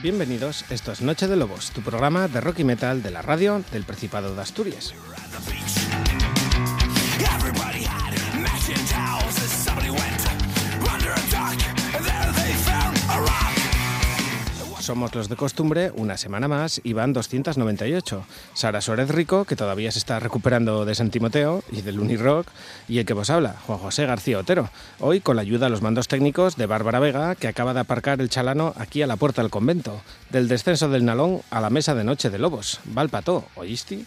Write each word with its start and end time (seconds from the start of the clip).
Bienvenidos. 0.00 0.64
Esto 0.70 0.90
es 0.90 1.02
Noche 1.02 1.28
de 1.28 1.36
Lobos, 1.36 1.70
tu 1.70 1.82
programa 1.82 2.28
de 2.28 2.40
rock 2.40 2.60
y 2.60 2.64
metal 2.64 3.02
de 3.02 3.10
la 3.10 3.20
radio 3.20 3.62
del 3.72 3.84
Principado 3.84 4.34
de 4.34 4.40
Asturias. 4.40 4.94
Somos 14.86 15.12
los 15.16 15.28
de 15.28 15.34
costumbre, 15.34 15.90
una 15.96 16.16
semana 16.16 16.46
más 16.46 16.80
y 16.84 16.92
van 16.92 17.12
298. 17.12 18.24
Sara 18.54 18.80
Suárez 18.80 19.08
Rico, 19.08 19.44
que 19.44 19.56
todavía 19.56 19.90
se 19.90 19.98
está 19.98 20.20
recuperando 20.20 20.84
de 20.84 20.94
San 20.94 21.10
Timoteo 21.10 21.64
y 21.72 21.82
del 21.82 21.98
Unirock, 21.98 22.46
y 22.86 22.98
el 22.98 23.04
que 23.04 23.12
vos 23.12 23.28
habla, 23.28 23.56
Juan 23.66 23.80
José 23.80 24.06
García 24.06 24.38
Otero. 24.38 24.70
Hoy 25.00 25.20
con 25.20 25.34
la 25.34 25.42
ayuda 25.42 25.66
a 25.66 25.70
los 25.70 25.82
mandos 25.82 26.06
técnicos 26.06 26.56
de 26.56 26.66
Bárbara 26.66 27.00
Vega, 27.00 27.34
que 27.34 27.48
acaba 27.48 27.74
de 27.74 27.80
aparcar 27.80 28.20
el 28.20 28.30
chalano 28.30 28.74
aquí 28.76 29.02
a 29.02 29.08
la 29.08 29.16
puerta 29.16 29.42
del 29.42 29.50
convento. 29.50 30.00
Del 30.30 30.46
descenso 30.46 30.88
del 30.88 31.04
Nalón 31.04 31.42
a 31.50 31.60
la 31.60 31.70
mesa 31.70 31.96
de 31.96 32.04
noche 32.04 32.30
de 32.30 32.38
lobos. 32.38 32.78
Valpató, 32.84 33.44
¿oíste? 33.56 34.04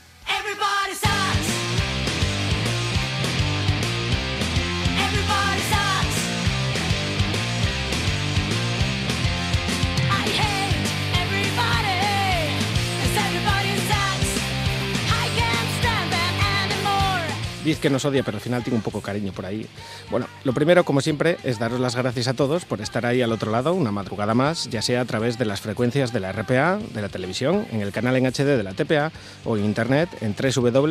Que 17.78 17.90
nos 17.90 18.06
odia, 18.06 18.24
pero 18.24 18.38
al 18.38 18.42
final 18.42 18.64
tiene 18.64 18.78
un 18.78 18.82
poco 18.82 19.02
cariño 19.02 19.32
por 19.32 19.46
ahí. 19.46 19.68
Bueno, 20.10 20.28
lo 20.44 20.54
primero, 20.54 20.84
como 20.84 21.02
siempre, 21.02 21.38
es 21.44 21.60
daros 21.60 21.80
las 21.80 21.96
gracias 21.96 22.28
a 22.28 22.34
todos 22.34 22.66
por 22.66 22.82
estar 22.82 23.06
ahí 23.06 23.22
al 23.22 23.32
otro 23.32 23.52
lado 23.52 23.74
una 23.74 23.92
madrugada 23.92 24.34
más, 24.34 24.70
ya 24.70 24.82
sea 24.82 25.02
a 25.02 25.06
través 25.06 25.38
de 25.38 25.46
las 25.46 25.62
frecuencias 25.62 26.12
de 26.12 26.20
la 26.20 26.32
RPA, 26.32 26.80
de 26.94 27.02
la 27.02 27.10
televisión, 27.10 27.68
en 27.72 27.82
el 27.82 27.92
canal 27.92 28.16
en 28.16 28.26
HD 28.26 28.58
de 28.58 28.64
la 28.64 28.74
TPA 28.74 29.12
o 29.46 29.58
en 29.58 29.66
internet 29.66 30.10
en 30.22 30.36
www.rtpa.es 30.36 30.90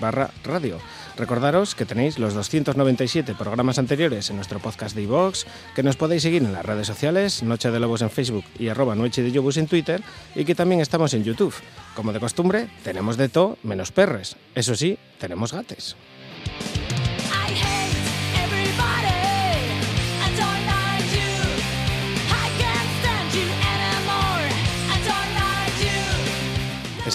barra 0.00 0.30
radio. 0.44 0.78
Recordaros 1.20 1.74
que 1.74 1.84
tenéis 1.84 2.18
los 2.18 2.32
297 2.32 3.34
programas 3.34 3.78
anteriores 3.78 4.30
en 4.30 4.36
nuestro 4.36 4.58
podcast 4.58 4.96
de 4.96 5.02
iVox, 5.02 5.44
que 5.74 5.82
nos 5.82 5.96
podéis 5.96 6.22
seguir 6.22 6.42
en 6.42 6.54
las 6.54 6.64
redes 6.64 6.86
sociales, 6.86 7.42
Noche 7.42 7.70
de 7.70 7.78
Lobos 7.78 8.00
en 8.00 8.08
Facebook 8.08 8.44
y 8.58 8.68
arroba 8.68 8.94
Noche 8.94 9.22
de 9.22 9.28
Lobos 9.28 9.58
en 9.58 9.66
Twitter, 9.66 10.02
y 10.34 10.46
que 10.46 10.54
también 10.54 10.80
estamos 10.80 11.12
en 11.12 11.22
YouTube. 11.22 11.52
Como 11.94 12.14
de 12.14 12.20
costumbre, 12.20 12.70
tenemos 12.84 13.18
de 13.18 13.28
todo 13.28 13.58
menos 13.62 13.92
perres. 13.92 14.36
Eso 14.54 14.74
sí, 14.74 14.96
tenemos 15.18 15.52
gates. 15.52 15.94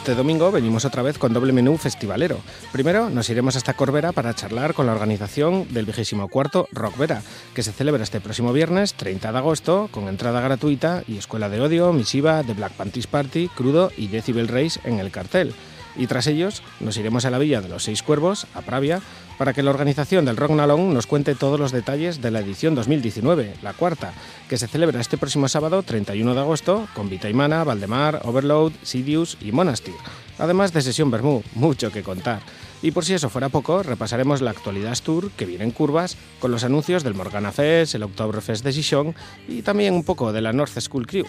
Este 0.05 0.13
domingo 0.13 0.51
venimos 0.51 0.85
otra 0.85 1.01
vez 1.01 1.17
con 1.17 1.33
doble 1.33 1.51
menú 1.51 1.77
festivalero. 1.77 2.37
Primero 2.71 3.09
nos 3.09 3.27
iremos 3.31 3.55
hasta 3.55 3.73
Corbera 3.73 4.11
para 4.11 4.35
charlar 4.35 4.75
con 4.75 4.85
la 4.85 4.91
organización 4.91 5.67
del 5.73 5.87
24 5.87 6.67
Rock 6.71 6.97
Vera, 6.99 7.23
que 7.55 7.63
se 7.63 7.71
celebra 7.71 8.03
este 8.03 8.21
próximo 8.21 8.53
viernes 8.53 8.93
30 8.93 9.31
de 9.31 9.37
agosto 9.39 9.89
con 9.89 10.07
entrada 10.07 10.41
gratuita 10.41 11.01
y 11.07 11.17
Escuela 11.17 11.49
de 11.49 11.59
Odio, 11.59 11.91
Misiva, 11.91 12.43
The 12.43 12.53
Black 12.53 12.73
Panties 12.73 13.07
Party, 13.07 13.47
Crudo 13.47 13.91
y 13.97 14.05
Decibel 14.05 14.47
Race 14.47 14.79
en 14.83 14.99
el 14.99 15.09
cartel 15.09 15.55
y 15.97 16.07
tras 16.07 16.27
ellos 16.27 16.63
nos 16.79 16.97
iremos 16.97 17.25
a 17.25 17.29
la 17.29 17.39
Villa 17.39 17.61
de 17.61 17.69
los 17.69 17.83
Seis 17.83 18.03
Cuervos, 18.03 18.47
a 18.53 18.61
Pravia, 18.61 19.01
para 19.37 19.53
que 19.53 19.63
la 19.63 19.71
organización 19.71 20.25
del 20.25 20.37
Rock 20.37 20.51
Nalón 20.51 20.93
nos 20.93 21.07
cuente 21.07 21.35
todos 21.35 21.59
los 21.59 21.71
detalles 21.71 22.21
de 22.21 22.31
la 22.31 22.39
edición 22.39 22.75
2019, 22.75 23.55
la 23.61 23.73
cuarta, 23.73 24.13
que 24.49 24.57
se 24.57 24.67
celebra 24.67 25.01
este 25.01 25.17
próximo 25.17 25.47
sábado 25.47 25.83
31 25.83 26.33
de 26.33 26.39
agosto 26.39 26.87
con 26.93 27.09
Vitaimana, 27.09 27.63
Valdemar, 27.63 28.21
Overload, 28.23 28.73
Sidious 28.83 29.37
y 29.41 29.51
Monastir, 29.51 29.95
además 30.39 30.73
de 30.73 30.81
sesión 30.81 31.11
Bermú, 31.11 31.43
mucho 31.53 31.91
que 31.91 32.03
contar. 32.03 32.41
Y 32.81 32.91
por 32.91 33.03
si 33.03 33.13
eso 33.13 33.29
fuera 33.29 33.49
poco, 33.49 33.83
repasaremos 33.83 34.41
la 34.41 34.51
actualidad 34.51 34.97
tour 35.03 35.31
que 35.31 35.45
viene 35.45 35.63
en 35.63 35.71
curvas 35.71 36.17
con 36.39 36.51
los 36.51 36.63
anuncios 36.63 37.03
del 37.03 37.15
Morgana 37.15 37.51
Fest, 37.51 37.95
el 37.95 38.03
Oktoberfest 38.03 38.63
de 38.63 38.73
Sison 38.73 39.15
y 39.47 39.61
también 39.63 39.93
un 39.93 40.03
poco 40.03 40.31
de 40.31 40.41
la 40.41 40.53
North 40.53 40.79
School 40.79 41.07
Crew. 41.07 41.25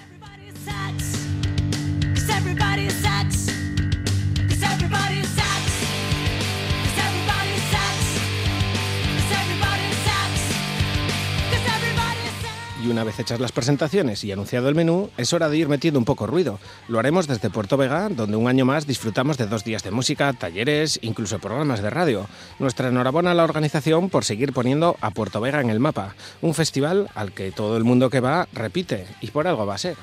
Y 12.86 12.88
una 12.88 13.02
vez 13.02 13.19
hechas 13.19 13.41
las 13.41 13.50
presentaciones 13.50 14.22
y 14.22 14.30
anunciado 14.30 14.69
el 14.69 14.76
menú, 14.76 15.10
es 15.16 15.32
hora 15.32 15.48
de 15.48 15.56
ir 15.56 15.69
metiendo 15.69 15.98
un 15.98 16.04
poco 16.04 16.28
ruido. 16.28 16.60
Lo 16.86 17.00
haremos 17.00 17.26
desde 17.26 17.50
Puerto 17.50 17.76
Vega, 17.76 18.08
donde 18.08 18.36
un 18.36 18.46
año 18.46 18.64
más 18.64 18.86
disfrutamos 18.86 19.36
de 19.38 19.48
dos 19.48 19.64
días 19.64 19.82
de 19.82 19.91
música, 19.91 20.32
talleres, 20.32 21.00
incluso 21.02 21.41
programas 21.41 21.82
de 21.82 21.91
radio. 21.91 22.28
Nuestra 22.60 22.88
enhorabuena 22.88 23.32
a 23.32 23.34
la 23.34 23.42
organización 23.42 24.08
por 24.08 24.25
seguir 24.25 24.52
poniendo 24.52 24.96
a 25.00 25.10
Puerto 25.10 25.41
Vega 25.41 25.60
en 25.60 25.70
el 25.70 25.80
mapa. 25.80 26.14
Un 26.42 26.54
festival 26.54 27.08
al 27.16 27.32
que 27.32 27.50
todo 27.50 27.76
el 27.76 27.82
mundo 27.82 28.08
que 28.08 28.20
va 28.20 28.46
repite, 28.52 29.08
y 29.20 29.32
por 29.32 29.48
algo 29.48 29.66
va 29.66 29.75
a 29.75 29.78
ser. 29.78 29.96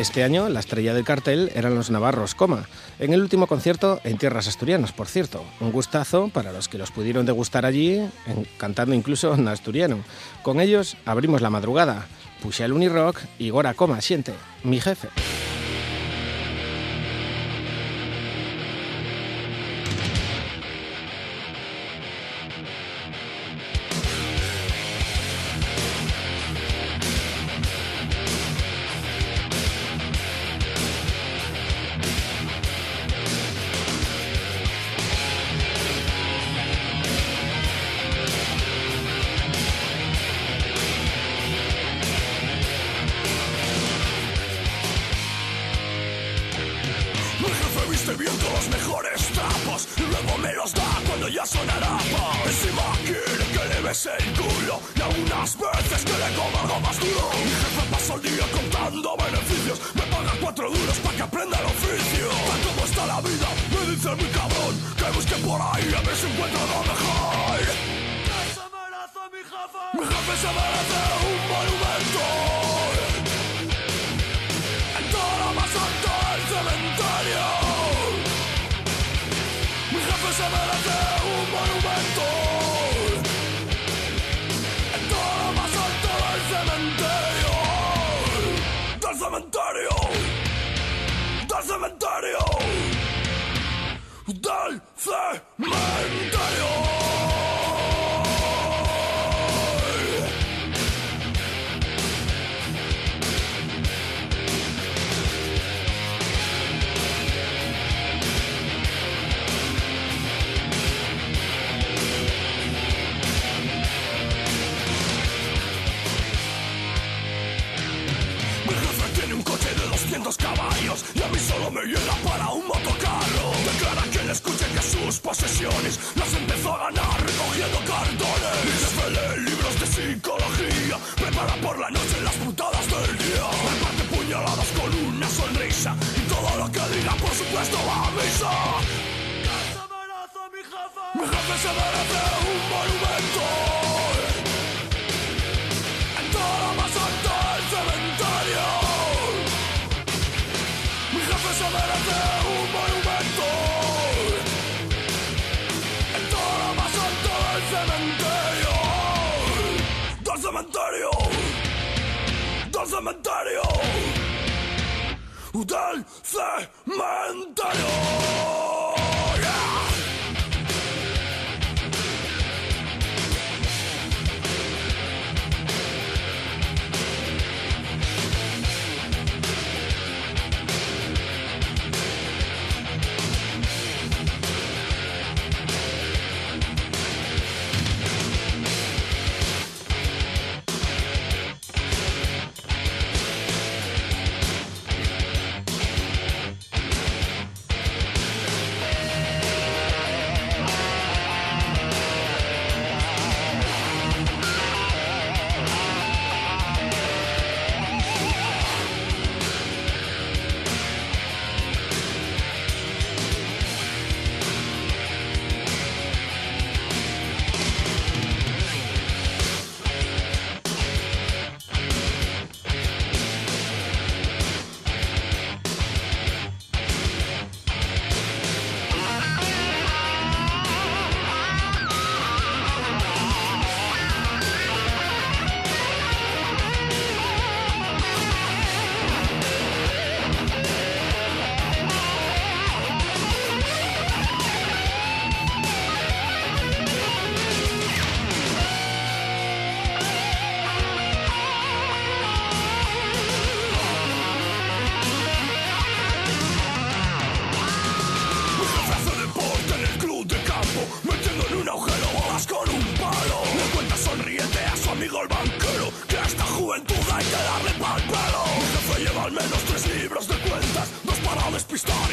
Este 0.00 0.24
año 0.24 0.48
la 0.48 0.60
estrella 0.60 0.94
del 0.94 1.04
cartel 1.04 1.52
eran 1.54 1.74
los 1.74 1.90
navarros 1.90 2.34
Coma, 2.34 2.66
en 2.98 3.12
el 3.12 3.20
último 3.20 3.46
concierto 3.46 4.00
en 4.02 4.16
tierras 4.16 4.48
asturianas, 4.48 4.92
por 4.92 5.08
cierto. 5.08 5.44
Un 5.60 5.72
gustazo 5.72 6.30
para 6.32 6.52
los 6.52 6.68
que 6.68 6.78
los 6.78 6.90
pudieron 6.90 7.26
degustar 7.26 7.66
allí, 7.66 8.08
cantando 8.56 8.94
incluso 8.94 9.34
en 9.34 9.46
asturiano. 9.46 9.98
Con 10.42 10.58
ellos 10.58 10.96
abrimos 11.04 11.42
la 11.42 11.50
madrugada. 11.50 12.06
Puse 12.42 12.64
el 12.64 12.72
Unirock 12.72 13.20
y 13.38 13.50
Gora 13.50 13.74
Coma, 13.74 14.00
siente, 14.00 14.32
mi 14.64 14.80
jefe. 14.80 15.08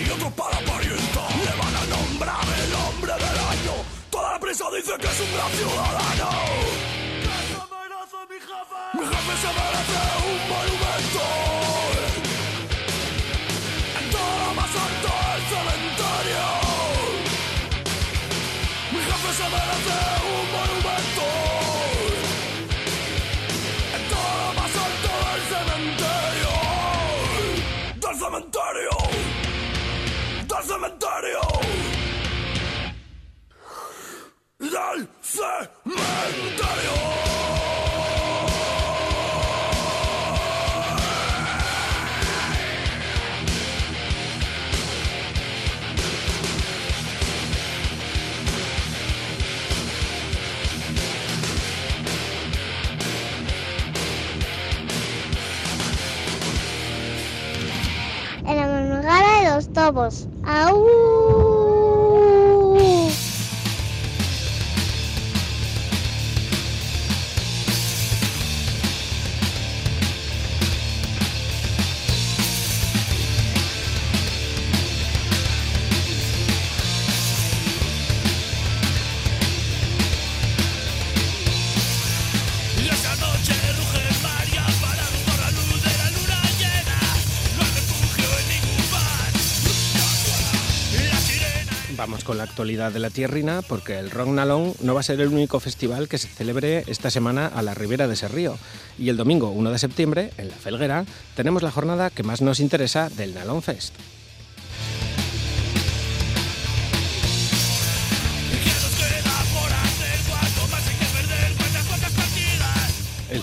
y 0.05 0.09
otro 0.09 0.29
para 0.31 0.57
aparentar. 0.57 1.31
Le 1.45 1.53
van 1.61 1.75
a 1.75 1.85
nombrar 1.95 2.45
el 2.63 2.73
hombre 2.75 3.13
del 3.13 3.37
año. 3.53 3.73
Toda 4.09 4.33
la 4.33 4.39
prensa 4.39 4.65
dice 4.75 4.93
que 4.99 5.07
es 5.07 5.19
un 5.19 5.31
gran 5.33 5.51
ciudadano. 5.51 6.29
Mi 8.93 9.03
jefe? 9.05 9.33
Se 9.43 9.49
merece 9.57 9.99
un 10.29 10.39
monumento. 10.51 11.25
En 13.99 14.05
todo 14.09 14.33
lo 14.45 14.51
más 14.59 14.73
alto 14.85 15.11
del 15.27 15.43
cementerio. 15.53 16.45
Mi 18.91 18.99
jefe 19.07 19.29
se 19.39 19.47
merece 19.55 19.97
un 20.25 20.26
En 35.37 35.43
la 58.55 58.65
madrugada 58.65 59.41
de 59.41 59.55
los 59.55 59.71
tobos. 59.73 60.27
¡Aú! 60.43 61.26
Con 92.23 92.37
la 92.37 92.43
actualidad 92.43 92.93
de 92.93 92.99
la 92.99 93.09
tierrina 93.09 93.61
porque 93.61 93.99
el 93.99 94.11
Rock 94.11 94.29
Nalón 94.29 94.73
no 94.81 94.93
va 94.93 95.01
a 95.01 95.03
ser 95.03 95.19
el 95.19 95.27
único 95.27 95.59
festival 95.59 96.07
que 96.07 96.17
se 96.17 96.29
celebre 96.29 96.83
esta 96.87 97.11
semana 97.11 97.47
a 97.47 97.61
la 97.61 97.73
ribera 97.73 98.07
de 98.07 98.13
ese 98.13 98.29
río. 98.29 98.57
Y 98.97 99.09
el 99.09 99.17
domingo 99.17 99.49
1 99.49 99.71
de 99.71 99.77
septiembre, 99.77 100.31
en 100.37 100.47
La 100.47 100.55
Felguera, 100.55 101.05
tenemos 101.35 101.63
la 101.63 101.71
jornada 101.71 102.09
que 102.09 102.23
más 102.23 102.41
nos 102.41 102.61
interesa 102.61 103.09
del 103.09 103.33
Nalón 103.33 103.61
Fest. 103.61 103.93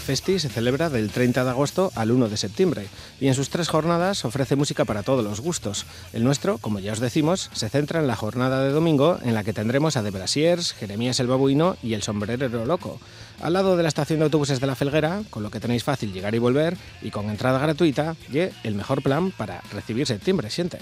Festi 0.04 0.38
se 0.38 0.50
celebra 0.50 0.90
del 0.90 1.11
30 1.11 1.44
de 1.44 1.50
agosto 1.50 1.90
al 1.94 2.11
1 2.11 2.28
de 2.28 2.37
septiembre 2.37 2.88
y 3.20 3.28
en 3.28 3.34
sus 3.34 3.49
tres 3.49 3.68
jornadas 3.68 4.26
ofrece 4.26 4.54
música 4.54 4.84
para 4.84 5.02
todos 5.02 5.25
los 5.25 5.40
gustos. 5.40 5.87
El 6.12 6.25
nuestro, 6.25 6.58
como 6.58 6.78
ya 6.78 6.92
os 6.92 7.00
decimos, 7.00 7.50
se 7.54 7.70
centra 7.70 8.00
en 8.00 8.06
la 8.06 8.14
jornada 8.14 8.62
de 8.62 8.70
domingo 8.70 9.18
en 9.25 9.32
la 9.32 9.44
que 9.44 9.54
tendremos 9.54 9.96
a 9.96 10.02
De 10.02 10.11
Brasiers, 10.11 10.75
Jeremías 10.75 11.20
el 11.20 11.26
Babuino 11.26 11.78
y 11.82 11.94
el 11.94 12.02
Sombrerero 12.02 12.66
Loco. 12.66 13.00
Al 13.40 13.54
lado 13.54 13.78
de 13.78 13.82
la 13.82 13.88
estación 13.88 14.18
de 14.18 14.26
autobuses 14.26 14.61
de 14.61 14.66
la 14.66 14.75
Felguera, 14.75 15.23
con 15.30 15.42
lo 15.42 15.50
que 15.50 15.61
tenéis 15.61 15.84
fácil 15.84 16.12
llegar 16.12 16.34
y 16.34 16.38
volver 16.38 16.76
y 17.00 17.11
con 17.11 17.30
entrada 17.30 17.58
gratuita, 17.58 18.14
y 18.30 18.40
el 18.40 18.75
mejor 18.75 19.02
plan 19.02 19.30
para 19.30 19.62
recibir 19.73 20.06
septiembre, 20.06 20.50
siente. 20.50 20.78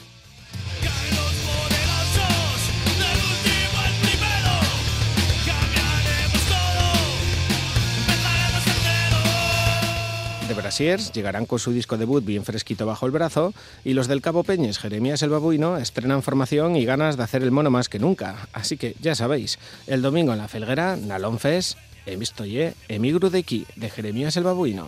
De 10.55 10.61
Brasiers 10.61 11.13
llegarán 11.13 11.47
con 11.47 11.59
su 11.59 11.73
disco 11.73 11.97
debut 11.97 12.23
bien 12.23 12.45
fresquito 12.45 12.85
bajo 12.85 13.07
el 13.07 13.13
brazo 13.13 13.55
y 13.85 13.95
los 13.95 14.07
del 14.07 14.21
Cabo 14.21 14.45
Peñes, 14.45 14.79
Jeremías 14.79 15.23
el 15.23 15.31
Babuino, 15.31 15.79
estrenan 15.79 16.23
formación 16.23 16.77
y 16.77 16.85
ganas 16.85 17.17
de 17.17 17.23
hacer 17.23 17.43
el 17.43 17.51
mono 17.51 17.71
más 17.71 17.89
que 17.89 17.99
nunca. 17.99 18.49
Así 18.53 18.77
que 18.77 18.95
ya 19.01 19.15
sabéis, 19.15 19.59
el 19.87 20.03
domingo 20.03 20.33
en 20.33 20.39
la 20.39 20.49
Felguera, 20.49 20.97
Nalón 20.97 21.39
Fest, 21.39 21.79
he 22.05 22.17
visto 22.17 22.45
ye, 22.45 22.75
emigro 22.89 23.31
de 23.31 23.39
aquí, 23.39 23.67
de 23.77 23.89
Jeremías 23.89 24.37
el 24.37 24.45
Babuino. 24.45 24.87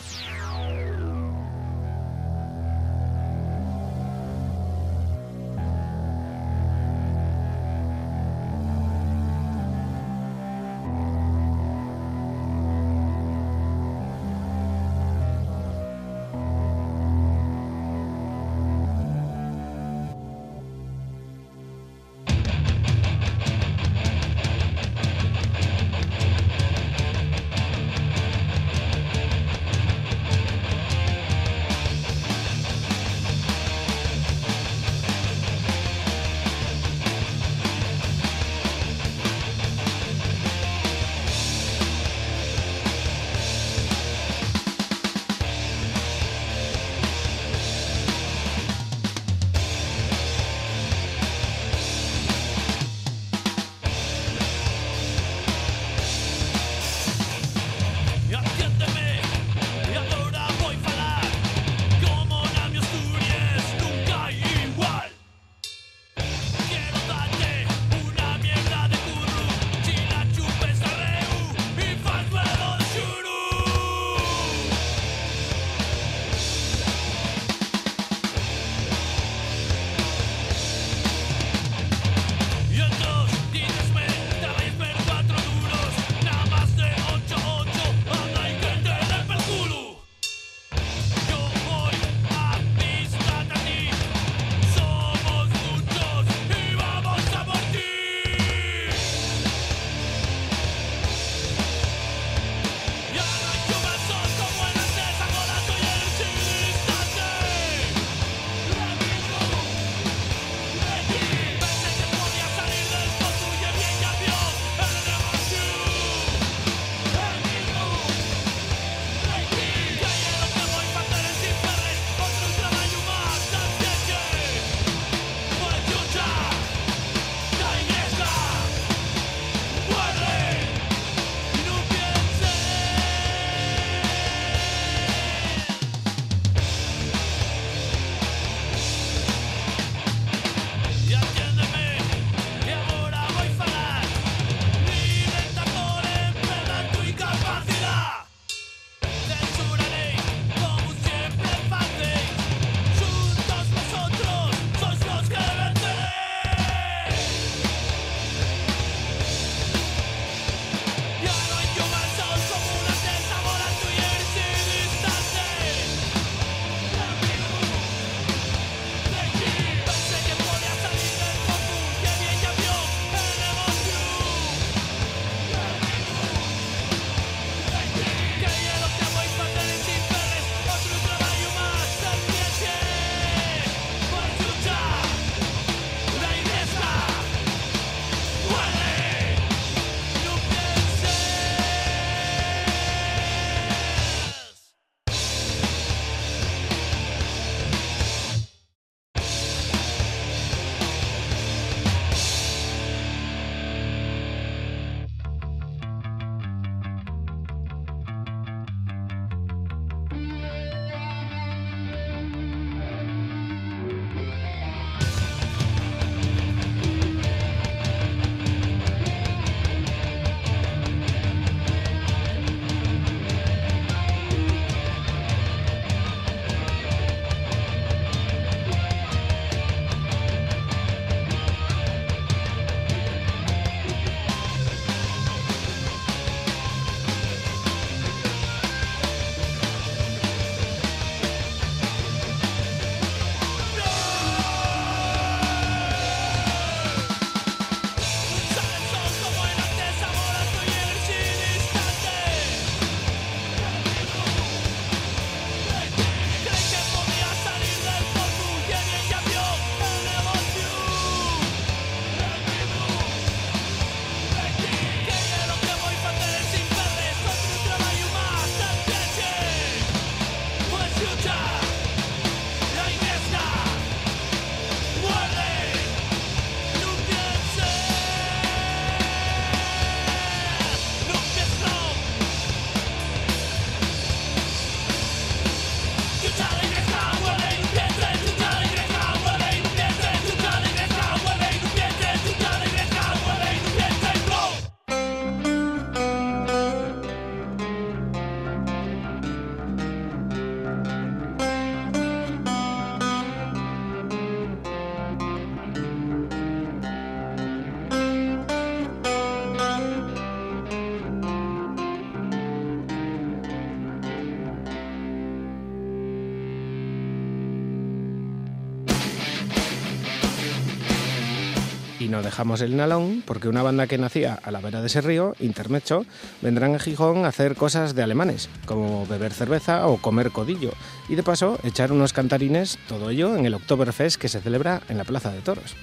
Y 322.14 322.16
no 322.16 322.22
dejamos 322.22 322.60
el 322.60 322.76
nalón 322.76 323.24
porque 323.26 323.48
una 323.48 323.64
banda 323.64 323.88
que 323.88 323.98
nacía 323.98 324.38
a 324.40 324.52
la 324.52 324.60
vera 324.60 324.80
de 324.80 324.86
ese 324.86 325.00
río, 325.00 325.34
Intermecho, 325.40 326.06
vendrán 326.42 326.76
a 326.76 326.78
Gijón 326.78 327.24
a 327.24 327.28
hacer 327.28 327.56
cosas 327.56 327.96
de 327.96 328.04
alemanes, 328.04 328.48
como 328.66 329.04
beber 329.06 329.32
cerveza 329.32 329.88
o 329.88 329.96
comer 329.96 330.30
codillo, 330.30 330.70
y 331.08 331.16
de 331.16 331.24
paso 331.24 331.58
echar 331.64 331.90
unos 331.90 332.12
cantarines, 332.12 332.78
todo 332.86 333.10
ello 333.10 333.34
en 333.34 333.46
el 333.46 333.54
Oktoberfest 333.54 334.20
que 334.20 334.28
se 334.28 334.40
celebra 334.40 334.80
en 334.88 334.98
la 334.98 335.02
Plaza 335.02 335.32
de 335.32 335.40
Toros. 335.40 335.74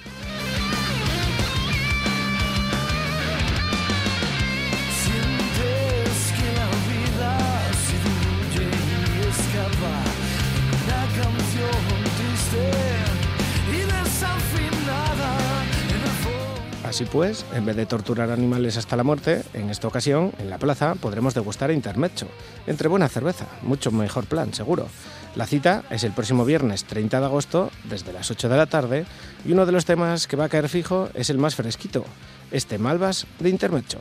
Pues, 17.10 17.44
en 17.54 17.66
vez 17.66 17.76
de 17.76 17.86
torturar 17.86 18.30
animales 18.30 18.76
hasta 18.76 18.96
la 18.96 19.02
muerte, 19.02 19.42
en 19.54 19.70
esta 19.70 19.88
ocasión, 19.88 20.32
en 20.38 20.48
la 20.48 20.58
plaza, 20.58 20.94
podremos 20.94 21.34
degustar 21.34 21.70
intermecho, 21.70 22.26
entre 22.66 22.88
buena 22.88 23.08
cerveza, 23.08 23.46
mucho 23.62 23.90
mejor 23.90 24.26
plan, 24.26 24.54
seguro. 24.54 24.88
La 25.34 25.46
cita 25.46 25.84
es 25.90 26.04
el 26.04 26.12
próximo 26.12 26.44
viernes 26.44 26.84
30 26.84 27.20
de 27.20 27.26
agosto, 27.26 27.70
desde 27.84 28.12
las 28.12 28.30
8 28.30 28.48
de 28.48 28.56
la 28.56 28.66
tarde, 28.66 29.04
y 29.44 29.52
uno 29.52 29.66
de 29.66 29.72
los 29.72 29.84
temas 29.84 30.26
que 30.26 30.36
va 30.36 30.44
a 30.44 30.48
caer 30.48 30.68
fijo 30.68 31.08
es 31.14 31.30
el 31.30 31.38
más 31.38 31.54
fresquito, 31.54 32.04
este 32.50 32.78
Malvas 32.78 33.26
de 33.38 33.50
intermecho. 33.50 34.00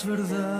Es 0.00 0.06
verdad, 0.06 0.59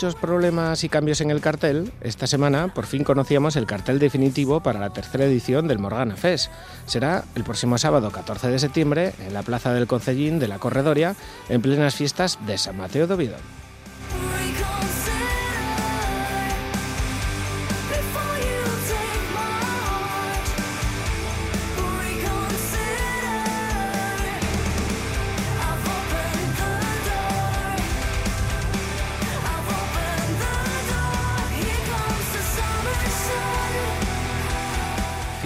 muchos 0.00 0.18
problemas 0.18 0.82
y 0.82 0.88
cambios 0.88 1.20
en 1.20 1.30
el 1.30 1.42
cartel, 1.42 1.92
esta 2.00 2.26
semana 2.26 2.72
por 2.72 2.86
fin 2.86 3.04
conocíamos 3.04 3.54
el 3.56 3.66
cartel 3.66 3.98
definitivo 3.98 4.60
para 4.60 4.80
la 4.80 4.94
tercera 4.94 5.26
edición 5.26 5.68
del 5.68 5.78
Morgana 5.78 6.16
Fest. 6.16 6.50
Será 6.86 7.24
el 7.34 7.44
próximo 7.44 7.76
sábado 7.76 8.10
14 8.10 8.48
de 8.48 8.58
septiembre 8.58 9.12
en 9.26 9.34
la 9.34 9.42
Plaza 9.42 9.74
del 9.74 9.86
Concellín 9.86 10.38
de 10.38 10.48
la 10.48 10.58
Corredoria, 10.58 11.16
en 11.50 11.60
plenas 11.60 11.96
fiestas 11.96 12.38
de 12.46 12.56
San 12.56 12.78
Mateo 12.78 13.06
de 13.06 13.12
Oviedo. 13.12 13.59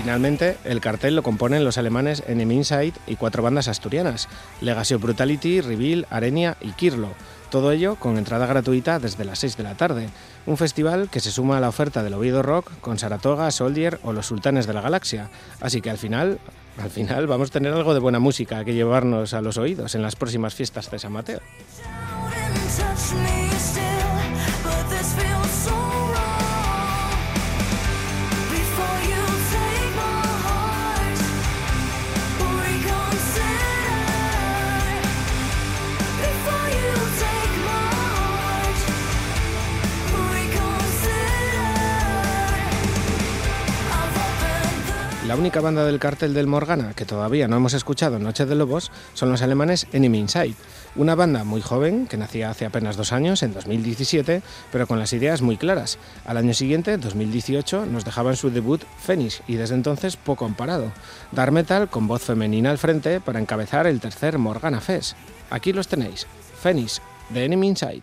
Finalmente, 0.04 0.58
el 0.64 0.82
cartel 0.82 1.16
lo 1.16 1.22
componen 1.22 1.64
los 1.64 1.78
alemanes 1.78 2.22
Enemy 2.26 2.56
Inside 2.56 2.92
y 3.06 3.16
cuatro 3.16 3.42
bandas 3.42 3.68
asturianas, 3.68 4.28
Legacy 4.60 4.96
Brutality, 4.96 5.62
Reveal, 5.62 6.06
Arenia 6.10 6.58
y 6.60 6.72
Kirlo. 6.72 7.08
Todo 7.48 7.72
ello 7.72 7.94
con 7.94 8.18
entrada 8.18 8.44
gratuita 8.44 8.98
desde 8.98 9.24
las 9.24 9.38
6 9.38 9.56
de 9.56 9.62
la 9.62 9.78
tarde. 9.78 10.10
Un 10.44 10.58
festival 10.58 11.08
que 11.08 11.20
se 11.20 11.30
suma 11.30 11.56
a 11.56 11.60
la 11.60 11.70
oferta 11.70 12.02
del 12.02 12.12
Oviedo 12.12 12.42
Rock 12.42 12.70
con 12.82 12.98
Saratoga, 12.98 13.50
Soldier 13.50 13.98
o 14.02 14.12
los 14.12 14.26
Sultanes 14.26 14.66
de 14.66 14.74
la 14.74 14.82
Galaxia. 14.82 15.30
Así 15.62 15.80
que 15.80 15.88
al 15.88 15.96
final, 15.96 16.38
al 16.76 16.90
final 16.90 17.26
vamos 17.26 17.48
a 17.48 17.52
tener 17.54 17.72
algo 17.72 17.94
de 17.94 18.00
buena 18.00 18.18
música 18.18 18.62
que 18.62 18.74
llevarnos 18.74 19.32
a 19.32 19.40
los 19.40 19.56
oídos 19.56 19.94
en 19.94 20.02
las 20.02 20.16
próximas 20.16 20.54
fiestas 20.54 20.90
de 20.90 20.98
San 20.98 21.12
Mateo. 21.12 21.40
La 45.26 45.37
única 45.37 45.62
banda 45.62 45.87
del 45.87 45.98
cartel 45.98 46.34
del 46.34 46.46
Morgana 46.46 46.92
que 46.94 47.06
todavía 47.06 47.48
no 47.48 47.56
hemos 47.56 47.72
escuchado 47.72 48.16
en 48.16 48.24
Noche 48.24 48.44
de 48.44 48.54
Lobos 48.54 48.92
son 49.14 49.30
los 49.30 49.40
alemanes 49.40 49.87
Enemy 49.94 50.18
Inside, 50.18 50.54
una 50.96 51.14
banda 51.14 51.44
muy 51.44 51.62
joven 51.62 52.06
que 52.06 52.18
nacía 52.18 52.50
hace 52.50 52.66
apenas 52.66 52.98
dos 52.98 53.10
años, 53.10 53.42
en 53.42 53.54
2017, 53.54 54.42
pero 54.70 54.87
con 54.87 54.98
las 54.98 55.14
ideas 55.14 55.40
muy 55.40 55.56
claras. 55.56 55.96
Al 56.26 56.37
año 56.37 56.52
siguiente, 56.52 56.98
2018, 56.98 57.87
nos 57.87 58.04
dejaban 58.04 58.37
su 58.37 58.50
debut 58.50 58.82
Phoenix 58.98 59.42
y 59.48 59.54
desde 59.54 59.76
entonces 59.76 60.16
poco 60.16 60.44
han 60.44 60.56
parado. 60.56 60.92
Dar 61.32 61.52
metal 61.52 61.88
con 61.88 62.06
voz 62.06 62.22
femenina 62.22 62.70
al 62.70 62.76
frente 62.76 63.18
para 63.22 63.40
encabezar 63.40 63.87
el 63.87 64.00
tercer 64.00 64.37
Morgana 64.37 64.82
Fest. 64.82 65.16
Aquí 65.48 65.72
los 65.72 65.88
tenéis, 65.88 66.26
Phoenix, 66.62 67.00
de 67.30 67.46
Enemy 67.46 67.68
Inside. 67.68 68.02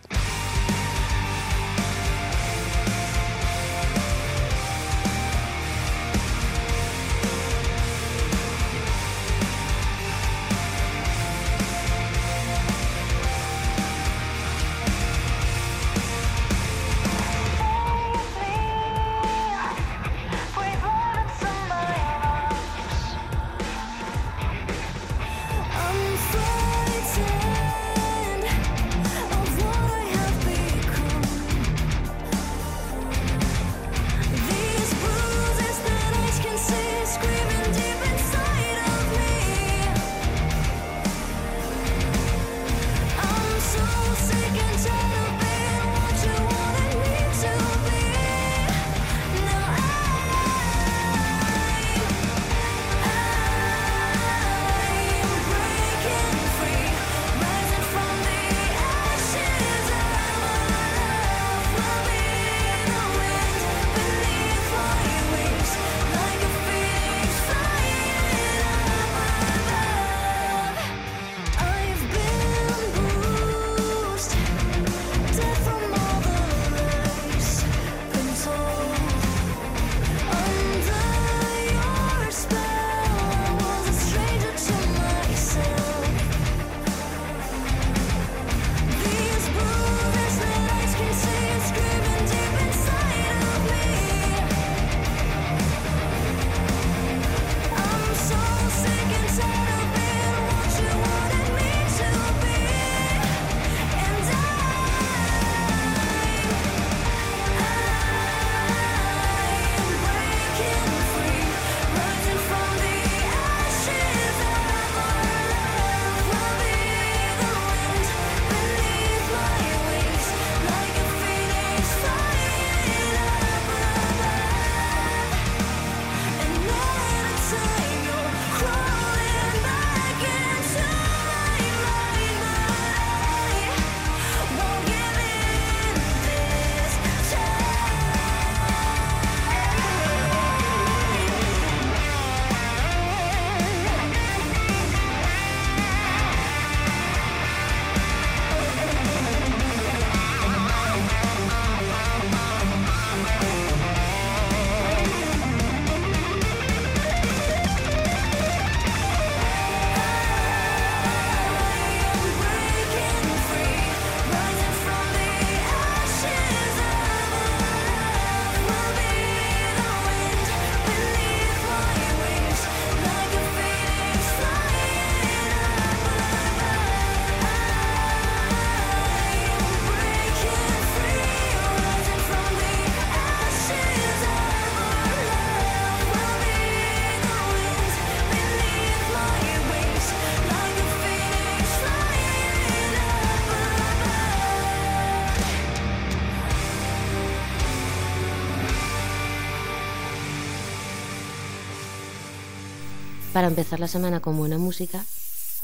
Para 203.42 203.50
empezar 203.50 203.80
la 203.80 203.88
semana 203.88 204.20
con 204.20 204.36
buena 204.36 204.56
música, 204.56 205.04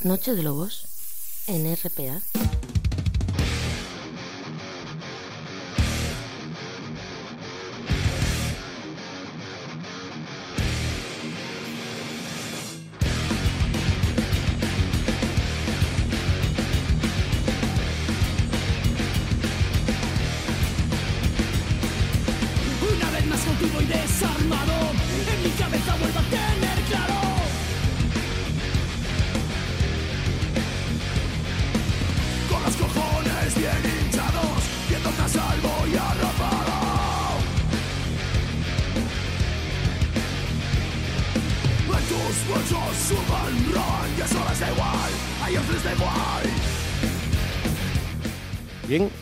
Noche 0.03 0.35
de 0.35 0.43
Lobos 0.43 0.87
en 1.47 1.73
RPA. 1.73 2.21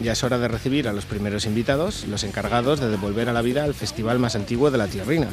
Ya 0.07 0.13
es 0.13 0.23
hora 0.23 0.39
de 0.39 0.47
recibir 0.47 0.87
a 0.87 0.93
los 0.93 1.05
primeros 1.05 1.47
invitados, 1.47 2.07
los 2.07 2.23
encargados 2.23 2.79
de 2.79 2.89
devolver 2.89 3.29
a 3.29 3.33
la 3.33 3.43
vida 3.43 3.65
al 3.65 3.75
festival 3.75 4.21
más 4.21 4.37
antiguo 4.37 4.71
de 4.71 4.79
la 4.79 4.87
Tierrina. 4.87 5.27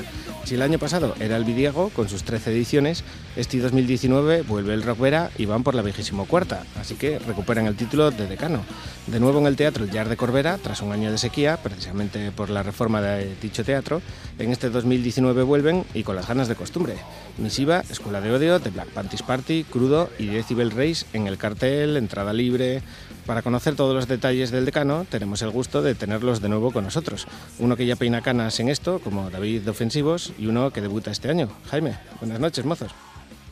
Si 0.45 0.55
el 0.55 0.63
año 0.63 0.79
pasado 0.79 1.13
era 1.19 1.37
el 1.37 1.43
Vidiego, 1.43 1.89
con 1.89 2.09
sus 2.09 2.23
13 2.23 2.51
ediciones, 2.51 3.03
este 3.35 3.59
2019 3.59 4.41
vuelve 4.41 4.73
el 4.73 4.81
Rockvera 4.81 5.29
y 5.37 5.45
van 5.45 5.61
por 5.61 5.75
la 5.75 5.83
vigésimo 5.83 6.25
cuarta, 6.25 6.63
así 6.81 6.95
que 6.95 7.19
recuperan 7.19 7.67
el 7.67 7.75
título 7.75 8.09
de 8.09 8.25
decano. 8.25 8.65
De 9.05 9.19
nuevo 9.19 9.37
en 9.37 9.45
el 9.45 9.55
Teatro 9.55 9.83
El 9.83 9.91
Llar 9.91 10.09
de 10.09 10.17
Corbera, 10.17 10.57
tras 10.57 10.81
un 10.81 10.91
año 10.91 11.11
de 11.11 11.19
sequía, 11.19 11.57
precisamente 11.57 12.31
por 12.31 12.49
la 12.49 12.63
reforma 12.63 12.99
de 12.99 13.35
dicho 13.39 13.63
teatro, 13.63 14.01
en 14.39 14.51
este 14.51 14.71
2019 14.71 15.43
vuelven 15.43 15.85
y 15.93 16.01
con 16.01 16.15
las 16.15 16.27
ganas 16.27 16.47
de 16.47 16.55
costumbre. 16.55 16.95
Misiva, 17.37 17.83
Escuela 17.91 18.21
de 18.21 18.31
Odio, 18.31 18.59
The 18.59 18.71
Black 18.71 18.87
Panties 18.87 19.21
Party, 19.21 19.65
Crudo 19.65 20.09
y 20.17 20.27
Decibel 20.27 20.71
Race 20.71 21.05
en 21.13 21.27
el 21.27 21.37
cartel, 21.37 21.95
entrada 21.95 22.33
libre. 22.33 22.81
Para 23.25 23.41
conocer 23.41 23.77
todos 23.77 23.95
los 23.95 24.07
detalles 24.09 24.51
del 24.51 24.65
decano, 24.65 25.05
tenemos 25.09 25.41
el 25.41 25.49
gusto 25.49 25.81
de 25.81 25.95
tenerlos 25.95 26.41
de 26.41 26.49
nuevo 26.49 26.71
con 26.71 26.83
nosotros. 26.83 27.25
Uno 27.57 27.77
que 27.77 27.85
ya 27.85 27.95
peina 27.95 28.21
canas 28.21 28.59
en 28.59 28.67
esto, 28.67 28.99
como 28.99 29.29
David 29.29 29.61
de 29.61 29.71
Ofensivos, 29.71 30.33
y 30.37 30.47
uno 30.47 30.71
que 30.71 30.81
debuta 30.81 31.09
este 31.09 31.29
año. 31.29 31.47
Jaime, 31.69 31.97
buenas 32.19 32.41
noches, 32.41 32.65
mozos. 32.65 32.91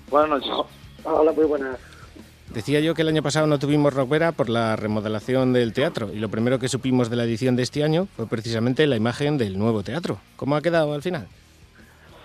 Buenas 0.09 0.29
noches. 0.29 0.51
Hola, 1.05 1.31
muy 1.31 1.45
buenas. 1.45 1.77
Decía 2.53 2.81
yo 2.81 2.93
que 2.93 3.03
el 3.03 3.07
año 3.07 3.23
pasado 3.23 3.47
no 3.47 3.59
tuvimos 3.59 3.93
Rockvera 3.93 4.33
por 4.33 4.49
la 4.49 4.75
remodelación 4.75 5.53
del 5.53 5.71
teatro, 5.71 6.11
y 6.13 6.19
lo 6.19 6.27
primero 6.27 6.59
que 6.59 6.67
supimos 6.67 7.09
de 7.09 7.15
la 7.15 7.23
edición 7.23 7.55
de 7.55 7.63
este 7.63 7.85
año 7.85 8.09
fue 8.17 8.27
precisamente 8.27 8.85
la 8.87 8.97
imagen 8.97 9.37
del 9.37 9.57
nuevo 9.57 9.83
teatro. 9.83 10.17
¿Cómo 10.35 10.57
ha 10.57 10.61
quedado 10.61 10.93
al 10.93 11.01
final? 11.01 11.29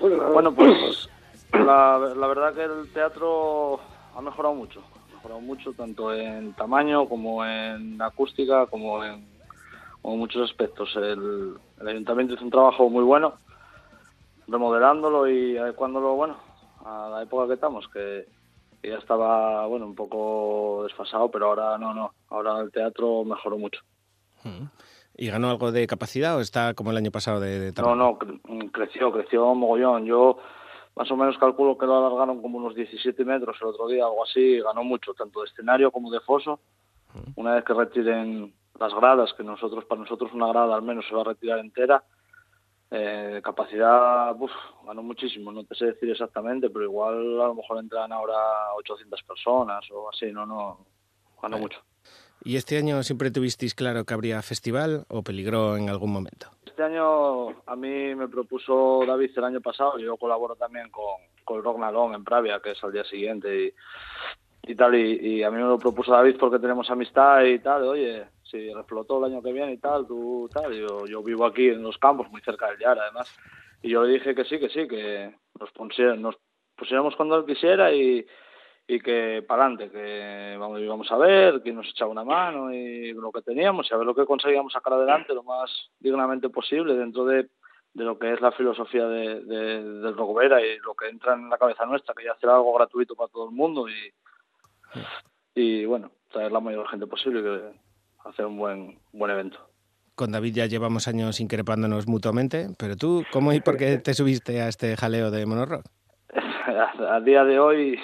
Bueno, 0.01 0.53
pues 0.53 1.09
la, 1.53 2.13
la 2.17 2.27
verdad 2.27 2.53
que 2.55 2.65
el 2.65 2.93
teatro 2.93 3.79
ha 4.17 4.21
mejorado 4.21 4.57
mucho. 4.57 4.83
Mejorado 5.27 5.41
mucho 5.41 5.73
tanto 5.73 6.15
en 6.15 6.53
tamaño 6.53 7.09
como 7.09 7.45
en 7.45 8.01
acústica, 8.01 8.67
como 8.67 9.03
en, 9.03 9.27
como 10.01 10.15
en 10.15 10.21
muchos 10.21 10.49
aspectos. 10.49 10.95
El, 10.95 11.55
el 11.81 11.89
ayuntamiento 11.89 12.35
hizo 12.35 12.45
un 12.45 12.51
trabajo 12.53 12.89
muy 12.89 13.03
bueno 13.03 13.35
remodelándolo 14.47 15.29
y 15.29 15.57
adecuándolo, 15.59 16.15
bueno, 16.15 16.37
a 16.85 17.09
la 17.11 17.23
época 17.25 17.49
que 17.49 17.55
estamos, 17.55 17.89
que, 17.89 18.29
que 18.81 18.91
ya 18.91 18.99
estaba, 18.99 19.67
bueno, 19.67 19.87
un 19.87 19.97
poco 19.97 20.85
desfasado, 20.85 21.29
pero 21.29 21.47
ahora 21.47 21.77
no, 21.77 21.93
no. 21.93 22.13
Ahora 22.29 22.61
el 22.61 22.71
teatro 22.71 23.25
mejoró 23.25 23.59
mucho. 23.59 23.81
¿Y 25.17 25.27
ganó 25.27 25.51
algo 25.51 25.73
de 25.73 25.89
capacidad 25.89 26.37
o 26.37 26.41
está 26.41 26.75
como 26.75 26.93
el 26.93 26.99
año 26.99 27.11
pasado 27.11 27.41
de, 27.41 27.59
de 27.73 27.83
No, 27.83 27.97
no, 27.97 28.17
cre- 28.17 28.71
creció, 28.71 29.11
creció 29.11 29.53
mogollón. 29.57 30.05
Yo 30.05 30.39
más 30.97 31.11
o 31.11 31.17
menos 31.17 31.37
calculo 31.37 31.77
que 31.77 31.87
lo 31.87 31.99
alargaron 31.99 32.41
como 32.41 32.57
unos 32.57 32.75
17 32.75 33.23
metros 33.25 33.57
el 33.61 33.69
otro 33.69 33.87
día, 33.87 34.05
algo 34.05 34.25
así. 34.25 34.61
Ganó 34.61 34.83
mucho, 34.83 35.13
tanto 35.13 35.41
de 35.43 35.47
escenario 35.47 35.93
como 35.93 36.11
de 36.11 36.21
foso. 36.21 36.59
Una 37.37 37.55
vez 37.55 37.65
que 37.65 37.75
retiren 37.75 38.55
las 38.81 38.95
gradas, 38.95 39.33
que 39.35 39.43
nosotros 39.43 39.85
para 39.85 40.01
nosotros 40.01 40.33
una 40.33 40.49
grada 40.49 40.75
al 40.75 40.83
menos 40.83 41.07
se 41.07 41.15
va 41.15 41.21
a 41.21 41.25
retirar 41.25 41.59
entera, 41.59 42.03
eh, 42.91 43.41
capacidad, 43.45 44.35
uf, 44.41 44.51
ganó 44.87 45.03
muchísimo. 45.03 45.53
No 45.53 45.65
te 45.65 45.75
sé 45.75 45.87
decir 45.87 46.11
exactamente, 46.11 46.71
pero 46.71 46.85
igual 46.85 47.41
a 47.43 47.47
lo 47.49 47.55
mejor 47.55 47.79
entran 47.79 48.11
ahora 48.11 48.35
800 48.77 49.23
personas 49.23 49.85
o 49.93 50.09
así. 50.09 50.33
No, 50.33 50.47
no, 50.47 50.87
ganó 51.43 51.57
Vale. 51.57 51.61
mucho. 51.61 51.81
¿Y 52.43 52.57
este 52.57 52.79
año 52.79 53.03
siempre 53.03 53.31
tuvisteis 53.31 53.75
claro 53.75 54.05
que 54.05 54.15
habría 54.15 54.41
festival 54.41 55.05
o 55.09 55.23
peligró 55.23 55.77
en 55.77 55.91
algún 55.91 56.13
momento? 56.13 56.56
Este 56.77 56.85
año 56.85 57.49
a 57.65 57.75
mí 57.75 58.15
me 58.15 58.29
propuso 58.29 59.03
David 59.07 59.31
el 59.35 59.45
año 59.45 59.61
pasado, 59.63 59.97
yo 59.99 60.19
colaboro 60.19 60.57
también 60.57 60.91
con, 60.91 61.07
con 61.43 61.57
el 61.57 61.65
Rock 61.65 61.79
Nalón 61.79 62.13
en 62.13 62.23
Pravia, 62.23 62.61
que 62.61 62.73
es 62.73 62.85
al 62.85 62.93
día 62.93 63.03
siguiente 63.05 63.65
y, 63.65 64.71
y 64.71 64.75
tal, 64.75 64.95
y, 64.95 65.39
y 65.39 65.43
a 65.43 65.51
mí 65.51 65.57
me 65.57 65.63
lo 65.69 65.79
propuso 65.79 66.13
David 66.13 66.37
porque 66.39 66.59
tenemos 66.59 66.91
amistad 66.91 67.45
y 67.45 67.61
tal, 67.61 67.85
oye, 67.85 68.27
si 68.43 68.71
reflotó 68.75 69.17
el 69.25 69.33
año 69.33 69.43
que 69.43 69.55
viene 69.55 69.73
y 69.73 69.79
tal, 69.79 70.07
tú 70.07 70.51
tal, 70.53 70.71
yo, 70.75 71.07
yo 71.07 71.23
vivo 71.23 71.47
aquí 71.47 71.67
en 71.71 71.83
los 71.83 71.97
campos, 71.97 72.31
muy 72.31 72.43
cerca 72.43 72.69
del 72.69 72.79
Yar 72.79 72.99
además, 72.99 73.35
y 73.81 73.89
yo 73.89 74.05
le 74.05 74.13
dije 74.13 74.35
que 74.35 74.45
sí, 74.45 74.59
que 74.61 74.69
sí, 74.69 74.87
que 74.87 75.35
nos, 75.59 75.71
pusiera- 75.73 76.15
nos 76.15 76.37
pusiéramos 76.77 77.17
cuando 77.17 77.39
él 77.39 77.47
quisiera 77.47 77.91
y, 77.91 78.27
y 78.89 79.01
que 79.01 79.45
para 79.47 79.65
adelante, 79.67 79.91
que 79.91 80.57
vamos, 80.59 80.81
íbamos 80.81 81.11
a 81.11 81.17
ver, 81.17 81.61
que 81.63 81.73
nos 81.73 81.89
echaba 81.89 82.11
una 82.13 82.25
mano 82.25 82.73
y 82.73 83.13
lo 83.13 83.33
que 83.33 83.43
teníamos 83.43 83.89
y 83.91 83.95
a 83.95 83.97
ver 83.97 84.07
lo 84.07 84.15
que 84.15 84.25
conseguíamos 84.27 84.73
sacar 84.73 84.93
adelante 84.93 85.35
lo 85.35 85.43
más 85.43 85.71
dignamente 85.99 86.49
posible 86.51 86.95
dentro 86.95 87.25
de, 87.25 87.49
de 87.95 88.05
lo 88.05 88.17
que 88.19 88.33
es 88.33 88.41
la 88.41 88.53
filosofía 88.53 89.07
de, 89.09 89.41
de- 89.45 89.83
del 90.01 90.17
Rogovera 90.17 90.61
y 90.65 90.79
lo 90.79 90.95
que 90.95 91.09
entra 91.09 91.35
en 91.35 91.51
la 91.51 91.59
cabeza 91.59 91.85
nuestra, 91.85 92.15
que 92.15 92.25
ya 92.25 92.33
hacer 92.33 92.49
algo 92.49 92.73
gratuito 92.75 93.17
para 93.17 93.29
todo 93.33 93.47
el 93.49 93.55
mundo 93.57 93.89
y, 93.89 93.95
y 95.55 95.85
bueno, 95.85 96.11
traer 96.31 96.53
la 96.53 96.61
mayor 96.61 96.89
gente 96.89 97.07
posible 97.07 97.41
y 97.41 98.29
hacer 98.29 98.47
un 98.47 98.59
buen, 98.59 98.99
buen 99.13 99.31
evento. 99.31 99.59
Con 100.15 100.33
David 100.33 100.55
ya 100.55 100.67
llevamos 100.67 101.09
años 101.09 101.41
increpándonos 101.41 102.07
mutuamente, 102.07 102.69
pero 102.79 102.97
tú, 102.97 103.25
¿cómo 103.33 103.53
y 103.53 103.61
por 103.61 103.77
qué 103.77 103.99
te 104.05 104.15
subiste 104.15 104.61
a 104.63 104.69
este 104.69 104.97
jaleo 104.97 105.31
de 105.31 105.45
Monorock? 105.45 105.85
a, 107.09 107.21
día 107.21 107.45
de 107.45 107.59
hoy 107.59 107.99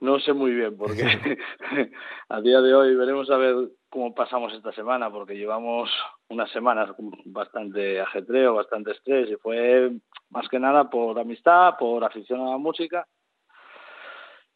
no 0.00 0.18
sé 0.20 0.32
muy 0.32 0.52
bien 0.52 0.76
porque 0.76 1.04
a 2.28 2.40
día 2.40 2.60
de 2.60 2.74
hoy 2.74 2.94
veremos 2.94 3.30
a 3.30 3.36
ver 3.36 3.54
cómo 3.90 4.14
pasamos 4.14 4.52
esta 4.54 4.72
semana 4.72 5.10
porque 5.10 5.36
llevamos 5.36 5.90
unas 6.28 6.50
semanas 6.50 6.90
bastante 7.26 8.00
ajetreo, 8.00 8.54
bastante 8.54 8.92
estrés 8.92 9.30
y 9.30 9.36
fue 9.36 9.92
más 10.30 10.48
que 10.48 10.58
nada 10.58 10.88
por 10.88 11.18
amistad, 11.18 11.74
por 11.78 12.02
afición 12.04 12.40
a 12.40 12.50
la 12.50 12.58
música 12.58 13.06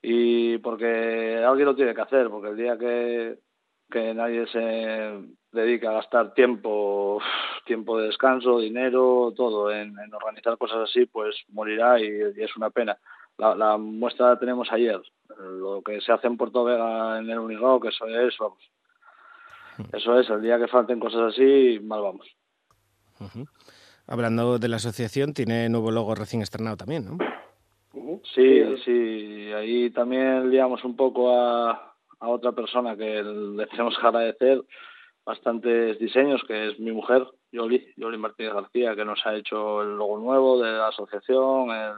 y 0.00 0.58
porque 0.58 1.42
alguien 1.44 1.66
lo 1.66 1.74
tiene 1.74 1.94
que 1.94 2.00
hacer 2.00 2.30
porque 2.30 2.48
el 2.48 2.56
día 2.56 2.78
que, 2.78 3.38
que 3.90 4.14
nadie 4.14 4.46
se 4.46 5.20
dedica 5.54 5.90
a 5.90 5.94
gastar 5.94 6.34
tiempo, 6.34 7.20
tiempo 7.64 7.98
de 7.98 8.08
descanso, 8.08 8.58
dinero, 8.58 9.32
todo 9.36 9.70
en, 9.70 9.98
en 9.98 10.14
organizar 10.14 10.58
cosas 10.58 10.90
así, 10.90 11.06
pues 11.06 11.36
morirá 11.48 12.00
y, 12.00 12.06
y 12.36 12.42
es 12.42 12.56
una 12.56 12.70
pena. 12.70 12.98
La, 13.38 13.54
la 13.54 13.76
muestra 13.78 14.30
la 14.30 14.38
tenemos 14.38 14.70
ayer. 14.70 15.00
Lo 15.38 15.82
que 15.82 16.00
se 16.00 16.12
hace 16.12 16.26
en 16.26 16.36
Puerto 16.36 16.64
Vega 16.64 17.18
en 17.18 17.30
el 17.30 17.38
Unirock, 17.38 17.86
eso 17.86 18.06
es, 18.06 18.36
vamos. 18.38 18.62
Eso 19.92 20.20
es, 20.20 20.30
el 20.30 20.42
día 20.42 20.58
que 20.58 20.68
falten 20.68 21.00
cosas 21.00 21.32
así, 21.32 21.80
mal 21.82 22.02
vamos. 22.02 22.26
Hablando 24.06 24.58
de 24.58 24.68
la 24.68 24.76
asociación, 24.76 25.32
tiene 25.34 25.68
nuevo 25.68 25.90
logo 25.90 26.14
recién 26.14 26.42
estrenado 26.42 26.76
también, 26.76 27.06
¿no? 27.06 27.18
Sí, 28.34 28.62
sí, 28.84 29.50
ahí 29.52 29.90
también 29.90 30.50
liamos 30.50 30.84
un 30.84 30.94
poco 30.94 31.34
a, 31.34 31.94
a 32.20 32.28
otra 32.28 32.52
persona 32.52 32.96
que 32.96 33.22
le 33.22 33.66
tenemos 33.66 33.96
que 33.98 34.06
agradecer 34.06 34.62
bastantes 35.24 35.98
diseños, 35.98 36.42
que 36.46 36.68
es 36.70 36.78
mi 36.78 36.92
mujer, 36.92 37.26
Yoli, 37.52 37.92
Yoli 37.96 38.18
Martínez 38.18 38.52
García, 38.52 38.94
que 38.94 39.04
nos 39.04 39.24
ha 39.26 39.34
hecho 39.34 39.82
el 39.82 39.96
logo 39.96 40.18
nuevo 40.18 40.60
de 40.62 40.72
la 40.72 40.88
asociación, 40.88 41.70
el 41.70 41.94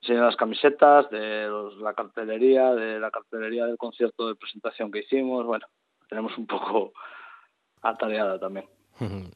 diseño 0.00 0.20
de 0.20 0.26
las 0.26 0.36
camisetas, 0.36 1.10
de 1.10 1.46
los- 1.48 1.76
la 1.78 1.94
cartelería, 1.94 2.72
de 2.74 3.00
la 3.00 3.10
cartelería 3.10 3.66
del 3.66 3.76
concierto 3.76 4.28
de 4.28 4.34
presentación 4.36 4.90
que 4.90 5.00
hicimos, 5.00 5.44
bueno, 5.44 5.66
tenemos 6.08 6.36
un 6.38 6.46
poco 6.46 6.92
atareada 7.82 8.38
también. 8.38 8.66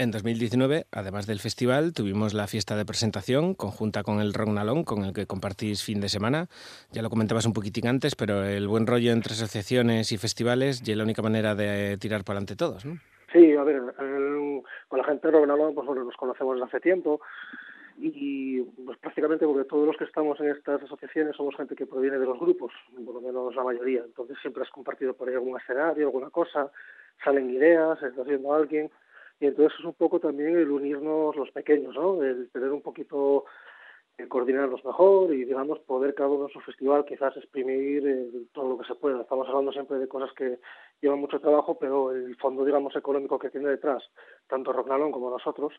En 0.00 0.12
2019, 0.12 0.86
además 0.92 1.26
del 1.26 1.40
festival, 1.40 1.92
tuvimos 1.92 2.32
la 2.32 2.46
fiesta 2.46 2.76
de 2.76 2.84
presentación 2.84 3.54
conjunta 3.54 4.04
con 4.04 4.20
el 4.20 4.32
Rock 4.32 4.50
Nalón, 4.50 4.84
con 4.84 5.04
el 5.04 5.12
que 5.12 5.26
compartís 5.26 5.82
fin 5.82 6.00
de 6.00 6.08
semana. 6.08 6.46
Ya 6.92 7.02
lo 7.02 7.10
comentabas 7.10 7.46
un 7.46 7.52
poquitín 7.52 7.88
antes, 7.88 8.14
pero 8.14 8.44
el 8.44 8.68
buen 8.68 8.86
rollo 8.86 9.10
entre 9.10 9.32
asociaciones 9.32 10.12
y 10.12 10.16
festivales 10.18 10.82
ya 10.84 10.92
es 10.92 10.98
la 10.98 11.02
única 11.02 11.20
manera 11.20 11.56
de 11.56 11.96
tirar 11.98 12.22
para 12.22 12.36
adelante 12.38 12.54
todos, 12.54 12.84
¿no? 12.86 12.96
Sí, 13.32 13.56
a 13.56 13.64
ver, 13.64 13.82
el- 13.98 14.62
con 14.86 14.98
la 15.00 15.04
gente 15.04 15.26
de 15.26 15.32
Robenalo, 15.32 15.74
pues 15.74 15.84
bueno, 15.84 16.04
nos 16.04 16.14
conocemos 16.16 16.54
desde 16.54 16.66
hace 16.68 16.80
tiempo 16.80 17.20
y 17.98 18.60
pues 18.86 18.96
prácticamente 18.98 19.46
porque 19.46 19.68
todos 19.68 19.84
los 19.84 19.96
que 19.96 20.04
estamos 20.04 20.38
en 20.38 20.50
estas 20.50 20.80
asociaciones 20.80 21.34
somos 21.34 21.56
gente 21.56 21.74
que 21.74 21.86
proviene 21.86 22.18
de 22.18 22.24
los 22.24 22.38
grupos, 22.38 22.70
por 23.04 23.16
lo 23.16 23.20
menos 23.20 23.52
la 23.56 23.64
mayoría, 23.64 24.02
entonces 24.06 24.36
siempre 24.40 24.62
has 24.62 24.70
compartido 24.70 25.14
por 25.14 25.28
ahí 25.28 25.34
algún 25.34 25.58
escenario, 25.60 26.06
alguna 26.06 26.30
cosa, 26.30 26.70
salen 27.24 27.50
ideas, 27.50 28.00
está 28.00 28.22
haciendo 28.22 28.54
alguien, 28.54 28.88
y 29.40 29.46
entonces 29.46 29.78
es 29.78 29.84
un 29.84 29.94
poco 29.94 30.18
también 30.18 30.56
el 30.56 30.70
unirnos 30.70 31.36
los 31.36 31.50
pequeños, 31.52 31.94
¿no? 31.94 32.22
El 32.22 32.50
tener 32.50 32.72
un 32.72 32.82
poquito, 32.82 33.44
el 34.16 34.28
coordinarnos 34.28 34.84
mejor 34.84 35.32
y, 35.32 35.44
digamos, 35.44 35.78
poder 35.80 36.14
cada 36.14 36.28
uno 36.28 36.46
en 36.46 36.52
su 36.52 36.60
festival 36.60 37.04
quizás 37.04 37.36
exprimir 37.36 38.06
eh, 38.06 38.26
todo 38.52 38.70
lo 38.70 38.78
que 38.78 38.86
se 38.86 38.96
pueda. 38.96 39.20
Estamos 39.20 39.48
hablando 39.48 39.70
siempre 39.70 39.98
de 39.98 40.08
cosas 40.08 40.32
que 40.34 40.58
llevan 41.00 41.20
mucho 41.20 41.40
trabajo, 41.40 41.78
pero 41.78 42.10
el 42.10 42.36
fondo, 42.36 42.64
digamos, 42.64 42.96
económico 42.96 43.38
que 43.38 43.50
tiene 43.50 43.68
detrás, 43.68 44.02
tanto 44.48 44.72
Rocknalón 44.72 45.12
como 45.12 45.30
nosotros, 45.30 45.72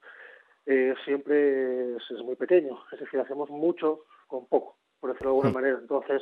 eh, 0.66 0.94
siempre 1.04 1.96
es, 1.98 2.04
es, 2.12 2.24
muy 2.24 2.36
pequeño. 2.36 2.80
Es 2.94 3.00
decir, 3.02 3.20
hacemos 3.20 3.50
mucho 3.50 4.06
con 4.28 4.46
poco, 4.48 4.78
por 5.02 5.12
decirlo 5.12 5.32
de 5.32 5.38
alguna 5.38 5.54
manera. 5.54 5.80
Entonces, 5.82 6.22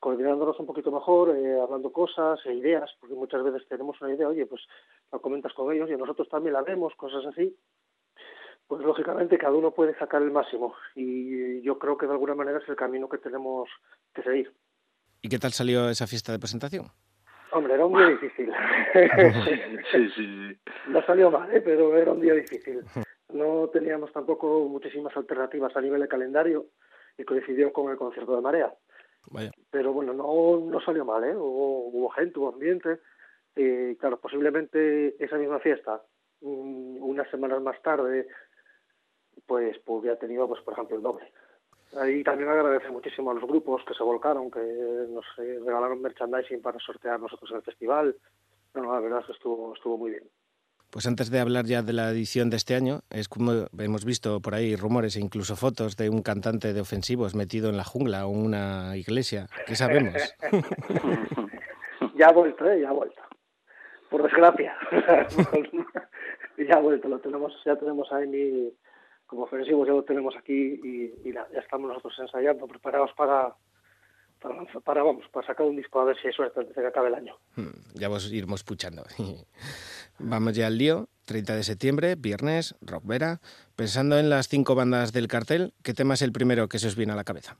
coordinándonos 0.00 0.58
un 0.60 0.66
poquito 0.66 0.92
mejor, 0.92 1.36
eh, 1.36 1.60
hablando 1.60 1.90
cosas 1.90 2.38
e 2.46 2.54
ideas, 2.54 2.90
porque 3.00 3.16
muchas 3.16 3.42
veces 3.42 3.66
tenemos 3.68 4.00
una 4.00 4.14
idea, 4.14 4.28
oye, 4.28 4.46
pues 4.46 4.62
la 5.12 5.18
comentas 5.18 5.52
con 5.54 5.72
ellos 5.72 5.90
y 5.90 5.96
nosotros 5.96 6.28
también 6.28 6.54
la 6.54 6.62
vemos, 6.62 6.94
cosas 6.96 7.24
así, 7.26 7.56
pues 8.66 8.82
lógicamente 8.82 9.38
cada 9.38 9.54
uno 9.54 9.72
puede 9.72 9.96
sacar 9.98 10.22
el 10.22 10.30
máximo 10.30 10.74
y 10.94 11.62
yo 11.62 11.78
creo 11.78 11.96
que 11.96 12.06
de 12.06 12.12
alguna 12.12 12.34
manera 12.34 12.58
es 12.58 12.68
el 12.68 12.76
camino 12.76 13.08
que 13.08 13.18
tenemos 13.18 13.68
que 14.14 14.22
seguir. 14.22 14.52
¿Y 15.22 15.28
qué 15.28 15.38
tal 15.38 15.52
salió 15.52 15.88
esa 15.88 16.06
fiesta 16.06 16.32
de 16.32 16.38
presentación? 16.38 16.86
Hombre, 17.50 17.74
era 17.74 17.86
un 17.86 17.96
día 17.96 18.08
difícil. 18.08 18.52
sí, 18.92 19.68
sí, 19.90 20.08
sí. 20.14 20.58
No 20.88 21.02
salió 21.06 21.30
mal, 21.30 21.50
¿eh? 21.50 21.62
pero 21.62 21.96
era 21.96 22.12
un 22.12 22.20
día 22.20 22.34
difícil. 22.34 22.82
No 23.32 23.68
teníamos 23.72 24.12
tampoco 24.12 24.68
muchísimas 24.68 25.16
alternativas 25.16 25.74
a 25.74 25.80
nivel 25.80 26.02
de 26.02 26.08
calendario 26.08 26.66
y 27.16 27.24
coincidió 27.24 27.72
con 27.72 27.90
el 27.90 27.96
concierto 27.96 28.36
de 28.36 28.42
Marea. 28.42 28.74
Vaya. 29.30 29.50
Pero 29.70 29.92
bueno, 29.92 30.12
no, 30.12 30.60
no 30.70 30.80
salió 30.80 31.04
mal, 31.04 31.24
¿eh? 31.24 31.34
Hubo, 31.34 31.88
hubo 31.88 32.08
gente, 32.10 32.38
hubo 32.38 32.52
ambiente. 32.52 33.00
Y 33.58 33.96
claro, 33.96 34.20
posiblemente 34.20 35.16
esa 35.18 35.36
misma 35.36 35.58
fiesta, 35.58 36.00
unas 36.40 37.28
semanas 37.28 37.60
más 37.60 37.82
tarde, 37.82 38.28
pues, 39.46 39.76
pues 39.84 40.00
hubiera 40.00 40.16
tenido, 40.16 40.46
pues 40.46 40.62
por 40.62 40.74
ejemplo, 40.74 40.96
el 40.96 41.02
doble. 41.02 41.32
Ahí 41.96 42.22
también 42.22 42.50
agradece 42.50 42.88
muchísimo 42.90 43.32
a 43.32 43.34
los 43.34 43.42
grupos 43.42 43.82
que 43.84 43.94
se 43.94 44.04
volcaron, 44.04 44.48
que 44.48 44.60
nos 45.08 45.24
eh, 45.38 45.58
regalaron 45.64 46.00
merchandising 46.00 46.62
para 46.62 46.78
sortear 46.78 47.18
nosotros 47.18 47.50
en 47.50 47.56
el 47.56 47.62
festival. 47.64 48.16
No, 48.74 48.92
la 48.92 49.00
verdad 49.00 49.20
es 49.20 49.26
que 49.26 49.32
estuvo, 49.32 49.74
estuvo 49.74 49.98
muy 49.98 50.12
bien. 50.12 50.24
Pues 50.90 51.08
antes 51.08 51.28
de 51.28 51.40
hablar 51.40 51.64
ya 51.64 51.82
de 51.82 51.92
la 51.92 52.10
edición 52.10 52.50
de 52.50 52.58
este 52.58 52.76
año, 52.76 53.00
es 53.10 53.28
como 53.28 53.66
hemos 53.76 54.04
visto 54.04 54.40
por 54.40 54.54
ahí 54.54 54.76
rumores 54.76 55.16
e 55.16 55.20
incluso 55.20 55.56
fotos 55.56 55.96
de 55.96 56.10
un 56.10 56.22
cantante 56.22 56.72
de 56.72 56.80
ofensivos 56.80 57.34
metido 57.34 57.70
en 57.70 57.76
la 57.76 57.84
jungla 57.84 58.24
o 58.26 58.32
en 58.32 58.44
una 58.44 58.96
iglesia. 58.96 59.48
¿Qué 59.66 59.74
sabemos? 59.74 60.14
ya 62.14 62.28
ha 62.28 62.32
vuelto, 62.32 62.70
¿eh? 62.70 62.82
ya 62.82 62.90
ha 62.90 62.92
vuelto. 62.92 63.27
Por 64.10 64.22
desgracia. 64.22 64.76
ya 66.58 66.74
ha 66.76 66.80
vuelto, 66.80 67.08
lo 67.08 67.18
tenemos, 67.18 67.52
ya 67.64 67.76
tenemos 67.76 68.10
ahí 68.12 68.26
mi, 68.26 68.72
como 69.26 69.42
ofensivos, 69.42 69.86
ya 69.86 69.92
lo 69.92 70.04
tenemos 70.04 70.34
aquí 70.36 70.80
y, 70.82 71.28
y 71.28 71.32
ya 71.32 71.46
estamos 71.60 71.88
nosotros 71.88 72.14
ensayando, 72.18 72.66
preparados 72.66 73.12
para, 73.16 73.54
para, 74.40 74.64
para, 74.84 75.02
vamos, 75.02 75.24
para 75.30 75.46
sacar 75.46 75.66
un 75.66 75.76
disco 75.76 76.00
a 76.00 76.04
ver 76.04 76.16
si 76.20 76.28
hay 76.28 76.32
suerte 76.32 76.60
antes 76.60 76.74
de 76.74 76.82
que 76.82 76.88
acabe 76.88 77.08
el 77.08 77.14
año. 77.14 77.36
Hmm, 77.56 77.70
ya 77.94 78.08
vos 78.08 78.30
iremos 78.32 78.64
puchando. 78.64 79.02
Vamos 80.20 80.56
ya 80.56 80.66
al 80.66 80.78
lío. 80.78 81.06
30 81.26 81.56
de 81.56 81.62
septiembre, 81.62 82.14
viernes, 82.16 82.74
Rockvera. 82.80 83.40
Pensando 83.76 84.18
en 84.18 84.30
las 84.30 84.48
cinco 84.48 84.74
bandas 84.74 85.12
del 85.12 85.28
cartel, 85.28 85.74
¿qué 85.84 85.92
tema 85.92 86.14
es 86.14 86.22
el 86.22 86.32
primero 86.32 86.68
que 86.68 86.78
se 86.78 86.88
os 86.88 86.96
viene 86.96 87.12
a 87.12 87.16
la 87.16 87.24
cabeza? 87.24 87.56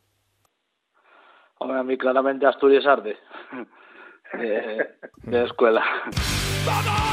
Hombre, 1.59 1.79
a 1.79 1.83
mí 1.83 1.99
claramente 1.99 2.47
Asturias 2.47 2.87
Arde, 2.87 3.17
de, 4.35 4.89
de 5.23 5.45
escuela. 5.45 5.85
¡Vamos! 6.67 7.09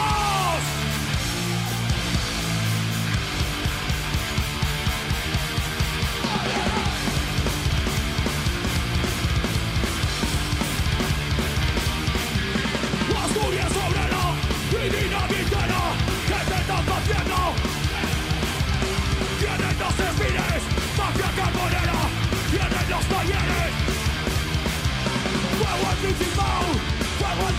Obrera 26.07 26.34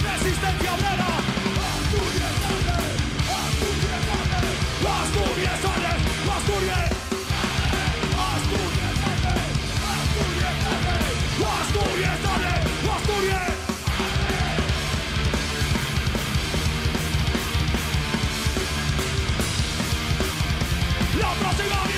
Resistencia 0.02 0.89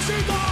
Michigan! 0.08 0.51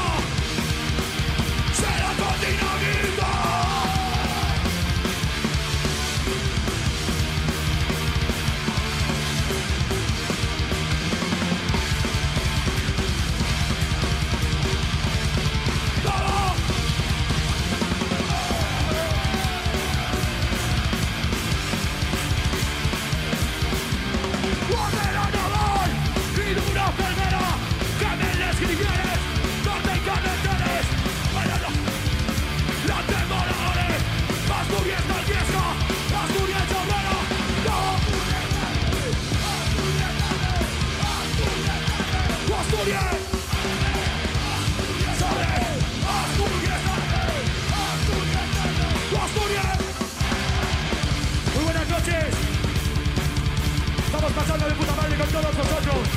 Con 55.20 55.28
todos 55.28 55.54
vosotros. 55.54 56.08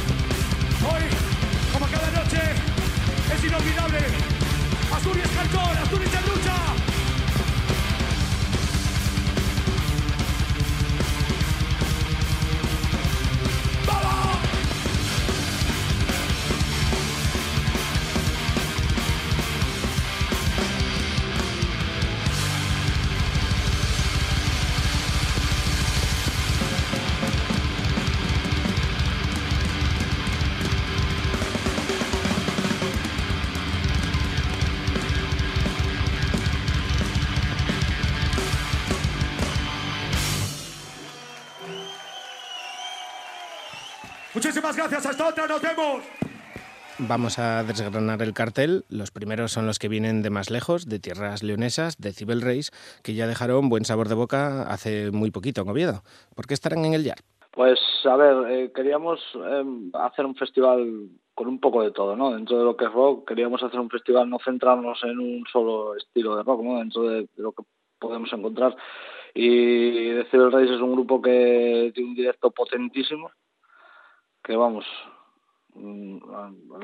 Hoy, 0.94 1.04
como 1.74 1.86
cada 1.88 2.10
noche, 2.12 2.40
es 3.36 3.44
inolvidable. 3.44 4.00
Asturias 4.94 5.30
Hardcore, 5.36 5.80
Asturias 5.80 6.14
en 6.14 6.32
lucha. 6.32 6.73
Muchísimas 44.74 44.92
gracias, 44.92 45.12
hasta 45.12 45.30
otra, 45.30 45.46
nos 45.46 45.62
vemos. 45.62 46.04
Vamos 46.98 47.38
a 47.38 47.64
desgranar 47.64 48.24
el 48.24 48.34
cartel. 48.34 48.86
Los 48.90 49.12
primeros 49.12 49.52
son 49.52 49.68
los 49.68 49.78
que 49.78 49.88
vienen 49.88 50.24
de 50.24 50.32
más 50.32 50.50
lejos, 50.50 50.90
de 50.90 50.98
tierras 50.98 51.44
leonesas, 51.44 51.98
de 52.00 52.12
Cibel 52.12 52.42
Reis, 52.42 52.72
que 53.04 53.14
ya 53.14 53.28
dejaron 53.28 53.70
buen 53.70 53.86
sabor 53.86 54.10
de 54.10 54.16
boca 54.16 54.64
hace 54.64 55.12
muy 55.12 55.30
poquito 55.30 55.62
en 55.62 55.70
Oviedo. 55.70 56.02
¿Por 56.36 56.48
qué 56.48 56.56
estarán 56.56 56.86
en 56.86 56.96
el 56.96 57.04
YAR? 57.04 57.20
Pues, 57.52 57.80
a 58.06 58.16
ver, 58.16 58.52
eh, 58.52 58.72
queríamos 58.74 59.20
eh, 59.36 59.64
hacer 59.94 60.26
un 60.26 60.36
festival 60.36 61.08
con 61.36 61.48
un 61.48 61.60
poco 61.60 61.84
de 61.84 61.92
todo, 61.92 62.16
¿no? 62.16 62.34
Dentro 62.34 62.58
de 62.58 62.66
lo 62.66 62.76
que 62.76 62.86
es 62.86 62.92
rock, 62.92 63.28
queríamos 63.28 63.62
hacer 63.62 63.80
un 63.80 63.92
festival, 63.92 64.28
no 64.28 64.40
centrarnos 64.44 65.04
en 65.04 65.20
un 65.20 65.44
solo 65.52 65.96
estilo 65.96 66.36
de 66.36 66.42
rock, 66.42 66.64
¿no? 66.64 66.80
Dentro 66.80 67.04
de, 67.04 67.28
lo 67.36 67.52
que 67.52 67.62
podemos 68.00 68.34
encontrar. 68.34 68.76
Y 69.36 70.14
Civil 70.32 70.52
Race 70.52 70.74
es 70.74 70.82
un 70.82 70.94
grupo 70.94 71.22
que 71.22 71.92
tiene 71.94 72.10
un 72.10 72.16
directo 72.16 72.50
potentísimo, 72.50 73.30
que 74.44 74.56
vamos, 74.56 74.86
Mm, 75.76 76.20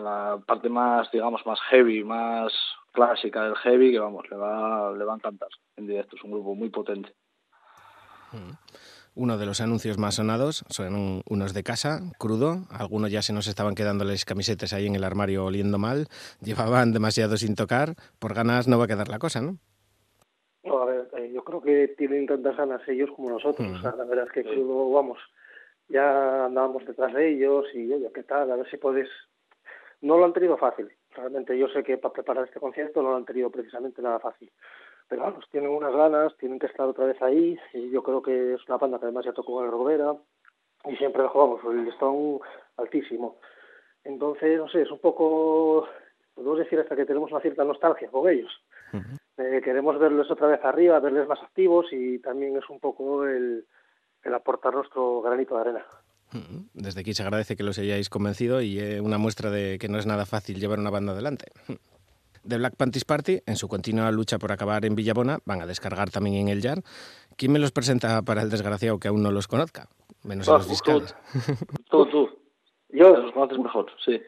la 0.02 0.42
parte 0.46 0.70
más, 0.70 1.12
digamos, 1.12 1.46
más 1.46 1.60
heavy, 1.70 2.04
más 2.04 2.52
clásica 2.92 3.44
del 3.44 3.56
heavy, 3.58 3.92
que 3.92 4.00
vamos, 4.00 4.26
le 4.30 4.38
va, 4.38 4.92
le 4.96 5.06
va 5.06 5.14
a 5.14 5.16
encantar 5.16 5.50
en 5.78 5.88
directo. 5.88 6.16
Es 6.16 6.24
un 6.24 6.32
grupo 6.32 6.56
muy 6.56 6.70
potente. 6.70 7.14
Mm. 8.32 8.52
Uno 9.16 9.38
de 9.38 9.46
los 9.46 9.60
anuncios 9.60 9.98
más 9.98 10.16
sonados 10.16 10.64
son 10.70 11.24
unos 11.28 11.54
de 11.54 11.64
casa, 11.64 12.00
crudo. 12.18 12.64
Algunos 12.72 13.12
ya 13.12 13.22
se 13.22 13.34
nos 13.34 13.48
estaban 13.48 13.76
quedando 13.76 14.06
las 14.06 14.24
camisetas 14.24 14.72
ahí 14.72 14.88
en 14.88 14.96
el 14.96 15.04
armario 15.04 15.46
oliendo 15.46 15.78
mal. 15.78 16.08
Llevaban 16.42 16.94
demasiado 16.94 17.36
sin 17.36 17.56
tocar. 17.56 17.96
Por 18.20 18.34
ganas 18.34 18.68
no 18.68 18.78
va 18.78 18.86
a 18.86 18.88
quedar 18.88 19.10
la 19.10 19.20
cosa, 19.20 19.42
¿no? 19.42 19.58
No, 20.64 20.80
a 20.80 20.86
ver, 20.86 21.10
eh, 21.18 21.32
yo 21.34 21.44
creo 21.44 21.62
que 21.62 21.96
tienen 21.98 22.28
tantas 22.28 22.56
ganas 22.56 22.82
ellos 22.88 23.10
como 23.16 23.30
nosotros. 23.30 23.68
Mm. 23.68 23.76
O 23.76 23.82
sea, 23.82 23.96
la 23.96 24.06
verdad 24.06 24.28
es 24.28 24.32
que 24.32 24.44
crudo, 24.44 24.92
vamos, 24.92 25.18
ya 25.90 26.46
andábamos 26.46 26.86
detrás 26.86 27.14
de 27.14 27.30
ellos 27.30 27.66
y, 27.74 27.92
oye, 27.92 28.12
¿qué 28.14 28.24
tal? 28.24 28.52
A 28.52 28.56
ver 28.56 28.70
si 28.70 28.78
puedes... 28.78 29.10
No 30.02 30.18
lo 30.18 30.26
han 30.26 30.34
tenido 30.34 30.56
fácil. 30.56 30.90
Realmente 31.16 31.58
yo 31.58 31.68
sé 31.68 31.84
que 31.84 31.98
para 31.98 32.14
preparar 32.14 32.46
este 32.46 32.60
concierto 32.60 33.02
no 33.02 33.10
lo 33.10 33.18
han 33.18 33.26
tenido 33.26 33.50
precisamente 33.50 34.02
nada 34.02 34.20
fácil. 34.20 34.52
Pero 35.10 35.24
vamos, 35.24 35.46
tienen 35.52 35.72
unas 35.72 35.94
ganas, 35.94 36.38
tienen 36.38 36.60
que 36.60 36.68
estar 36.68 36.88
otra 36.88 37.06
vez 37.06 37.22
ahí 37.22 37.60
y 37.74 37.90
yo 37.90 38.04
creo 38.04 38.22
que 38.22 38.54
es 38.54 38.68
una 38.68 38.78
banda 38.78 39.00
que 39.00 39.06
además 39.06 39.26
ya 39.26 39.34
tocó 39.34 39.60
en 39.60 39.66
el 39.66 39.72
Robera 39.72 40.16
y 40.86 40.96
siempre 40.96 41.28
jugamos 41.28 41.62
el 41.66 41.84
listón 41.84 42.40
altísimo. 42.78 43.38
Entonces, 44.04 44.58
no 44.58 44.70
sé, 44.70 44.84
es 44.84 44.92
un 44.92 45.00
poco, 45.00 45.88
podemos 46.36 46.60
decir 46.60 46.80
hasta 46.80 46.96
que 46.96 47.06
tenemos 47.06 47.32
una 47.32 47.42
cierta 47.42 47.64
nostalgia 47.64 48.10
con 48.10 48.30
ellos. 48.30 48.52
Eh, 49.38 49.62
queremos 49.64 49.98
verles 49.98 50.30
otra 50.30 50.48
vez 50.48 50.64
arriba, 50.64 51.00
verles 51.00 51.28
más 51.28 51.42
activos 51.42 51.88
y 51.92 52.20
también 52.20 52.56
es 52.56 52.70
un 52.70 52.80
poco 52.80 53.26
el, 53.26 53.66
el 54.24 54.34
aportar 54.34 54.74
nuestro 54.74 55.22
granito 55.22 55.56
de 55.56 55.62
arena. 55.62 55.86
Desde 56.74 57.02
aquí 57.02 57.14
se 57.14 57.24
agradece 57.24 57.56
que 57.56 57.64
los 57.64 57.80
hayáis 57.80 58.10
convencido 58.10 58.62
y 58.62 58.80
es 58.80 59.02
una 59.02 59.18
muestra 59.18 59.50
de 59.50 59.80
que 59.80 59.90
no 59.90 59.98
es 59.98 60.06
nada 60.06 60.26
fácil 60.26 60.60
llevar 60.60 60.80
una 60.80 60.92
banda 60.92 61.14
adelante. 61.14 61.52
The 62.48 62.58
Black 62.58 62.76
Panties 62.76 63.06
Party, 63.06 63.42
en 63.46 63.56
su 63.56 63.68
continua 63.68 64.12
lucha 64.12 64.38
por 64.38 64.52
acabar 64.52 64.86
en 64.86 64.96
Villabona, 64.96 65.40
van 65.46 65.62
a 65.62 65.66
descargar 65.66 66.10
también 66.10 66.36
en 66.36 66.48
el 66.50 66.62
Jar. 66.62 66.82
¿Quién 67.36 67.52
me 67.52 67.60
los 67.60 67.72
presenta 67.72 68.22
para 68.22 68.42
el 68.42 68.50
desgraciado 68.50 69.00
que 69.00 69.08
aún 69.08 69.24
no 69.24 69.32
los 69.32 69.48
conozca? 69.48 69.88
Menos 70.24 70.48
a 70.50 70.54
los 70.54 70.68
fiscales. 70.68 71.16
Tú, 71.90 72.06
tú. 72.08 72.30
Yo 72.90 73.10
los 73.16 73.32
conoces 73.34 73.60
mejor, 73.60 73.86
sí. 74.04 74.22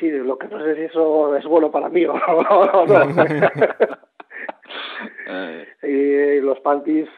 Sí, 0.00 0.10
lo 0.10 0.36
que 0.38 0.48
no 0.48 0.62
sé 0.62 0.74
si 0.74 0.82
eso 0.82 1.36
es 1.36 1.44
bueno 1.46 1.70
para 1.70 1.88
mí 1.88 2.04
o 2.04 2.14
no. 2.14 2.86
y 5.82 6.40
los 6.40 6.60
panties 6.60 7.08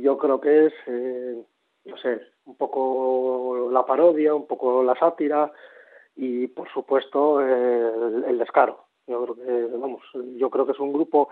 yo 0.00 0.18
creo 0.18 0.40
que 0.40 0.66
es, 0.66 0.72
eh, 0.86 1.42
no 1.84 1.96
sé, 1.98 2.20
un 2.44 2.56
poco 2.56 3.68
la 3.70 3.84
parodia, 3.84 4.34
un 4.34 4.46
poco 4.46 4.82
la 4.82 4.94
sátira 4.94 5.52
y 6.14 6.46
por 6.48 6.68
supuesto 6.70 7.40
el, 7.40 8.38
descaro. 8.38 8.86
Yo 9.06 9.24
creo 9.24 9.36
que, 9.36 9.76
vamos, 9.76 10.02
yo 10.36 10.50
creo 10.50 10.66
que 10.66 10.72
es 10.72 10.80
un 10.80 10.92
grupo 10.92 11.28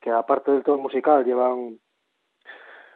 que 0.00 0.10
aparte 0.10 0.52
del 0.52 0.62
todo 0.62 0.78
musical 0.78 1.24
llevan 1.24 1.78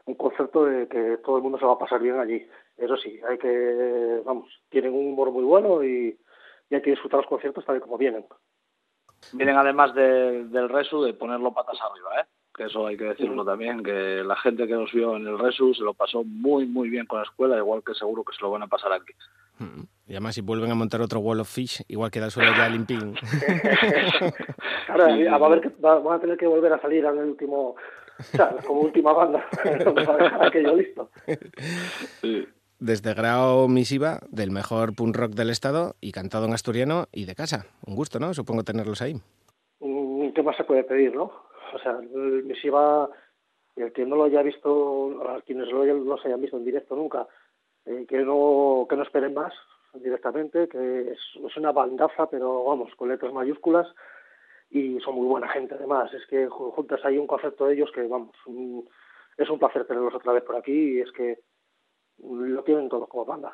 un 0.04 0.14
concepto 0.14 0.64
de 0.64 0.88
que 0.88 1.18
todo 1.18 1.36
el 1.36 1.42
mundo 1.42 1.58
se 1.58 1.64
va 1.64 1.72
a 1.72 1.78
pasar 1.78 2.00
bien 2.00 2.18
allí. 2.18 2.46
Eso 2.76 2.96
sí, 2.96 3.20
hay 3.28 3.38
que, 3.38 4.22
vamos, 4.24 4.48
tienen 4.68 4.94
un 4.94 5.08
humor 5.12 5.30
muy 5.30 5.44
bueno 5.44 5.84
y, 5.84 6.18
y 6.68 6.74
hay 6.74 6.82
que 6.82 6.90
disfrutar 6.90 7.20
los 7.20 7.28
conciertos 7.28 7.64
tal 7.64 7.76
y 7.76 7.80
como 7.80 7.98
vienen. 7.98 8.24
Vienen 9.32 9.56
además 9.56 9.94
del 9.94 10.68
resu 10.68 11.02
de 11.02 11.14
ponerlo 11.14 11.52
patas 11.52 11.78
arriba, 11.80 12.20
¿eh? 12.20 12.24
que 12.60 12.66
eso 12.66 12.86
hay 12.86 12.96
que 12.96 13.04
decirlo 13.04 13.44
también, 13.44 13.82
que 13.82 14.22
la 14.24 14.36
gente 14.36 14.66
que 14.66 14.74
nos 14.74 14.92
vio 14.92 15.16
en 15.16 15.26
el 15.26 15.38
Resu 15.38 15.72
se 15.72 15.82
lo 15.82 15.94
pasó 15.94 16.24
muy, 16.24 16.66
muy 16.66 16.90
bien 16.90 17.06
con 17.06 17.18
la 17.18 17.24
escuela, 17.24 17.56
igual 17.56 17.82
que 17.84 17.94
seguro 17.94 18.22
que 18.22 18.34
se 18.36 18.42
lo 18.42 18.50
van 18.50 18.62
a 18.62 18.66
pasar 18.66 18.92
aquí. 18.92 19.14
Mm. 19.58 19.82
Y 20.08 20.12
además, 20.12 20.34
si 20.34 20.40
vuelven 20.40 20.70
a 20.70 20.74
montar 20.74 21.00
otro 21.00 21.20
Wall 21.20 21.40
of 21.40 21.48
Fish, 21.48 21.82
igual 21.88 22.10
queda 22.10 22.28
solo 22.28 22.50
ya 22.54 22.68
limpín. 22.68 23.14
claro, 24.86 25.04
a, 25.04 25.48
ver 25.48 25.60
que, 25.60 25.70
van 25.78 26.12
a 26.12 26.20
tener 26.20 26.36
que 26.36 26.46
volver 26.46 26.72
a 26.72 26.80
salir 26.80 27.06
al 27.06 27.16
último, 27.16 27.76
como 28.66 28.80
última 28.80 29.12
banda, 29.12 29.42
para 30.04 30.46
aquello 30.48 30.76
listo. 30.76 31.10
Desde 32.80 33.14
grado 33.14 33.68
misiva 33.68 34.20
del 34.30 34.50
mejor 34.50 34.96
punk 34.96 35.16
rock 35.16 35.32
del 35.32 35.50
estado 35.50 35.94
y 36.00 36.12
cantado 36.12 36.46
en 36.46 36.54
asturiano 36.54 37.06
y 37.12 37.26
de 37.26 37.34
casa. 37.34 37.66
Un 37.86 37.94
gusto, 37.94 38.18
¿no? 38.18 38.34
Supongo 38.34 38.64
tenerlos 38.64 39.02
ahí. 39.02 39.14
Mm, 39.80 40.30
¿Qué 40.30 40.42
más 40.42 40.56
se 40.56 40.64
puede 40.64 40.84
pedir, 40.84 41.14
no? 41.14 41.30
o 41.74 41.78
sea, 41.78 41.98
misiva, 42.44 43.08
el 43.76 43.92
que 43.92 44.04
no 44.04 44.16
lo 44.16 44.24
haya 44.24 44.42
visto, 44.42 45.22
a 45.28 45.40
quienes 45.42 45.68
lo 45.68 45.84
no 45.84 46.18
se 46.18 46.28
hayan 46.28 46.40
visto 46.40 46.56
en 46.56 46.64
directo 46.64 46.96
nunca, 46.96 47.26
eh, 47.86 48.06
que 48.08 48.18
no 48.18 48.86
que 48.88 48.96
no 48.96 49.02
esperen 49.02 49.34
más 49.34 49.52
directamente, 49.94 50.68
que 50.68 51.12
es, 51.12 51.56
una 51.56 51.72
bandaza, 51.72 52.28
pero 52.28 52.64
vamos, 52.64 52.94
con 52.96 53.08
letras 53.08 53.32
mayúsculas 53.32 53.88
y 54.70 55.00
son 55.00 55.16
muy 55.16 55.26
buena 55.26 55.48
gente 55.48 55.74
además. 55.74 56.12
Es 56.14 56.26
que 56.26 56.46
juntas 56.48 57.00
hay 57.04 57.18
un 57.18 57.26
concepto 57.26 57.66
de 57.66 57.74
ellos 57.74 57.90
que, 57.92 58.02
vamos, 58.02 58.34
es 59.36 59.50
un 59.50 59.58
placer 59.58 59.86
tenerlos 59.86 60.14
otra 60.14 60.32
vez 60.32 60.44
por 60.44 60.56
aquí 60.56 60.96
y 60.96 61.00
es 61.00 61.10
que 61.12 61.40
lo 62.22 62.62
tienen 62.62 62.88
todo 62.88 63.06
como 63.06 63.24
banda. 63.24 63.52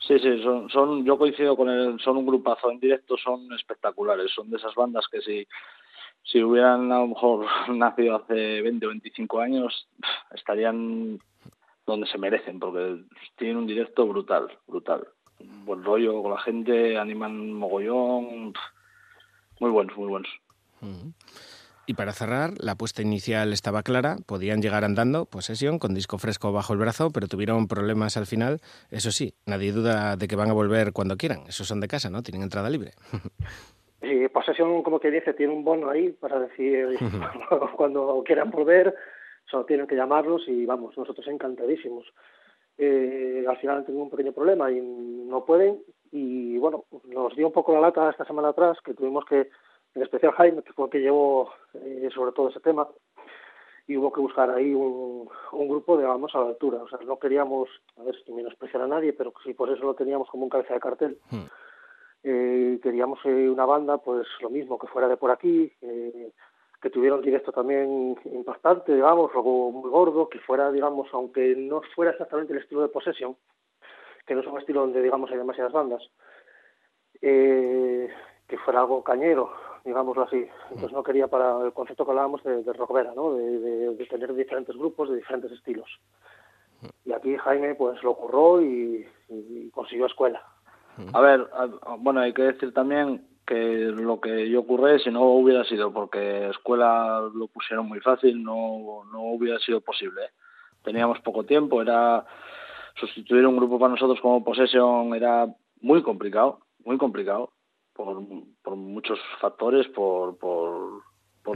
Sí, 0.00 0.18
sí, 0.18 0.42
son, 0.42 0.68
son, 0.68 1.04
yo 1.04 1.16
coincido 1.16 1.56
con 1.56 1.68
él, 1.68 2.00
son 2.02 2.16
un 2.16 2.26
grupazo 2.26 2.70
en 2.72 2.80
directo, 2.80 3.16
son 3.16 3.52
espectaculares, 3.52 4.32
son 4.34 4.50
de 4.50 4.56
esas 4.56 4.74
bandas 4.74 5.06
que 5.08 5.20
si 5.20 5.46
si 6.24 6.42
hubieran 6.42 6.92
a 6.92 7.00
lo 7.00 7.08
mejor 7.08 7.46
nacido 7.74 8.16
hace 8.16 8.62
20 8.62 8.86
o 8.86 8.88
25 8.90 9.40
años, 9.40 9.88
estarían 10.32 11.18
donde 11.86 12.06
se 12.06 12.18
merecen, 12.18 12.60
porque 12.60 13.02
tienen 13.36 13.56
un 13.56 13.66
directo 13.66 14.06
brutal, 14.06 14.48
brutal. 14.66 15.08
Buen 15.64 15.82
rollo 15.82 16.22
con 16.22 16.32
la 16.32 16.40
gente, 16.40 16.98
animan 16.98 17.52
mogollón, 17.52 18.52
muy 19.58 19.70
buenos, 19.70 19.96
muy 19.96 20.08
buenos. 20.08 20.30
Y 21.90 21.94
para 21.94 22.12
cerrar, 22.12 22.52
la 22.60 22.72
apuesta 22.72 23.02
inicial 23.02 23.52
estaba 23.52 23.82
clara, 23.82 24.18
podían 24.24 24.62
llegar 24.62 24.84
andando, 24.84 25.24
posesión, 25.24 25.80
con 25.80 25.92
disco 25.92 26.18
fresco 26.18 26.52
bajo 26.52 26.72
el 26.72 26.78
brazo, 26.78 27.10
pero 27.10 27.26
tuvieron 27.26 27.66
problemas 27.66 28.16
al 28.16 28.26
final. 28.26 28.60
Eso 28.92 29.10
sí, 29.10 29.34
nadie 29.44 29.72
duda 29.72 30.14
de 30.14 30.28
que 30.28 30.36
van 30.36 30.50
a 30.50 30.52
volver 30.52 30.92
cuando 30.92 31.16
quieran. 31.16 31.40
Esos 31.48 31.66
son 31.66 31.80
de 31.80 31.88
casa, 31.88 32.08
¿no? 32.08 32.22
Tienen 32.22 32.42
entrada 32.42 32.70
libre. 32.70 32.92
Y 34.02 34.28
posesión, 34.28 34.82
como 34.82 34.98
que 34.98 35.10
dice, 35.10 35.34
tiene 35.34 35.52
un 35.52 35.62
bono 35.62 35.90
ahí 35.90 36.08
para 36.10 36.40
decir 36.40 36.96
cuando 37.76 38.22
quieran 38.24 38.50
volver, 38.50 38.94
solo 39.44 39.66
tienen 39.66 39.86
que 39.86 39.94
llamarlos 39.94 40.48
y 40.48 40.64
vamos, 40.64 40.96
nosotros 40.96 41.26
encantadísimos. 41.26 42.06
Eh, 42.78 43.44
al 43.46 43.58
final 43.58 43.78
han 43.78 43.84
tenido 43.84 44.04
un 44.04 44.10
pequeño 44.10 44.32
problema 44.32 44.70
y 44.70 44.80
no 44.80 45.44
pueden. 45.44 45.82
Y 46.12 46.56
bueno, 46.56 46.84
nos 47.04 47.36
dio 47.36 47.48
un 47.48 47.52
poco 47.52 47.74
la 47.74 47.80
lata 47.80 48.08
esta 48.08 48.24
semana 48.24 48.48
atrás 48.50 48.78
que 48.82 48.94
tuvimos 48.94 49.26
que, 49.26 49.50
en 49.94 50.02
especial 50.02 50.32
Jaime, 50.32 50.62
que 50.62 50.72
fue 50.72 50.86
el 50.86 50.90
que 50.90 51.00
llevó 51.00 51.52
eh, 51.74 52.08
sobre 52.14 52.32
todo 52.32 52.48
ese 52.48 52.60
tema, 52.60 52.88
y 53.86 53.96
hubo 53.96 54.12
que 54.12 54.20
buscar 54.20 54.50
ahí 54.50 54.72
un, 54.72 55.28
un 55.52 55.68
grupo, 55.68 55.96
digamos, 55.96 56.34
a 56.34 56.40
la 56.40 56.46
altura. 56.46 56.82
O 56.82 56.88
sea, 56.88 56.98
no 57.04 57.18
queríamos, 57.18 57.68
a 57.96 58.04
ver 58.04 58.14
si 58.24 58.32
menospreciar 58.32 58.82
a 58.82 58.86
nadie, 58.86 59.12
pero 59.12 59.32
sí 59.42 59.52
por 59.54 59.70
eso 59.70 59.84
lo 59.84 59.94
teníamos 59.94 60.28
como 60.30 60.44
un 60.44 60.50
cabeza 60.50 60.74
de 60.74 60.80
cartel. 60.80 61.18
Hmm 61.30 61.46
eh, 62.22 62.78
queríamos 62.82 63.18
eh, 63.24 63.48
una 63.48 63.64
banda, 63.64 63.98
pues 63.98 64.26
lo 64.40 64.50
mismo, 64.50 64.78
que 64.78 64.86
fuera 64.88 65.08
de 65.08 65.16
por 65.16 65.30
aquí, 65.30 65.72
que 65.80 66.90
tuviera 66.90 67.16
un 67.16 67.22
directo 67.22 67.52
también 67.52 68.16
impactante, 68.24 68.94
digamos, 68.94 69.30
algo 69.34 69.70
muy 69.70 69.90
gordo, 69.90 70.28
que 70.28 70.38
fuera, 70.40 70.70
digamos, 70.70 71.08
aunque 71.12 71.54
no 71.56 71.82
fuera 71.94 72.12
exactamente 72.12 72.52
el 72.52 72.60
estilo 72.60 72.82
de 72.82 72.88
Possession, 72.88 73.36
que 74.26 74.34
no 74.34 74.40
es 74.40 74.46
un 74.46 74.58
estilo 74.58 74.80
donde, 74.80 75.02
digamos, 75.02 75.30
hay 75.30 75.38
demasiadas 75.38 75.72
bandas, 75.72 76.02
que 77.20 78.08
fuera 78.64 78.80
algo 78.80 79.04
cañero, 79.04 79.52
digámoslo 79.84 80.24
así. 80.24 80.46
Entonces 80.70 80.92
no 80.92 81.02
quería 81.02 81.28
para 81.28 81.64
el 81.64 81.72
concepto 81.72 82.04
que 82.04 82.10
hablábamos 82.10 82.42
de, 82.44 82.62
de 82.62 82.72
rockvera, 82.72 83.12
¿no? 83.14 83.34
De, 83.34 83.58
de, 83.94 84.06
tener 84.06 84.34
diferentes 84.34 84.76
grupos 84.76 85.10
de 85.10 85.16
diferentes 85.16 85.52
estilos. 85.52 85.88
Y 87.04 87.12
aquí 87.12 87.36
Jaime 87.36 87.74
pues 87.74 88.02
lo 88.02 88.14
curró 88.14 88.62
y 88.62 89.06
consiguió 89.72 90.06
escuela. 90.06 90.42
A 91.12 91.20
ver, 91.20 91.48
bueno, 91.98 92.20
hay 92.20 92.32
que 92.32 92.42
decir 92.42 92.72
también 92.74 93.26
que 93.46 93.56
lo 93.56 94.20
que 94.20 94.48
yo 94.48 94.60
ocurre, 94.60 94.98
si 94.98 95.10
no 95.10 95.22
hubiera 95.24 95.64
sido 95.64 95.92
porque 95.92 96.48
escuela 96.50 97.28
lo 97.34 97.48
pusieron 97.48 97.88
muy 97.88 98.00
fácil, 98.00 98.42
no, 98.42 99.04
no 99.10 99.22
hubiera 99.22 99.58
sido 99.58 99.80
posible. 99.80 100.22
Teníamos 100.82 101.20
poco 101.20 101.44
tiempo, 101.44 101.82
era 101.82 102.24
sustituir 102.96 103.46
un 103.46 103.56
grupo 103.56 103.78
para 103.78 103.92
nosotros 103.92 104.20
como 104.20 104.44
Possession 104.44 105.14
era 105.14 105.46
muy 105.80 106.02
complicado, 106.02 106.60
muy 106.84 106.98
complicado, 106.98 107.52
por, 108.04 108.22
por 108.62 108.76
muchos 108.76 109.18
factores, 109.40 109.86
por, 109.88 110.38
por, 110.38 111.02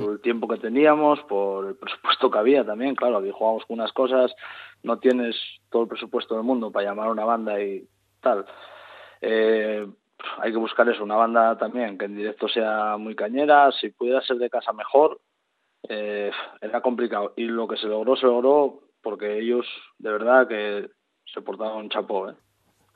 el 0.00 0.20
tiempo 0.20 0.48
que 0.48 0.58
teníamos, 0.58 1.20
por 1.22 1.66
el 1.66 1.76
presupuesto 1.76 2.30
que 2.30 2.38
había 2.38 2.64
también, 2.64 2.96
claro, 2.96 3.18
aquí 3.18 3.30
jugamos 3.32 3.64
con 3.64 3.78
unas 3.78 3.92
cosas, 3.92 4.34
no 4.82 4.98
tienes 4.98 5.36
todo 5.70 5.82
el 5.82 5.88
presupuesto 5.88 6.34
del 6.34 6.42
mundo 6.42 6.72
para 6.72 6.88
llamar 6.88 7.08
a 7.08 7.12
una 7.12 7.24
banda 7.24 7.62
y 7.62 7.86
tal. 8.20 8.44
Eh, 9.20 9.86
hay 10.38 10.52
que 10.52 10.58
buscar 10.58 10.88
eso, 10.88 11.04
una 11.04 11.16
banda 11.16 11.56
también 11.56 11.96
que 11.96 12.06
en 12.06 12.16
directo 12.16 12.48
sea 12.48 12.96
muy 12.96 13.14
cañera, 13.14 13.70
si 13.72 13.90
pudiera 13.90 14.20
ser 14.22 14.38
de 14.38 14.50
casa 14.50 14.72
mejor, 14.72 15.20
eh, 15.88 16.30
era 16.60 16.80
complicado. 16.80 17.32
Y 17.36 17.44
lo 17.44 17.68
que 17.68 17.76
se 17.76 17.86
logró, 17.86 18.16
se 18.16 18.26
logró 18.26 18.80
porque 19.00 19.38
ellos 19.38 19.66
de 19.98 20.10
verdad 20.10 20.48
que 20.48 20.90
se 21.32 21.40
portaron 21.40 21.88
chapó. 21.88 22.30
¿eh? 22.30 22.34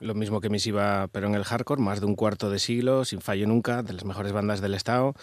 Lo 0.00 0.14
mismo 0.14 0.40
que 0.40 0.50
Misiva, 0.50 1.08
pero 1.12 1.26
en 1.26 1.34
el 1.34 1.44
hardcore, 1.44 1.82
más 1.82 2.00
de 2.00 2.06
un 2.06 2.14
cuarto 2.14 2.50
de 2.50 2.58
siglo, 2.58 3.04
sin 3.04 3.20
fallo 3.20 3.46
nunca, 3.46 3.82
de 3.82 3.92
las 3.92 4.04
mejores 4.04 4.32
bandas 4.32 4.60
del 4.60 4.74
estado. 4.74 5.14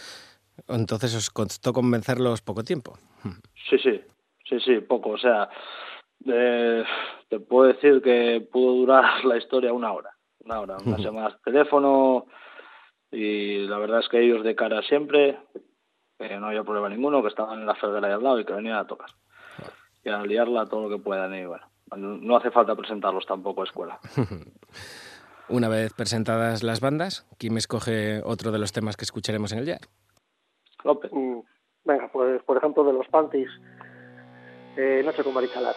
Entonces 0.68 1.16
os 1.16 1.30
costó 1.30 1.74
convencerlos 1.74 2.42
poco 2.42 2.64
tiempo. 2.64 2.98
Sí, 3.70 3.78
sí, 3.78 4.02
sí, 4.48 4.60
sí, 4.60 4.80
poco. 4.82 5.12
O 5.12 5.18
sea, 5.18 5.50
eh, 6.26 6.84
te 7.30 7.40
puedo 7.40 7.72
decir 7.72 8.02
que 8.02 8.46
pudo 8.52 8.74
durar 8.74 9.06
la 9.26 9.38
historia 9.38 9.74
una 9.74 9.92
hora. 9.92 10.12
Una 10.40 10.60
hora, 10.60 10.78
unas 10.86 11.00
llamadas 11.00 11.42
teléfono 11.42 12.28
y 13.12 13.66
la 13.68 13.78
verdad 13.78 14.00
es 14.00 14.10
que 14.10 14.20
ellos 14.20 14.44
de 14.44 14.56
cara 14.56 14.82
siempre, 14.84 15.40
que 16.20 16.38
no 16.38 16.48
había 16.48 16.64
problema 16.64 16.90
ninguno, 16.90 17.22
que 17.22 17.30
estaban 17.30 17.60
en 17.60 17.66
la 17.66 17.76
ferguera 17.76 18.10
de 18.10 18.14
al 18.14 18.24
lado 18.24 18.40
y 18.40 18.46
que 18.46 18.54
venían 18.54 18.78
a 18.78 18.88
tocar. 18.88 19.10
Y 20.04 20.10
a 20.10 20.22
liarla 20.24 20.68
todo 20.68 20.88
lo 20.88 20.98
que 20.98 21.02
puedan 21.02 21.34
y 21.34 21.46
bueno, 21.46 21.66
no 21.96 22.38
hace 22.38 22.52
falta 22.52 22.76
presentarlos 22.76 23.26
tampoco 23.26 23.62
a 23.62 23.66
escuela. 23.66 24.00
Una 25.48 25.70
vez 25.70 25.94
presentadas 25.94 26.64
las 26.64 26.82
bandas, 26.82 27.28
¿quién 27.38 27.54
me 27.54 27.60
escoge 27.60 28.22
otro 28.24 28.52
de 28.52 28.58
los 28.58 28.72
temas 28.72 28.98
que 28.98 29.04
escucharemos 29.04 29.52
en 29.52 29.60
el 29.60 29.66
jazz? 29.66 29.82
López. 30.84 31.12
Mm, 31.14 31.40
venga, 31.84 32.10
pues 32.12 32.42
por 32.44 32.58
ejemplo 32.58 32.84
de 32.84 32.94
los 32.94 33.08
Panties, 33.08 33.50
eh, 34.76 35.04
Noche 35.06 35.24
con 35.24 35.34
Marichalar. 35.34 35.76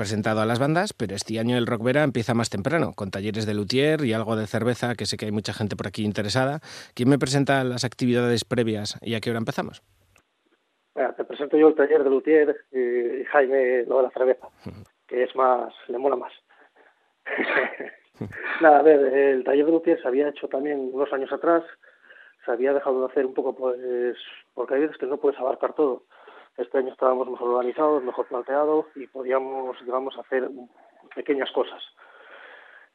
Presentado 0.00 0.40
a 0.40 0.46
las 0.46 0.58
bandas, 0.58 0.94
pero 0.94 1.14
este 1.14 1.38
año 1.38 1.58
el 1.58 1.66
Rock 1.66 1.82
Vera 1.84 2.04
empieza 2.04 2.32
más 2.32 2.48
temprano, 2.48 2.94
con 2.96 3.10
talleres 3.10 3.44
de 3.44 3.52
luthier 3.52 4.02
y 4.02 4.14
algo 4.14 4.34
de 4.34 4.46
cerveza, 4.46 4.94
que 4.94 5.04
sé 5.04 5.18
que 5.18 5.26
hay 5.26 5.30
mucha 5.30 5.52
gente 5.52 5.76
por 5.76 5.86
aquí 5.86 6.06
interesada. 6.06 6.60
¿Quién 6.94 7.10
me 7.10 7.18
presenta 7.18 7.62
las 7.64 7.84
actividades 7.84 8.46
previas 8.46 8.98
y 9.02 9.14
a 9.14 9.20
qué 9.20 9.28
hora 9.28 9.40
empezamos? 9.40 9.82
te 10.94 11.24
presento 11.24 11.58
yo 11.58 11.68
el 11.68 11.74
taller 11.74 12.02
de 12.02 12.08
luthier 12.08 12.56
y 12.72 13.24
Jaime 13.26 13.84
lo 13.84 13.98
de 13.98 14.02
la 14.04 14.10
cerveza, 14.10 14.48
que 15.06 15.24
es 15.24 15.36
más, 15.36 15.74
le 15.88 15.98
mola 15.98 16.16
más. 16.16 16.32
Nada, 18.62 18.78
a 18.78 18.82
ver, 18.82 19.00
el 19.00 19.44
taller 19.44 19.66
de 19.66 19.72
luthier 19.72 20.00
se 20.00 20.08
había 20.08 20.30
hecho 20.30 20.48
también 20.48 20.90
unos 20.94 21.12
años 21.12 21.30
atrás, 21.30 21.62
se 22.46 22.50
había 22.50 22.72
dejado 22.72 23.00
de 23.00 23.12
hacer 23.12 23.26
un 23.26 23.34
poco 23.34 23.54
pues 23.54 24.16
porque 24.54 24.76
hay 24.76 24.80
veces 24.80 24.96
que 24.96 25.04
no 25.04 25.18
puedes 25.18 25.38
abarcar 25.38 25.74
todo 25.74 26.04
este 26.60 26.78
año 26.78 26.92
estábamos 26.92 27.28
mejor 27.28 27.48
organizados, 27.48 28.02
mejor 28.02 28.26
planteados 28.26 28.86
y 28.94 29.06
podíamos, 29.06 29.76
digamos, 29.84 30.16
hacer 30.18 30.50
pequeñas 31.14 31.50
cosas. 31.52 31.82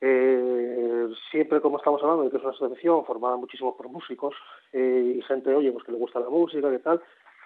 Eh, 0.02 1.08
siempre, 1.32 1.62
como 1.62 1.78
estamos 1.78 2.02
hablando 2.04 2.24
de 2.24 2.30
que 2.30 2.38
es 2.38 2.44
una 2.44 2.52
asociación 2.52 3.06
formada 3.06 3.38
muchísimo 3.38 3.76
por 3.76 3.90
músicos 3.90 4.36
eh, 4.74 5.16
y 5.18 5.22
gente, 5.24 5.54
oye, 5.54 5.72
pues 5.72 5.84
que 5.84 5.92
le 5.92 5.98
gusta 5.98 6.20
la 6.20 6.30
música, 6.30 6.72
y 6.72 6.80
tal, 6.80 7.02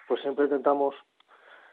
pues 0.08 0.20
siempre 0.20 0.44
intentamos 0.44 0.94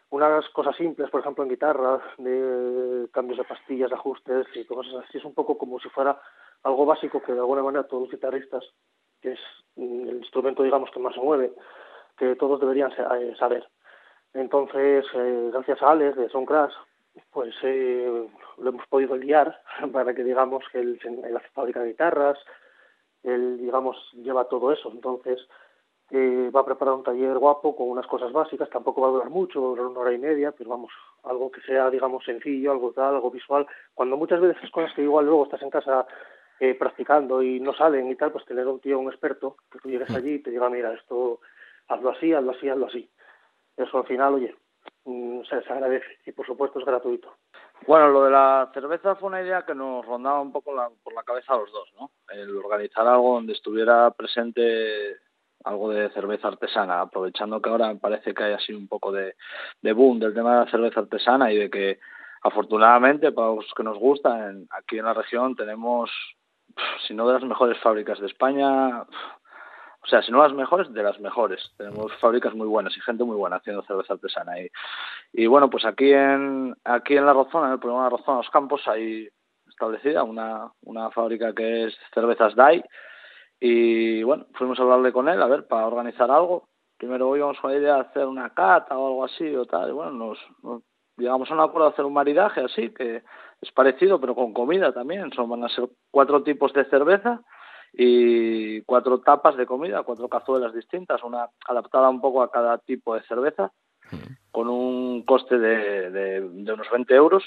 unas 0.10 0.48
cosas 0.50 0.76
simples, 0.78 1.10
por 1.10 1.20
ejemplo, 1.20 1.44
en 1.44 1.50
guitarra, 1.50 2.02
de 2.18 3.10
cambios 3.12 3.40
de 3.40 3.44
pastillas, 3.44 3.92
ajustes 3.92 4.48
y 4.56 4.66
cosas 4.66 5.04
así. 5.04 5.18
Es 5.18 5.26
un 5.26 5.34
poco 5.34 5.58
como 5.58 5.80
si 5.80 5.90
fuera 5.90 6.22
algo 6.64 6.86
básico 6.86 7.22
que 7.22 7.34
de 7.34 7.40
alguna 7.40 7.64
manera 7.64 7.88
todos 7.88 8.04
los 8.04 8.12
guitarristas, 8.12 8.64
que 9.22 9.34
es 9.34 9.40
el 9.76 10.18
instrumento, 10.18 10.64
digamos, 10.64 10.90
que 10.92 11.00
más 11.00 11.14
se 11.14 11.20
mueve, 11.20 11.52
que 12.18 12.36
todos 12.36 12.60
deberían 12.60 12.92
eh, 12.92 13.36
saber. 13.38 13.68
Entonces, 14.34 15.06
eh, 15.14 15.50
gracias 15.52 15.82
a 15.82 15.92
Alex 15.92 16.18
de 16.18 16.30
Soundcrash, 16.30 16.74
pues 17.32 17.56
eh, 17.64 18.28
lo 18.58 18.70
hemos 18.70 18.88
podido 18.88 19.16
liar 19.16 19.60
para 19.92 20.14
que 20.14 20.24
digamos 20.24 20.64
que 20.72 20.80
él, 20.80 21.00
él 21.04 21.38
hace 21.38 21.50
fábrica 21.50 21.82
de 21.82 21.90
guitarras, 21.90 22.38
él 23.24 23.58
digamos 23.58 23.98
lleva 24.14 24.48
todo 24.48 24.72
eso. 24.72 24.92
Entonces, 24.92 25.40
eh, 26.10 26.50
va 26.56 26.62
a 26.62 26.66
preparar 26.66 26.94
un 26.94 27.04
taller 27.04 27.38
guapo 27.38 27.76
con 27.76 27.90
unas 27.90 28.08
cosas 28.08 28.32
básicas, 28.32 28.70
tampoco 28.70 29.02
va 29.02 29.10
a 29.10 29.12
durar 29.12 29.30
mucho, 29.30 29.62
va 29.62 29.68
a 29.68 29.70
durar 29.72 29.86
una 29.88 30.00
hora 30.00 30.14
y 30.14 30.18
media, 30.18 30.54
pero 30.54 30.70
vamos, 30.70 30.92
algo 31.24 31.52
que 31.52 31.60
sea, 31.62 31.90
digamos, 31.90 32.24
sencillo, 32.24 32.72
algo 32.72 32.94
tal, 32.94 33.16
algo 33.16 33.30
visual. 33.30 33.68
Cuando 33.94 34.16
muchas 34.16 34.40
veces 34.40 34.64
es 34.64 34.72
cosas 34.72 34.94
que 34.94 35.02
igual 35.02 35.26
luego 35.26 35.44
estás 35.44 35.62
en 35.62 35.70
casa 35.70 36.08
eh, 36.62 36.76
practicando 36.76 37.44
y 37.44 37.60
no 37.60 37.74
salen 37.74 38.10
y 38.10 38.16
tal, 38.16 38.32
pues 38.32 38.46
tener 38.46 38.66
un 38.68 38.80
tío, 38.80 39.00
un 39.00 39.12
experto, 39.12 39.58
que 39.70 39.80
tú 39.80 39.90
llegues 39.90 40.10
allí 40.12 40.36
y 40.36 40.40
te 40.40 40.50
diga, 40.50 40.70
mira, 40.70 40.94
esto, 40.94 41.42
hazlo 41.90 42.12
así, 42.12 42.34
hazlo 42.34 42.52
así, 42.52 42.70
hazlo 42.70 42.86
así. 42.86 43.10
Eso 43.78 43.98
al 44.00 44.06
final, 44.08 44.34
oye, 44.34 44.56
mm, 45.06 45.42
se, 45.44 45.56
agradece 45.72 46.18
y 46.26 46.32
por 46.32 46.46
supuesto 46.46 46.80
es 46.80 46.86
gratuito. 46.86 47.36
Bueno, 47.86 48.10
lo 48.10 48.24
de 48.26 48.32
la 48.32 48.70
cerveza 48.74 49.16
fue 49.16 49.28
una 49.30 49.42
idea 49.42 49.64
que 49.66 49.76
nos 49.76 50.06
rondaba 50.06 50.42
un 50.42 50.52
poco 50.52 50.74
por 51.04 51.14
la 51.14 51.24
cabeza 51.24 51.54
a 51.54 51.58
los 51.58 51.72
dos, 51.72 51.94
¿no? 52.00 52.10
El 52.30 52.56
organizar 52.58 53.08
algo 53.08 53.36
donde 53.36 53.54
estuviera 53.54 54.10
presente 54.12 55.18
algo 55.64 55.90
de 55.92 56.10
cerveza 56.12 56.48
artesana, 56.48 57.02
aprovechando 57.02 57.62
que 57.62 57.70
ahora 57.70 57.94
parece 57.96 58.34
que 58.34 58.44
hay 58.44 58.54
así 58.54 58.74
un 58.74 58.88
poco 58.88 59.12
de, 59.12 59.36
de 59.82 59.94
boom 59.94 60.20
del 60.20 60.34
tema 60.34 60.60
de 60.60 60.66
la 60.66 60.72
cerveza 60.72 61.02
artesana 61.02 61.52
y 61.52 61.58
de 61.58 61.70
que 61.70 62.00
afortunadamente 62.42 63.32
para 63.32 63.54
los 63.54 63.72
que 63.76 63.84
nos 63.84 63.98
gusta, 63.98 64.50
en- 64.50 64.68
aquí 64.72 64.98
en 64.98 65.06
la 65.06 65.14
región 65.14 65.56
tenemos, 65.56 66.10
si 67.06 67.14
no 67.14 67.28
de 67.28 67.34
las 67.34 67.44
mejores 67.44 67.78
fábricas 67.80 68.20
de 68.20 68.28
España, 68.28 69.04
o 70.08 70.10
sea, 70.10 70.22
si 70.22 70.32
no 70.32 70.42
las 70.42 70.54
mejores, 70.54 70.92
de 70.94 71.04
las 71.04 71.20
mejores. 71.20 71.60
Tenemos 71.78 72.14
fábricas 72.22 72.54
muy 72.56 72.66
buenas 72.66 72.96
y 72.96 73.02
gente 73.02 73.26
muy 73.26 73.36
buena 73.36 73.58
haciendo 73.58 73.84
cerveza 73.84 74.14
artesana. 74.14 74.62
Y, 74.62 74.70
y 75.34 75.48
bueno, 75.48 75.70
pues 75.70 75.84
aquí 75.84 76.14
en 76.14 76.74
aquí 76.86 77.18
en 77.18 77.26
la 77.26 77.34
Rozona, 77.34 77.68
en 77.68 77.74
el 77.74 77.80
programa 77.80 78.10
Rozona 78.10 78.38
Los 78.38 78.50
Campos, 78.50 78.88
hay 78.88 79.28
establecida 79.68 80.24
una, 80.24 80.72
una 80.84 81.12
fábrica 81.12 81.54
que 81.54 81.88
es 81.88 81.98
Cervezas 82.14 82.56
DAI. 82.56 82.86
Y 83.60 84.24
bueno, 84.24 84.46
fuimos 84.54 84.80
a 84.80 84.84
hablarle 84.84 85.12
con 85.12 85.28
él, 85.28 85.42
a 85.42 85.48
ver, 85.48 85.68
para 85.68 85.88
organizar 85.88 86.32
algo. 86.32 86.70
Primero 86.98 87.36
íbamos 87.36 87.60
con 87.60 87.74
la 87.74 87.78
idea 87.78 87.96
de 87.96 88.02
hacer 88.02 88.28
una 88.28 88.52
cata 88.52 88.98
o 88.98 89.08
algo 89.08 89.26
así 89.26 89.54
o 89.58 89.66
tal. 89.66 89.90
Y 89.90 89.92
bueno, 89.92 90.12
nos, 90.12 90.40
nos 90.64 90.84
llegamos 91.18 91.52
a 91.52 91.54
un 91.54 91.60
acuerdo 91.60 91.90
de 91.90 91.94
hacer 91.94 92.06
un 92.06 92.14
maridaje 92.14 92.62
así, 92.62 92.94
que 92.94 93.24
es 93.62 93.72
parecido, 93.74 94.22
pero 94.22 94.36
con 94.36 94.54
comida 94.54 94.94
también. 94.94 95.34
Son, 95.34 95.50
van 95.50 95.66
a 95.66 95.70
ser 95.70 95.90
cuatro 96.12 96.44
tipos 96.44 96.72
de 96.72 96.86
cerveza 96.86 97.42
y 97.94 98.82
cuatro 98.82 99.20
tapas 99.22 99.58
de 99.58 99.66
comida, 99.66 100.04
cuatro 100.04 100.28
cazuelas 100.30 100.74
distintas, 100.74 101.24
una 101.24 101.48
adaptada 101.68 102.10
un 102.10 102.22
poco 102.22 102.42
a 102.42 102.52
cada 102.52 102.78
tipo 102.78 103.16
de 103.16 103.22
cerveza, 103.24 103.72
con 104.52 104.70
un 104.70 105.24
coste 105.24 105.58
de, 105.60 106.10
de, 106.12 106.42
de 106.42 106.74
unos 106.74 106.90
20 106.92 107.14
euros 107.16 107.44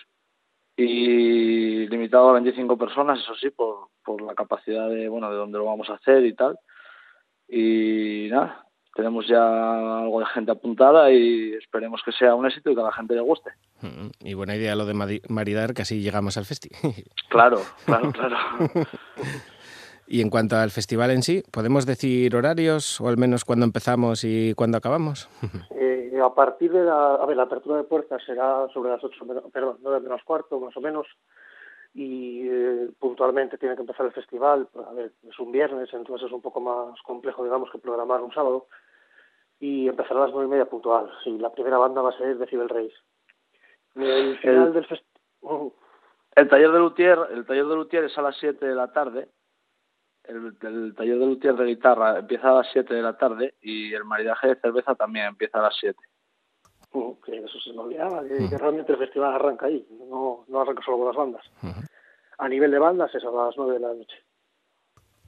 y 0.76 1.86
limitado 1.88 2.30
a 2.30 2.34
25 2.34 2.76
personas, 2.78 3.18
eso 3.20 3.34
sí, 3.34 3.51
por, 3.51 3.88
por 4.05 4.22
la 4.22 4.34
capacidad 4.34 4.88
de, 4.88 5.09
bueno, 5.09 5.30
de 5.30 5.36
dónde 5.36 5.59
lo 5.59 5.64
vamos 5.66 5.91
a 5.91 5.95
hacer 5.95 6.24
y 6.24 6.34
tal. 6.34 6.59
Y 7.49 8.28
nada, 8.30 8.66
tenemos 8.95 9.26
ya 9.26 9.99
algo 10.01 10.20
de 10.20 10.26
gente 10.26 10.53
apuntada 10.53 11.11
y 11.11 11.53
esperemos 11.55 12.01
que 12.05 12.12
sea 12.12 12.34
un 12.34 12.47
éxito 12.47 12.70
y 12.70 12.74
que 12.74 12.80
a 12.80 12.84
la 12.84 12.93
gente 12.93 13.14
le 13.14 13.20
guste. 13.20 13.51
Mm, 13.82 14.11
Y 14.20 14.34
buena 14.34 14.57
idea 14.57 14.76
lo 14.76 14.86
de 14.86 15.20
maridar, 15.28 15.74
que 15.74 15.82
así 15.82 16.01
llegamos 16.01 16.36
al 16.36 16.45
festi. 16.45 16.70
Claro, 17.28 17.61
claro, 17.86 18.11
claro. 18.12 18.36
y 20.11 20.21
en 20.21 20.29
cuanto 20.31 20.57
al 20.57 20.71
festival 20.71 21.11
en 21.13 21.23
sí, 21.23 21.43
¿podemos 21.53 21.87
decir 21.87 22.35
horarios 22.35 23.01
o 23.01 23.09
al 23.09 23.17
menos 23.17 23.45
cuándo 23.45 23.65
empezamos 23.65 24.25
y 24.25 24.53
cuándo 24.55 24.77
acabamos? 24.79 25.29
Eh, 26.13 26.21
a 26.23 26.35
partir 26.35 26.71
de 26.73 26.85
la, 26.85 27.15
a 27.15 27.25
ver, 27.25 27.37
la 27.37 27.45
apertura 27.45 27.79
de 27.79 27.85
puertas 27.85 28.21
será 28.27 28.69
sobre 28.75 28.91
las 28.91 29.03
8, 29.03 29.25
menos- 29.25 29.45
perdón, 29.53 29.79
9 29.81 30.01
menos 30.01 30.23
cuarto, 30.25 30.61
más 30.61 30.77
o 30.77 30.81
menos, 30.83 31.07
y 31.95 32.47
eh, 32.47 32.91
puntualmente 32.99 33.57
tiene 33.57 33.75
que 33.75 33.81
empezar 33.81 34.05
el 34.05 34.13
festival. 34.13 34.69
A 34.87 34.93
ver, 34.93 35.13
es 35.27 35.39
un 35.39 35.51
viernes, 35.51 35.89
entonces 35.95 36.27
es 36.27 36.33
un 36.33 36.43
poco 36.43 36.61
más 36.61 37.01
complejo, 37.07 37.43
digamos, 37.43 37.71
que 37.71 37.79
programar 37.79 38.21
un 38.21 38.35
sábado, 38.35 38.67
y 39.61 39.89
empezará 39.89 40.21
a 40.21 40.25
las 40.25 40.33
nueve 40.33 40.49
y 40.49 40.51
media 40.51 40.67
puntual. 40.67 41.11
Sí, 41.25 41.39
la 41.39 41.53
primera 41.53 41.79
banda 41.79 42.03
va 42.03 42.11
a 42.11 42.19
ser 42.19 42.37
Decibel 42.37 42.69
Reis. 42.69 42.93
El 43.95 44.37
final 44.41 44.67
El- 44.69 44.73
del 44.75 44.87
festival... 44.87 45.73
El 46.37 46.49
taller 46.51 46.71
de 46.73 46.79
Luthier, 46.81 47.19
el 47.33 47.47
taller 47.47 47.65
de 47.67 47.75
Luthier 47.77 48.05
es 48.05 48.19
a 48.19 48.23
las 48.23 48.37
7 48.39 48.67
de 48.67 48.75
la 48.75 48.93
tarde. 48.93 49.29
El, 50.31 50.57
el 50.62 50.95
taller 50.95 51.18
de 51.18 51.26
Luthier 51.26 51.55
de 51.57 51.64
guitarra 51.64 52.18
empieza 52.18 52.51
a 52.51 52.55
las 52.55 52.68
7 52.72 52.95
de 52.95 53.03
la 53.03 53.16
tarde 53.16 53.55
y 53.61 53.93
el 53.93 54.05
maridaje 54.05 54.49
de 54.49 54.57
cerveza 54.57 54.95
también 54.95 55.26
empieza 55.26 55.59
a 55.59 55.62
las 55.62 55.76
7. 55.81 55.99
que 57.24 57.37
eso 57.39 57.59
se 57.61 57.72
me 57.72 57.81
olvidaba, 57.81 58.22
que, 58.22 58.49
que 58.49 58.59
realmente 58.59 58.93
el 58.93 58.99
festival 58.99 59.35
arranca 59.35 59.66
ahí, 59.66 59.87
no, 60.09 60.45
no 60.49 60.61
arranca 60.61 60.83
solo 60.85 60.99
con 60.99 61.07
las 61.09 61.16
bandas. 61.16 61.45
A 62.39 62.49
nivel 62.49 62.70
de 62.70 62.78
bandas 62.78 63.14
es 63.14 63.24
a 63.24 63.31
las 63.31 63.57
9 63.57 63.74
de 63.74 63.81
la 63.81 63.93
noche. 63.93 64.16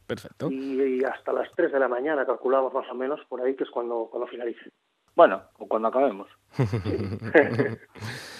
Perfecto. 0.06 0.50
Y, 0.50 1.00
y 1.00 1.04
hasta 1.04 1.32
las 1.32 1.50
3 1.56 1.72
de 1.72 1.78
la 1.78 1.88
mañana 1.88 2.24
calculamos 2.24 2.72
más 2.72 2.88
o 2.90 2.94
menos 2.94 3.20
por 3.28 3.40
ahí, 3.40 3.56
que 3.56 3.64
es 3.64 3.70
cuando, 3.70 4.08
cuando 4.10 4.26
finalice. 4.28 4.70
Bueno, 5.14 5.42
o 5.58 5.66
cuando 5.66 5.88
acabemos. 5.88 6.28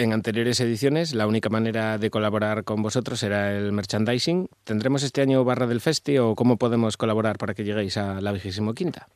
En 0.00 0.12
anteriores 0.12 0.60
ediciones, 0.60 1.12
la 1.12 1.26
única 1.26 1.48
manera 1.48 1.98
de 1.98 2.08
colaborar 2.08 2.62
con 2.62 2.82
vosotros 2.82 3.20
era 3.24 3.52
el 3.56 3.72
merchandising. 3.72 4.46
¿Tendremos 4.62 5.02
este 5.02 5.22
año 5.22 5.42
barra 5.42 5.66
del 5.66 5.80
festi 5.80 6.18
o 6.18 6.36
cómo 6.36 6.56
podemos 6.56 6.96
colaborar 6.96 7.36
para 7.36 7.52
que 7.52 7.64
lleguéis 7.64 7.96
a 7.96 8.20
la 8.20 8.30
vigésimo 8.30 8.74
quinta? 8.74 9.08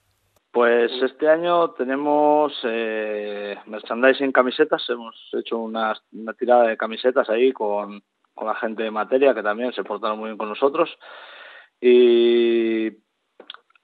Pues 0.51 0.91
este 1.01 1.29
año 1.29 1.71
tenemos 1.71 2.53
eh, 2.65 3.57
merchandising 3.67 4.33
camisetas, 4.33 4.83
hemos 4.91 5.15
hecho 5.35 5.59
una, 5.59 5.95
una 6.15 6.33
tirada 6.33 6.67
de 6.67 6.77
camisetas 6.77 7.31
ahí 7.31 7.53
con, 7.53 8.03
con 8.35 8.49
la 8.49 8.57
gente 8.57 8.83
de 8.83 8.91
materia 8.91 9.35
que 9.35 9.43
también 9.45 9.73
se 9.73 9.85
portaron 9.85 10.19
muy 10.19 10.31
bien 10.31 10.37
con 10.37 10.49
nosotros. 10.49 10.91
Y 11.81 12.91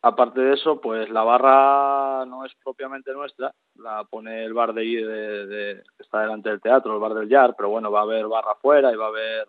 aparte 0.03 0.41
de 0.41 0.55
eso, 0.55 0.81
pues 0.81 1.09
la 1.11 1.23
barra 1.25 2.25
no 2.27 2.45
es 2.45 2.53
propiamente 2.63 3.13
nuestra, 3.13 3.53
la 3.77 4.05
pone 4.05 4.45
el 4.45 4.53
bar 4.55 4.73
de, 4.73 4.83
de, 4.83 5.47
de- 5.47 5.83
que 5.97 6.03
está 6.03 6.21
delante 6.23 6.51
del 6.51 6.61
teatro, 6.61 6.95
el 6.95 7.01
bar 7.01 7.15
del 7.15 7.29
Yar, 7.29 7.55
pero 7.57 7.69
bueno, 7.71 7.91
va 7.91 8.01
a 8.01 8.03
haber 8.05 8.27
barra 8.27 8.53
afuera 8.53 8.93
y 8.93 8.97
va 8.97 9.07
a 9.07 9.09
haber, 9.09 9.47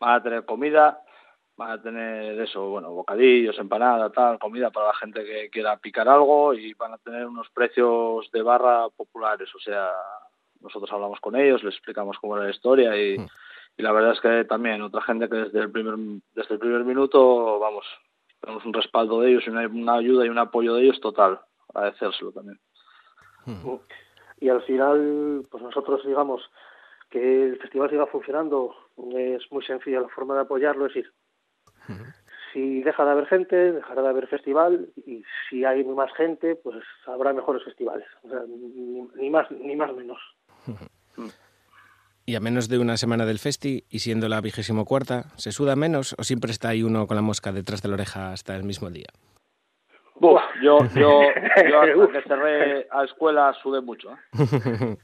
van 0.00 0.10
a 0.14 0.22
tener 0.22 0.44
comida, 0.44 1.00
van 1.56 1.70
a 1.72 1.82
tener 1.82 2.40
eso, 2.40 2.70
bueno, 2.70 2.90
bocadillos, 2.92 3.58
empanada, 3.58 4.10
tal, 4.10 4.38
comida 4.38 4.70
para 4.70 4.88
la 4.88 4.94
gente 4.94 5.24
que 5.24 5.50
quiera 5.50 5.76
picar 5.76 6.08
algo 6.08 6.54
y 6.54 6.72
van 6.74 6.94
a 6.94 6.98
tener 6.98 7.26
unos 7.26 7.50
precios 7.50 8.30
de 8.32 8.42
barra 8.42 8.88
populares, 8.90 9.52
o 9.54 9.58
sea, 9.58 9.90
nosotros 10.60 10.90
hablamos 10.92 11.20
con 11.20 11.34
ellos, 11.36 11.62
les 11.64 11.74
explicamos 11.74 12.16
cómo 12.20 12.36
era 12.36 12.46
la 12.46 12.52
historia 12.52 12.96
y, 12.96 13.16
y 13.76 13.82
la 13.82 13.90
verdad 13.92 14.12
es 14.12 14.20
que 14.20 14.44
también 14.44 14.80
otra 14.82 15.02
gente 15.02 15.28
que 15.28 15.36
desde 15.36 15.58
el 15.60 15.72
primer 15.72 15.94
desde 16.34 16.54
el 16.54 16.60
primer 16.60 16.84
minuto, 16.84 17.58
vamos, 17.58 17.84
tenemos 18.42 18.64
un 18.66 18.72
respaldo 18.74 19.20
de 19.20 19.30
ellos 19.30 19.44
y 19.46 19.50
una, 19.50 19.66
una 19.68 19.94
ayuda 19.94 20.26
y 20.26 20.28
un 20.28 20.38
apoyo 20.38 20.74
de 20.74 20.82
ellos 20.82 21.00
total, 21.00 21.40
agradecérselo 21.72 22.32
también. 22.32 22.58
Y 24.40 24.48
al 24.48 24.62
final, 24.62 25.46
pues 25.50 25.62
nosotros 25.62 26.04
digamos 26.04 26.42
que 27.10 27.44
el 27.44 27.58
festival 27.58 27.90
siga 27.90 28.06
funcionando, 28.06 28.74
es 29.14 29.50
muy 29.50 29.64
sencilla 29.64 30.00
la 30.00 30.08
forma 30.08 30.34
de 30.34 30.40
apoyarlo, 30.40 30.86
es 30.86 30.96
ir. 30.96 31.12
Si 32.52 32.82
deja 32.82 33.04
de 33.04 33.10
haber 33.10 33.26
gente, 33.26 33.72
dejará 33.72 34.02
de 34.02 34.08
haber 34.08 34.26
festival, 34.26 34.90
y 35.06 35.22
si 35.48 35.64
hay 35.64 35.84
más 35.84 36.12
gente, 36.14 36.56
pues 36.56 36.84
habrá 37.06 37.32
mejores 37.32 37.62
festivales. 37.64 38.06
O 38.24 38.28
sea, 38.28 38.40
ni, 38.46 39.08
ni 39.14 39.30
más 39.30 39.50
ni 39.50 39.74
más 39.76 39.94
menos. 39.94 40.18
Y 42.24 42.36
a 42.36 42.40
menos 42.40 42.68
de 42.68 42.78
una 42.78 42.96
semana 42.96 43.26
del 43.26 43.38
festi 43.40 43.84
y 43.90 43.98
siendo 43.98 44.28
la 44.28 44.40
vigésimo 44.40 44.84
cuarta, 44.84 45.24
¿se 45.36 45.50
suda 45.50 45.74
menos 45.74 46.14
o 46.18 46.22
siempre 46.22 46.52
está 46.52 46.68
ahí 46.68 46.82
uno 46.82 47.06
con 47.06 47.16
la 47.16 47.22
mosca 47.22 47.50
detrás 47.52 47.82
de 47.82 47.88
la 47.88 47.94
oreja 47.94 48.32
hasta 48.32 48.54
el 48.54 48.62
mismo 48.62 48.90
día? 48.90 49.08
Buf, 50.14 50.40
yo, 50.62 50.78
yo, 50.94 51.20
yo 51.68 51.80
hasta 51.82 52.12
que 52.12 52.28
cerré 52.28 52.86
a 52.92 53.04
escuela 53.04 53.52
sudé 53.60 53.80
mucho. 53.80 54.12
¿eh? 54.12 54.16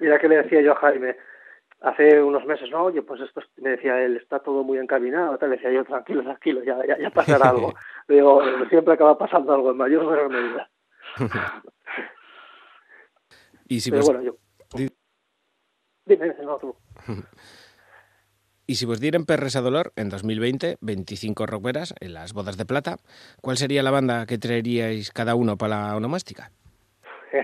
Mira 0.00 0.18
que 0.18 0.28
le 0.28 0.42
decía 0.42 0.60
yo 0.60 0.72
a 0.72 0.76
Jaime 0.76 1.16
hace 1.80 2.22
unos 2.22 2.44
meses, 2.44 2.70
no, 2.70 2.84
oye, 2.84 3.02
pues 3.02 3.20
esto, 3.22 3.40
es- 3.40 3.46
me 3.62 3.70
decía 3.70 4.02
él, 4.02 4.16
está 4.16 4.40
todo 4.40 4.62
muy 4.62 4.78
encaminado, 4.78 5.38
tal, 5.38 5.50
le 5.50 5.56
decía 5.56 5.70
yo, 5.72 5.84
tranquilo, 5.84 6.22
tranquilo, 6.22 6.62
ya, 6.64 6.78
ya, 6.86 6.98
ya 6.98 7.10
pasará 7.10 7.48
algo. 7.50 7.74
Le 8.08 8.16
Digo, 8.16 8.42
siempre 8.68 8.94
acaba 8.94 9.16
pasando 9.16 9.54
algo 9.54 9.70
en 9.70 9.76
mayor 9.78 10.04
o 10.04 10.10
menor 10.10 10.28
medida. 10.30 10.70
Y 13.68 13.80
si, 13.80 13.90
Pero 13.90 14.02
vos, 14.02 14.12
bueno, 14.12 14.22
yo... 14.22 14.36
di- 16.06 16.16
Dime, 16.16 16.34
no, 16.42 16.58
tú. 16.58 16.74
y 18.66 18.74
si 18.76 18.86
vos 18.86 19.00
dieren 19.00 19.26
perres 19.26 19.56
a 19.56 19.60
dolor, 19.60 19.92
en 19.96 20.08
2020, 20.08 20.78
25 20.80 21.46
rockeras 21.46 21.94
en 22.00 22.14
las 22.14 22.32
bodas 22.32 22.56
de 22.56 22.64
plata, 22.66 22.96
¿cuál 23.42 23.56
sería 23.56 23.82
la 23.82 23.90
banda 23.90 24.26
que 24.26 24.38
traeríais 24.38 25.10
cada 25.12 25.34
uno 25.34 25.56
para 25.56 25.88
la 25.88 25.96
onomástica? 25.96 26.50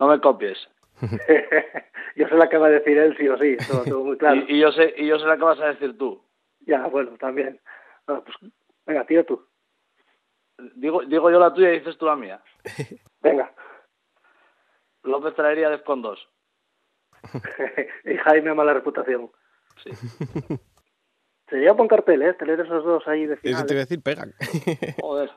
No 0.00 0.08
me 0.08 0.18
copies. 0.18 0.56
yo 2.16 2.26
sé 2.26 2.34
la 2.34 2.48
que 2.48 2.56
va 2.56 2.68
a 2.68 2.70
decir 2.70 2.96
él, 2.96 3.14
sí 3.18 3.28
o 3.28 3.36
sí, 3.36 3.58
eso 3.60 3.74
lo 3.74 3.86
tengo 3.86 4.02
muy 4.02 4.16
claro. 4.16 4.36
Y, 4.48 4.56
y 4.56 4.58
yo 4.60 4.72
sé 4.72 4.94
y 4.96 5.06
yo 5.06 5.18
sé 5.18 5.26
la 5.26 5.36
que 5.36 5.44
vas 5.44 5.60
a 5.60 5.66
decir 5.66 5.98
tú. 5.98 6.24
Ya, 6.60 6.86
bueno, 6.86 7.10
también. 7.18 7.60
Bueno, 8.06 8.24
pues, 8.24 8.36
venga, 8.86 9.04
tira 9.04 9.24
tú. 9.24 9.46
Digo, 10.74 11.02
digo 11.04 11.30
yo 11.30 11.38
la 11.38 11.52
tuya 11.52 11.70
y 11.74 11.80
dices 11.80 11.98
tú 11.98 12.06
la 12.06 12.16
mía. 12.16 12.42
Venga. 13.20 13.52
López 15.02 15.34
traería 15.34 15.68
Defcon 15.68 16.00
2. 16.00 16.28
y 18.04 18.16
Jaime 18.16 18.54
mala 18.54 18.74
reputación. 18.74 19.30
Sí. 19.82 19.90
Sería 21.50 21.72
buen 21.72 21.88
cartel, 21.88 22.22
¿eh? 22.22 22.34
Tener 22.34 22.60
esos 22.60 22.84
dos 22.84 23.02
ahí 23.08 23.26
de 23.26 23.34
Eso 23.42 23.66
te 23.66 23.74
iba 23.74 23.82
a 23.82 23.84
decir, 23.84 24.00
pegan. 24.02 24.34
Joder. 25.00 25.30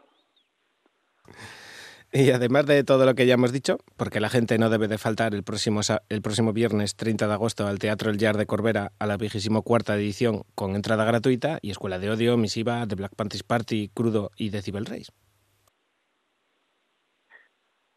Y 2.12 2.30
además 2.30 2.68
de 2.68 2.84
todo 2.84 3.08
lo 3.08 3.16
que 3.16 3.26
ya 3.26 3.34
hemos 3.34 3.52
dicho, 3.52 3.80
porque 3.98 4.20
la 4.20 4.30
gente 4.30 4.60
no 4.60 4.70
debe 4.70 4.88
de 4.88 5.00
faltar 5.00 5.34
el 5.34 5.42
próximo, 5.42 5.82
el 6.10 6.22
próximo 6.22 6.54
viernes 6.54 6.96
30 6.96 7.28
de 7.28 7.34
agosto 7.34 7.66
al 7.66 7.80
Teatro 7.80 8.12
El 8.12 8.20
Yard 8.20 8.38
de 8.38 8.46
Corbera 8.46 8.92
a 9.00 9.08
la 9.08 9.18
vigésimo 9.18 9.64
cuarta 9.64 9.96
edición 9.96 10.44
con 10.54 10.76
entrada 10.76 11.06
gratuita 11.06 11.58
y 11.64 11.72
Escuela 11.72 11.98
de 11.98 12.12
Odio, 12.12 12.38
Misiva, 12.38 12.86
The 12.88 12.94
Black 12.94 13.16
Panthers 13.16 13.42
Party, 13.42 13.90
Crudo 13.92 14.30
y 14.38 14.52
Decibel 14.52 14.86
Race. 14.86 15.12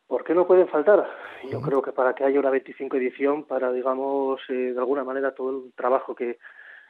¿Por 0.07 0.23
qué 0.23 0.35
no 0.35 0.47
pueden 0.47 0.69
faltar? 0.69 1.09
Yo 1.51 1.61
creo 1.61 1.83
que 1.83 1.93
para 1.93 2.15
que 2.15 2.25
haya 2.25 2.39
una 2.39 2.51
25 2.51 2.97
edición, 2.97 3.45
para, 3.45 3.73
digamos, 3.73 4.41
eh, 4.49 4.73
de 4.73 4.79
alguna 4.79 5.03
manera 5.03 5.35
todo 5.35 5.51
el 5.51 5.73
trabajo 5.75 6.15
que, 6.15 6.39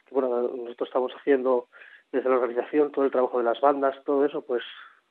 que, 0.05 0.13
bueno, 0.13 0.41
nosotros 0.41 0.89
estamos 0.89 1.11
haciendo 1.13 1.67
desde 2.11 2.29
la 2.29 2.35
organización, 2.35 2.91
todo 2.91 3.05
el 3.05 3.11
trabajo 3.11 3.39
de 3.39 3.43
las 3.43 3.59
bandas, 3.59 3.95
todo 4.03 4.23
eso, 4.23 4.43
pues, 4.43 4.63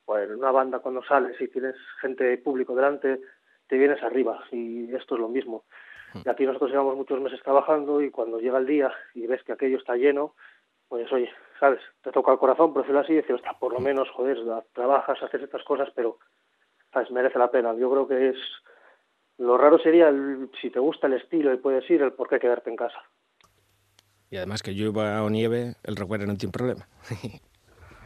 pues 0.04 0.30
una 0.30 0.52
banda 0.52 0.78
cuando 0.78 1.02
sales 1.02 1.40
y 1.40 1.48
tienes 1.48 1.74
gente 2.00 2.38
público 2.38 2.74
delante, 2.74 3.20
te 3.66 3.76
vienes 3.76 4.02
arriba 4.02 4.44
y 4.52 4.94
esto 4.94 5.16
es 5.16 5.20
lo 5.20 5.28
mismo. 5.28 5.64
Y 6.24 6.28
aquí 6.28 6.46
nosotros 6.46 6.70
llevamos 6.70 6.96
muchos 6.96 7.20
meses 7.20 7.42
trabajando 7.42 8.00
y 8.00 8.11
cuando 8.11 8.38
llega 8.38 8.59
el 8.59 8.66
día 8.66 8.92
y 9.14 9.26
ves 9.26 9.42
que 9.42 9.52
aquello 9.52 9.76
está 9.76 9.96
lleno, 9.96 10.34
pues 10.88 11.11
oye, 11.12 11.30
¿sabes? 11.59 11.80
Te 12.02 12.12
toca 12.12 12.32
el 12.32 12.38
corazón, 12.38 12.72
por 12.72 12.82
decirlo 12.82 13.00
así, 13.00 13.12
y 13.12 13.16
decir, 13.16 13.40
por 13.59 13.72
lo 13.72 13.80
menos, 13.80 14.09
joder, 14.11 14.38
trabajas, 14.72 15.22
haces 15.22 15.42
estas 15.42 15.64
cosas, 15.64 15.90
pero 15.94 16.18
¿sabes? 16.97 17.11
merece 17.11 17.38
la 17.38 17.51
pena. 17.51 17.74
Yo 17.78 17.90
creo 17.90 18.09
que 18.09 18.30
es... 18.30 18.36
Lo 19.38 19.59
raro 19.59 19.78
sería, 19.78 20.09
el, 20.09 20.51
si 20.62 20.70
te 20.70 20.78
gusta 20.78 21.07
el 21.09 21.12
estilo 21.12 21.53
y 21.53 21.59
puedes 21.59 21.88
ir, 21.90 22.01
el 22.01 22.12
por 22.14 22.26
qué 22.28 22.38
quedarte 22.38 22.70
en 22.70 22.76
casa. 22.76 22.99
Y 24.30 24.38
además 24.38 24.62
que 24.62 24.72
llueva 24.72 25.22
o 25.22 25.28
nieve, 25.28 25.74
el 25.84 25.94
rockero 25.97 26.26
no 26.26 26.36
tiene 26.36 26.53
problema. 26.53 26.88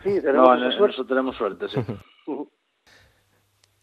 sí, 0.03 0.21
tenemos 0.21 0.59
no, 0.59 0.67
en 0.67 0.73
suerte. 0.73 0.95
eso 0.95 1.07
tenemos 1.07 1.37
suerte, 1.37 1.69
sí. 1.69 1.81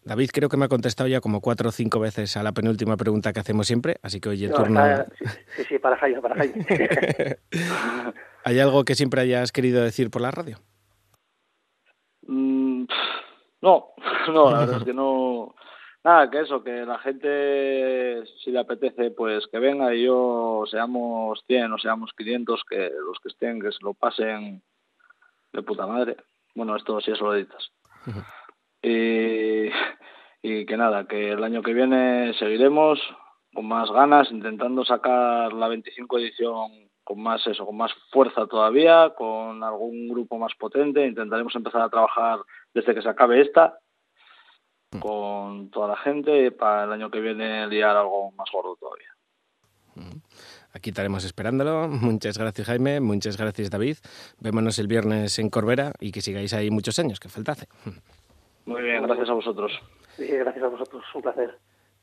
David 0.04 0.30
creo 0.32 0.48
que 0.48 0.56
me 0.56 0.64
ha 0.66 0.68
contestado 0.68 1.08
ya 1.08 1.20
como 1.20 1.40
cuatro 1.40 1.68
o 1.68 1.72
cinco 1.72 2.00
veces 2.00 2.36
a 2.36 2.42
la 2.42 2.52
penúltima 2.52 2.96
pregunta 2.96 3.32
que 3.32 3.40
hacemos 3.40 3.66
siempre, 3.66 3.96
así 4.02 4.20
que 4.20 4.28
hoy 4.30 4.44
el 4.44 4.50
No, 4.50 4.56
turno... 4.56 4.80
sí, 5.56 5.64
sí, 5.68 5.78
para 5.78 5.96
Jaime, 5.98 6.20
para 6.22 6.34
Jaime. 6.36 6.66
¿Hay 8.44 8.58
algo 8.58 8.84
que 8.84 8.94
siempre 8.94 9.20
hayas 9.22 9.52
querido 9.52 9.82
decir 9.82 10.10
por 10.10 10.22
la 10.22 10.30
radio? 10.30 10.58
Mm, 12.26 12.84
no, 13.62 13.88
no, 14.32 14.50
la 14.50 14.60
verdad 14.60 14.78
es 14.78 14.84
que 14.84 14.94
no. 14.94 15.54
Nada, 16.04 16.30
que 16.30 16.40
eso, 16.40 16.62
que 16.62 16.86
la 16.86 16.98
gente, 17.00 18.24
si 18.42 18.50
le 18.50 18.60
apetece, 18.60 19.10
pues 19.10 19.46
que 19.48 19.58
venga 19.58 19.94
y 19.94 20.04
yo, 20.04 20.64
seamos 20.70 21.42
100 21.46 21.72
o 21.72 21.78
seamos 21.78 22.12
500, 22.16 22.62
que 22.64 22.90
los 23.04 23.18
que 23.20 23.28
estén, 23.28 23.60
que 23.60 23.72
se 23.72 23.82
lo 23.82 23.94
pasen 23.94 24.62
de 25.52 25.62
puta 25.62 25.86
madre. 25.86 26.16
Bueno, 26.54 26.76
esto 26.76 27.00
sí 27.00 27.10
eso 27.10 27.24
lo 27.24 27.34
editas. 27.34 27.70
Y, 28.80 29.70
y 30.40 30.64
que 30.64 30.76
nada, 30.76 31.08
que 31.08 31.32
el 31.32 31.42
año 31.42 31.62
que 31.62 31.74
viene 31.74 32.32
seguiremos 32.34 33.00
con 33.52 33.66
más 33.66 33.90
ganas, 33.90 34.30
intentando 34.30 34.84
sacar 34.84 35.52
la 35.52 35.66
25 35.66 36.18
edición 36.20 36.87
con 37.08 37.22
más 37.22 37.46
eso, 37.46 37.64
con 37.64 37.74
más 37.74 37.90
fuerza 38.12 38.46
todavía, 38.46 39.14
con 39.16 39.64
algún 39.64 40.08
grupo 40.08 40.36
más 40.36 40.54
potente. 40.56 41.06
Intentaremos 41.06 41.56
empezar 41.56 41.80
a 41.80 41.88
trabajar 41.88 42.40
desde 42.74 42.94
que 42.94 43.00
se 43.00 43.08
acabe 43.08 43.40
esta 43.40 43.78
con 45.00 45.70
toda 45.70 45.88
la 45.88 45.96
gente 45.96 46.50
para 46.50 46.84
el 46.84 46.92
año 46.92 47.10
que 47.10 47.20
viene 47.20 47.66
liar 47.66 47.96
algo 47.96 48.30
más 48.32 48.50
gordo 48.52 48.76
todavía. 48.76 49.08
Aquí 50.74 50.90
estaremos 50.90 51.24
esperándolo. 51.24 51.88
Muchas 51.88 52.36
gracias, 52.36 52.66
Jaime. 52.66 53.00
Muchas 53.00 53.38
gracias, 53.38 53.70
David. 53.70 53.96
Vémonos 54.38 54.78
el 54.78 54.86
viernes 54.86 55.38
en 55.38 55.48
Corbera 55.48 55.92
y 56.00 56.12
que 56.12 56.20
sigáis 56.20 56.52
ahí 56.52 56.70
muchos 56.70 56.98
años, 56.98 57.20
que 57.20 57.30
faltase. 57.30 57.68
Muy 58.66 58.82
bien, 58.82 59.02
gracias 59.02 59.30
a 59.30 59.32
vosotros. 59.32 59.72
Sí, 60.18 60.26
gracias 60.26 60.62
a 60.62 60.68
vosotros, 60.68 61.02
un 61.14 61.22
placer. 61.22 61.58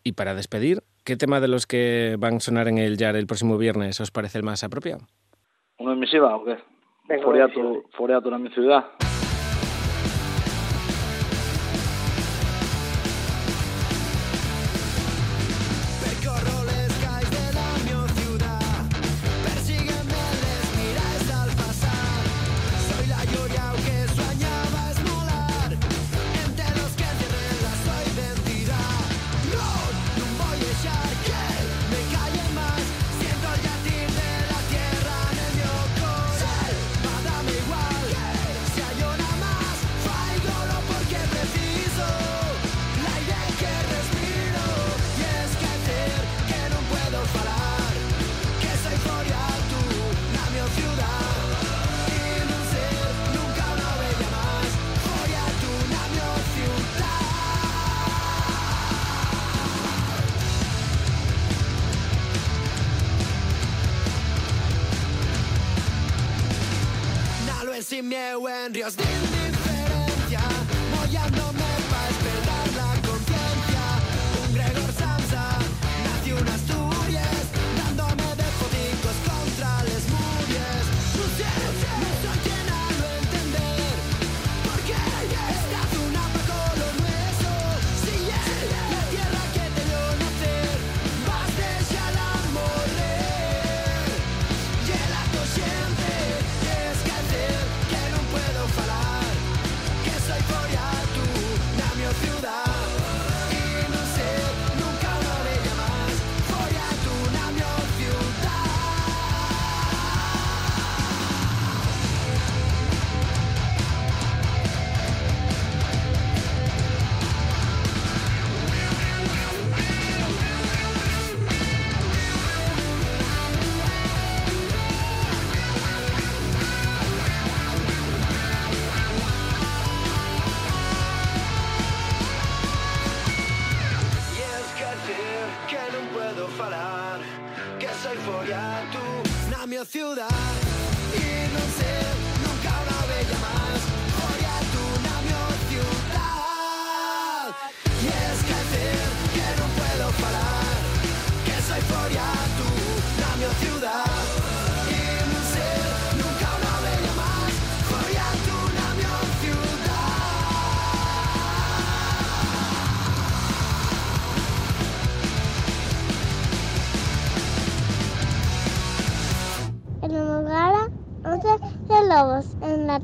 Y 0.07 0.11
para 0.11 0.35
despedir, 0.35 0.83
¿qué 1.03 1.17
tema 1.17 1.39
de 1.39 1.47
los 1.47 1.65
que 1.65 2.15
van 2.19 2.35
a 2.35 2.39
sonar 2.39 2.67
en 2.67 2.77
el 2.77 2.95
Yar 2.95 3.15
el 3.15 3.25
próximo 3.25 3.57
viernes 3.57 3.99
os 3.99 4.11
parece 4.11 4.37
el 4.37 4.43
más 4.43 4.63
apropiado? 4.63 5.07
¿Una 5.79 5.93
emisiva 5.93 6.35
o 6.35 6.45
qué? 6.45 6.57
Emisiva, 7.09 7.49
Foriato 7.97 8.33
en 8.33 8.43
mi 8.43 8.49
ciudad. 8.49 8.85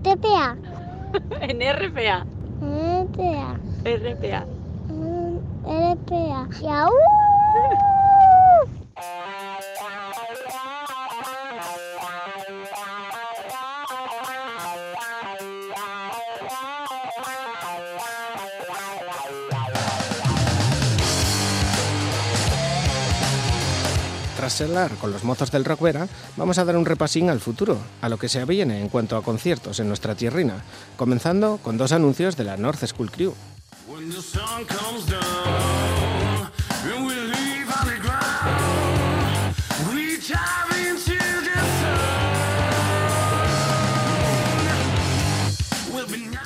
TPA. 0.04 0.58
En 1.42 1.60
RPA. 1.62 2.26
TPA. 2.60 3.58
RPA. 3.86 4.46
Mm. 4.90 5.38
RPA. 5.66 6.48
Y 6.62 7.21
con 25.00 25.12
los 25.12 25.24
mozos 25.24 25.50
del 25.50 25.64
Rock 25.64 25.82
Vera, 25.82 26.08
vamos 26.36 26.58
a 26.58 26.66
dar 26.66 26.76
un 26.76 26.86
repasín 26.86 27.30
al 27.30 27.40
futuro, 27.40 27.78
a 28.02 28.10
lo 28.10 28.18
que 28.18 28.28
se 28.28 28.42
aviene 28.42 28.82
en 28.82 28.90
cuanto 28.90 29.16
a 29.16 29.24
conciertos 29.24 29.80
en 29.80 29.88
nuestra 29.88 30.14
tierrina, 30.14 30.64
comenzando 30.98 31.58
con 31.64 31.78
dos 31.78 31.94
anuncios 31.94 32.36
de 32.36 32.44
la 32.44 32.58
North 32.58 32.86
School 32.86 33.12
Crew. 33.12 33.34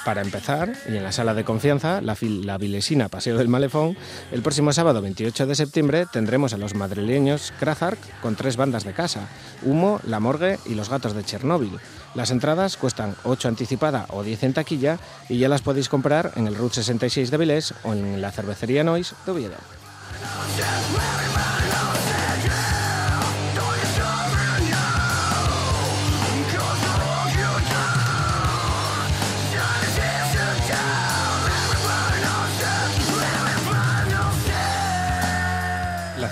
Para 0.06 0.22
empezar, 0.22 0.72
y 0.88 0.97
en 0.97 1.03
la 1.03 1.12
sala 1.12 1.34
de 1.34 1.43
confianza, 1.43 1.99
la, 1.99 2.16
la 2.22 2.60
vilesina 2.60 3.10
Paseo 3.10 3.38
del 3.38 3.47
Malefón, 3.47 3.97
el 4.32 4.43
próximo 4.43 4.72
sábado 4.72 5.01
28 5.01 5.47
de 5.47 5.56
septiembre 5.56 6.06
tendremos 6.06 6.53
a 6.53 6.58
los 6.58 6.76
madrileños 6.76 7.51
Krazark 7.60 7.97
con 8.22 8.36
tres 8.36 8.56
bandas 8.56 8.84
de 8.84 8.93
casa, 8.93 9.28
Humo, 9.64 9.99
La 10.06 10.20
Morgue 10.20 10.60
y 10.68 10.76
Los 10.76 10.89
Gatos 10.89 11.16
de 11.16 11.24
Chernóbil. 11.24 11.80
Las 12.14 12.30
entradas 12.30 12.78
cuestan 12.78 13.16
8 13.24 13.47
anticipada 13.47 14.06
o 14.10 14.22
10 14.22 14.43
en 14.43 14.53
taquilla 14.53 14.99
y 15.28 15.39
ya 15.39 15.49
las 15.49 15.64
podéis 15.64 15.89
comprar 15.89 16.34
en 16.36 16.45
el 16.45 16.56
Route 16.56 16.76
66 16.76 17.32
de 17.32 17.38
Vilés 17.38 17.74
o 17.84 17.93
en 17.93 18.22
la 18.22 18.32
cervecería 18.32 18.84
Nois 18.84 19.16
de 19.26 19.32
Oviedo. 19.32 19.56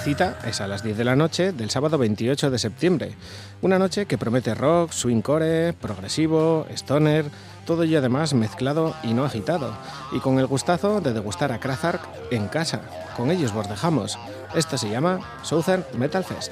Cita 0.04 0.38
es 0.46 0.60
a 0.60 0.68
las 0.68 0.84
10 0.84 0.98
de 0.98 1.06
la 1.06 1.16
noche 1.16 1.54
del 1.54 1.70
sábado 1.70 1.98
28 1.98 2.52
de 2.52 2.60
septiembre. 2.60 3.16
Una 3.62 3.80
noche 3.80 4.06
que 4.06 4.18
promete 4.18 4.54
rock, 4.54 4.92
swing 4.92 5.22
core, 5.22 5.72
progresivo, 5.72 6.68
stoner, 6.72 7.26
todo 7.66 7.84
ello 7.84 8.00
además 8.00 8.34
mezclado 8.34 8.94
y 9.04 9.14
no 9.14 9.24
agitado. 9.24 9.74
Y 10.12 10.20
con 10.20 10.40
el 10.40 10.48
gustazo 10.48 11.00
de 11.00 11.14
degustar 11.14 11.54
a 11.54 11.60
Krazark 11.62 12.02
en 12.32 12.50
casa. 12.50 12.82
Con 13.16 13.32
ellos 13.32 13.54
vos 13.54 13.70
dejamos. 13.70 14.20
Esto 14.54 14.78
se 14.78 14.90
llama 14.90 15.20
Southern 15.42 15.86
Metal 15.98 16.26
Fest. 16.26 16.52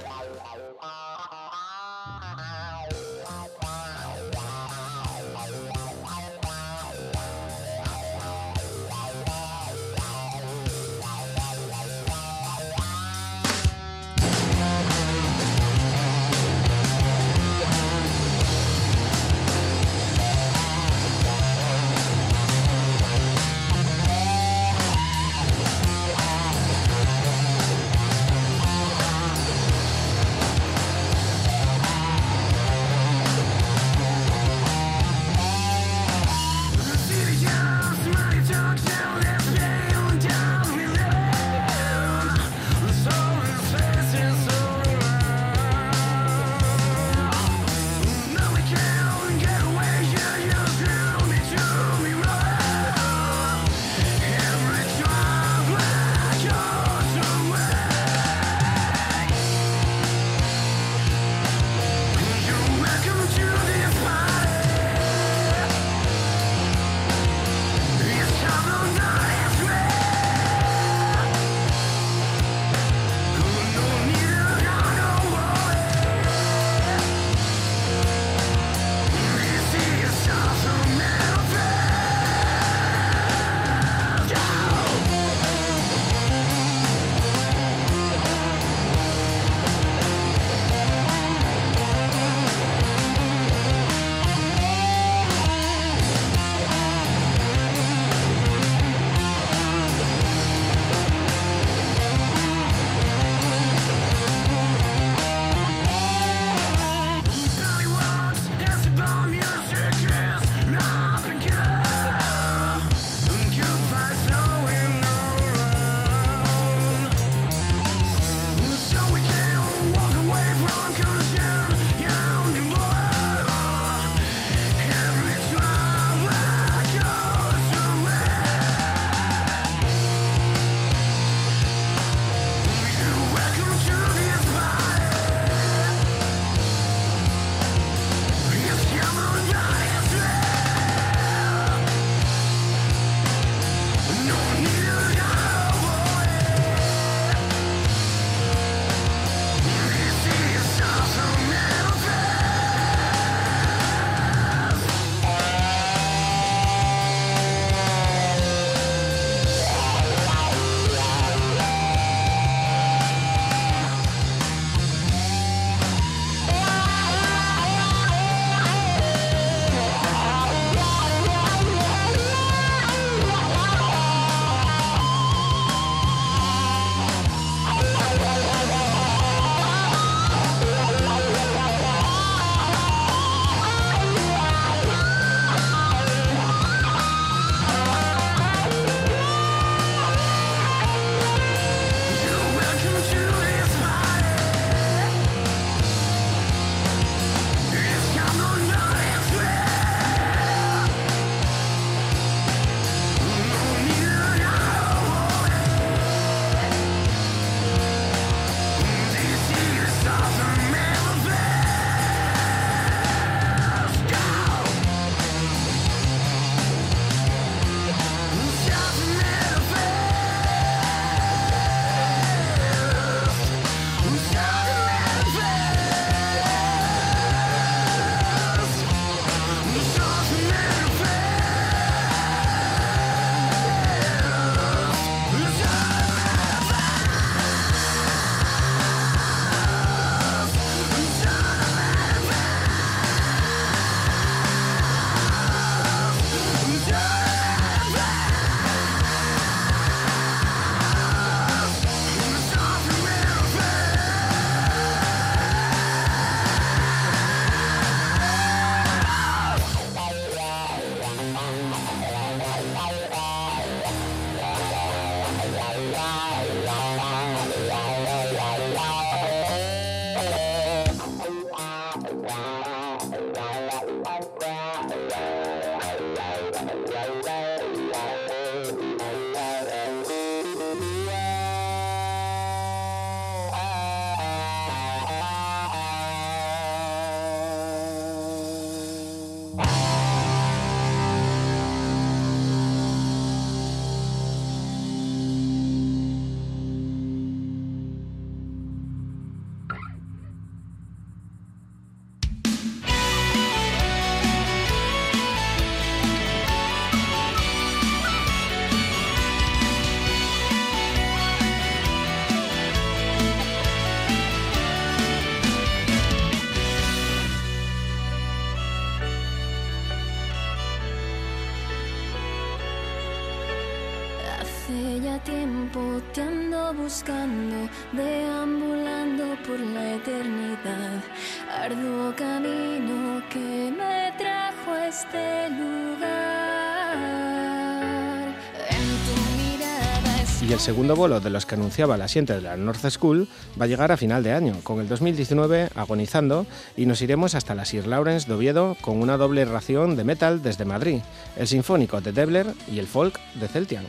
Y 340.47 340.53
el 340.53 340.59
segundo 340.59 340.95
bolo 340.95 341.19
de 341.19 341.29
los 341.29 341.45
que 341.45 341.55
anunciaba 341.55 341.97
la 341.97 342.05
asiente 342.05 342.33
de 342.33 342.41
la 342.41 342.57
North 342.57 342.85
School 342.89 343.27
va 343.59 343.65
a 343.65 343.67
llegar 343.67 343.91
a 343.91 343.97
final 343.97 344.21
de 344.21 344.33
año, 344.33 344.57
con 344.63 344.79
el 344.79 344.89
2019 344.89 345.69
agonizando, 345.75 346.45
y 346.75 346.85
nos 346.87 347.01
iremos 347.01 347.35
hasta 347.35 347.55
la 347.55 347.63
Sir 347.63 347.87
Lawrence 347.87 348.27
de 348.27 348.33
Oviedo 348.33 348.75
con 348.81 349.01
una 349.01 349.17
doble 349.17 349.45
ración 349.45 349.95
de 349.95 350.03
metal 350.03 350.41
desde 350.43 350.65
Madrid, 350.65 351.01
el 351.37 351.47
sinfónico 351.47 352.01
de 352.01 352.11
Debler 352.11 352.47
y 352.69 352.79
el 352.79 352.87
folk 352.87 353.17
de 353.35 353.47
Celtian. 353.47 353.85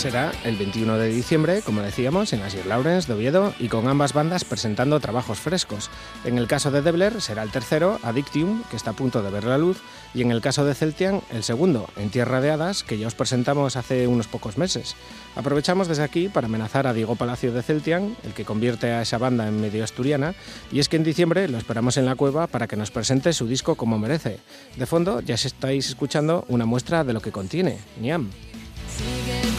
Será 0.00 0.32
el 0.44 0.56
21 0.56 0.96
de 0.96 1.10
diciembre, 1.10 1.60
como 1.60 1.82
decíamos, 1.82 2.32
en 2.32 2.40
la 2.40 2.48
Sir 2.48 2.64
Lawrence 2.64 3.06
de 3.06 3.18
Oviedo 3.18 3.52
y 3.58 3.68
con 3.68 3.86
ambas 3.86 4.14
bandas 4.14 4.46
presentando 4.46 4.98
trabajos 4.98 5.38
frescos. 5.38 5.90
En 6.24 6.38
el 6.38 6.46
caso 6.46 6.70
de 6.70 6.80
Debler 6.80 7.20
será 7.20 7.42
el 7.42 7.50
tercero, 7.50 8.00
Addictium, 8.02 8.62
que 8.70 8.76
está 8.76 8.92
a 8.92 8.94
punto 8.94 9.22
de 9.22 9.30
ver 9.30 9.44
la 9.44 9.58
luz, 9.58 9.82
y 10.14 10.22
en 10.22 10.30
el 10.30 10.40
caso 10.40 10.64
de 10.64 10.74
Celtian, 10.74 11.20
el 11.30 11.42
segundo, 11.42 11.90
En 11.98 12.08
Tierra 12.08 12.40
de 12.40 12.50
Hadas, 12.50 12.82
que 12.82 12.96
ya 12.96 13.08
os 13.08 13.14
presentamos 13.14 13.76
hace 13.76 14.06
unos 14.06 14.26
pocos 14.26 14.56
meses. 14.56 14.96
Aprovechamos 15.36 15.86
desde 15.86 16.02
aquí 16.02 16.30
para 16.30 16.46
amenazar 16.46 16.86
a 16.86 16.94
Diego 16.94 17.16
Palacio 17.16 17.52
de 17.52 17.62
Celtian, 17.62 18.16
el 18.24 18.32
que 18.32 18.46
convierte 18.46 18.92
a 18.92 19.02
esa 19.02 19.18
banda 19.18 19.48
en 19.48 19.60
medio 19.60 19.84
asturiana, 19.84 20.34
y 20.72 20.80
es 20.80 20.88
que 20.88 20.96
en 20.96 21.04
diciembre 21.04 21.46
lo 21.46 21.58
esperamos 21.58 21.98
en 21.98 22.06
la 22.06 22.14
cueva 22.14 22.46
para 22.46 22.68
que 22.68 22.76
nos 22.76 22.90
presente 22.90 23.34
su 23.34 23.46
disco 23.46 23.74
como 23.74 23.98
merece. 23.98 24.38
De 24.78 24.86
fondo 24.86 25.20
ya 25.20 25.34
estáis 25.34 25.90
escuchando 25.90 26.46
una 26.48 26.64
muestra 26.64 27.04
de 27.04 27.12
lo 27.12 27.20
que 27.20 27.32
contiene, 27.32 27.80
Niam. 28.00 28.30
Sigue 28.96 29.49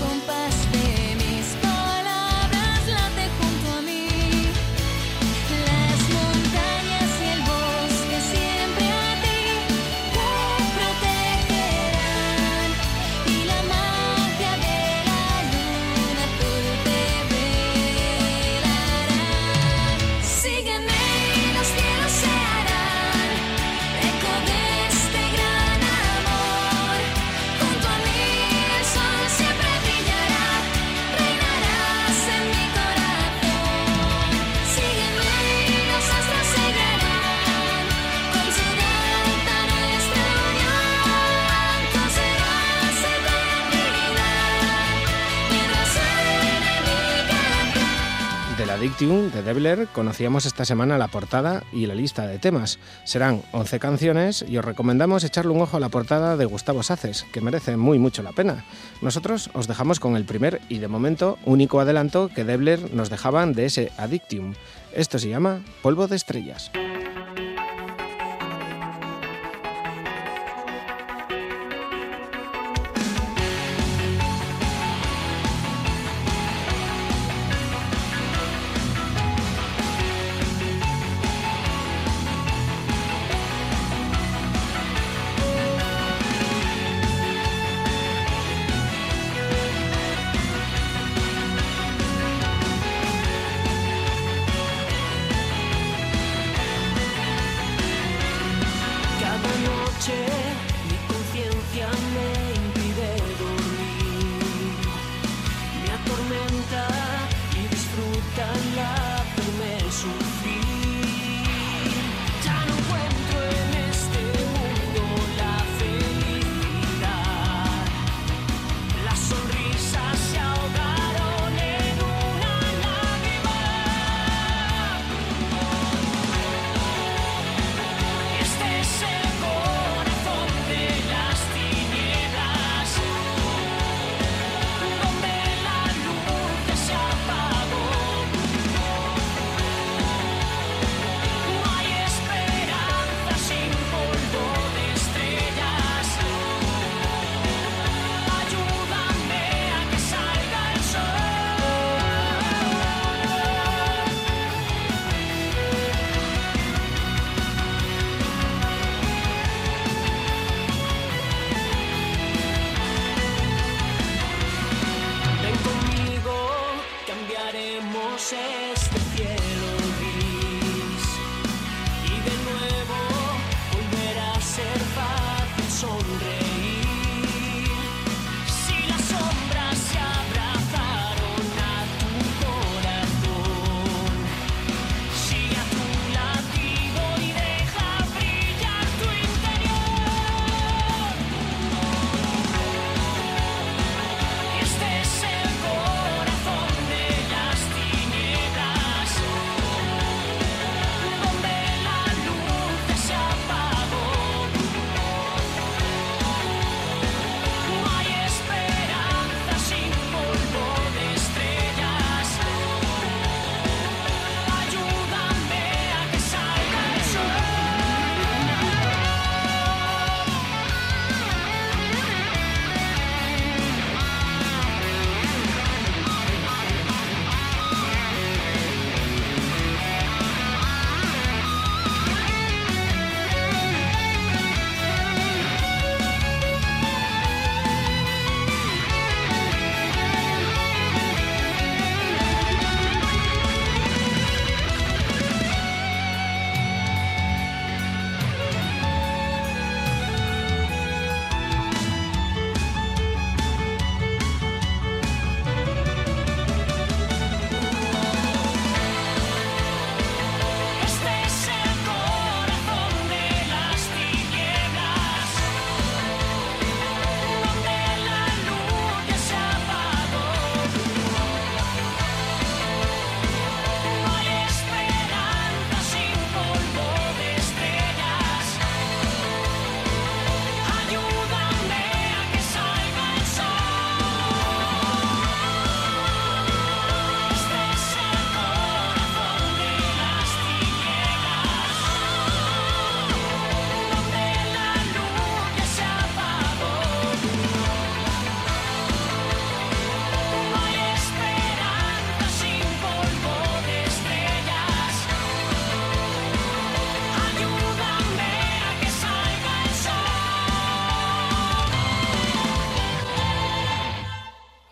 de 49.01 49.41
Debler 49.41 49.87
conocíamos 49.87 50.45
esta 50.45 50.63
semana 50.63 50.99
la 50.99 51.07
portada 51.07 51.63
y 51.73 51.87
la 51.87 51.95
lista 51.95 52.27
de 52.27 52.37
temas. 52.37 52.77
Serán 53.03 53.41
11 53.51 53.79
canciones 53.79 54.45
y 54.47 54.59
os 54.59 54.65
recomendamos 54.65 55.23
echarle 55.23 55.51
un 55.51 55.61
ojo 55.61 55.77
a 55.77 55.79
la 55.79 55.89
portada 55.89 56.37
de 56.37 56.45
Gustavo 56.45 56.83
Saces, 56.83 57.25
que 57.33 57.41
merece 57.41 57.77
muy 57.77 57.97
mucho 57.97 58.21
la 58.21 58.31
pena. 58.31 58.63
Nosotros 59.01 59.49
os 59.53 59.67
dejamos 59.67 59.99
con 59.99 60.15
el 60.15 60.25
primer 60.25 60.61
y 60.69 60.77
de 60.77 60.87
momento 60.87 61.39
único 61.45 61.79
adelanto 61.79 62.29
que 62.29 62.43
Debler 62.43 62.93
nos 62.93 63.09
dejaban 63.09 63.53
de 63.53 63.65
ese 63.65 63.91
Addictium. 63.97 64.53
Esto 64.93 65.17
se 65.17 65.29
llama 65.29 65.61
Polvo 65.81 66.07
de 66.07 66.17
Estrellas. 66.17 66.69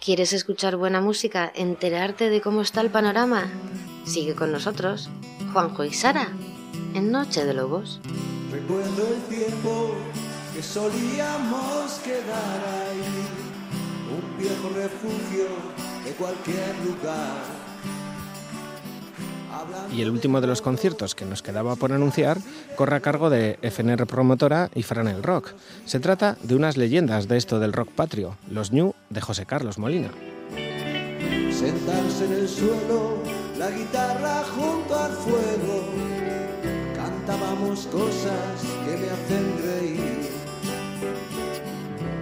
¿Quieres 0.09 0.33
escuchar 0.33 0.75
buena 0.75 1.01
música? 1.01 1.51
¿Enterarte 1.53 2.31
de 2.31 2.41
cómo 2.41 2.61
está 2.61 2.81
el 2.81 2.89
panorama? 2.89 3.47
Sigue 4.05 4.33
con 4.33 4.51
nosotros, 4.51 5.07
Juanjo 5.53 5.83
y 5.83 5.93
Sara, 5.93 6.29
en 6.95 7.11
Noche 7.11 7.45
de 7.45 7.53
Lobos. 7.53 8.01
Recuerdo 8.51 9.07
el 9.07 9.37
tiempo 9.37 9.93
que 10.51 10.63
solíamos 10.63 11.99
quedar 12.03 12.59
ahí, 12.87 13.03
un 14.09 14.37
viejo 14.39 14.69
refugio 14.69 15.45
de 16.03 16.11
cualquier 16.13 16.75
lugar. 16.85 17.58
Y 19.95 20.01
el 20.01 20.09
último 20.09 20.41
de 20.41 20.47
los 20.47 20.61
conciertos 20.61 21.15
que 21.15 21.25
nos 21.25 21.41
quedaba 21.41 21.75
por 21.75 21.93
anunciar 21.93 22.37
corre 22.75 22.95
a 22.95 22.99
cargo 22.99 23.29
de 23.29 23.57
FNR 23.61 24.05
Promotora 24.05 24.69
y 24.75 24.83
Franel 24.83 25.23
Rock. 25.23 25.53
Se 25.85 25.99
trata 25.99 26.37
de 26.43 26.55
unas 26.55 26.77
leyendas 26.77 27.27
de 27.27 27.37
esto 27.37 27.59
del 27.59 27.73
rock 27.73 27.89
patrio, 27.91 28.37
los 28.49 28.71
New 28.71 28.93
de 29.09 29.21
José 29.21 29.45
Carlos 29.45 29.77
Molina. 29.77 30.09
Sentarse 31.51 32.25
en 32.25 32.33
el 32.33 32.47
suelo, 32.47 33.17
la 33.57 33.69
guitarra 33.71 34.43
junto 34.55 34.95
al 34.95 35.11
fuego, 35.11 35.83
cantábamos 36.95 37.87
cosas 37.87 38.61
que 38.85 38.97
me 38.97 39.09
hacen 39.09 39.57
reír. 39.65 40.29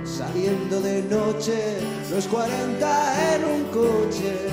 Saliendo 0.04 0.82
de 0.82 1.04
noche, 1.04 1.78
los 2.10 2.26
40 2.26 3.36
en 3.36 3.46
un 3.46 3.64
coche, 3.66 4.48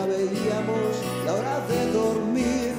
nunca 0.00 0.16
veíamos 0.16 1.24
la 1.24 1.34
hora 1.34 1.60
de 1.66 1.92
dormir. 1.92 2.74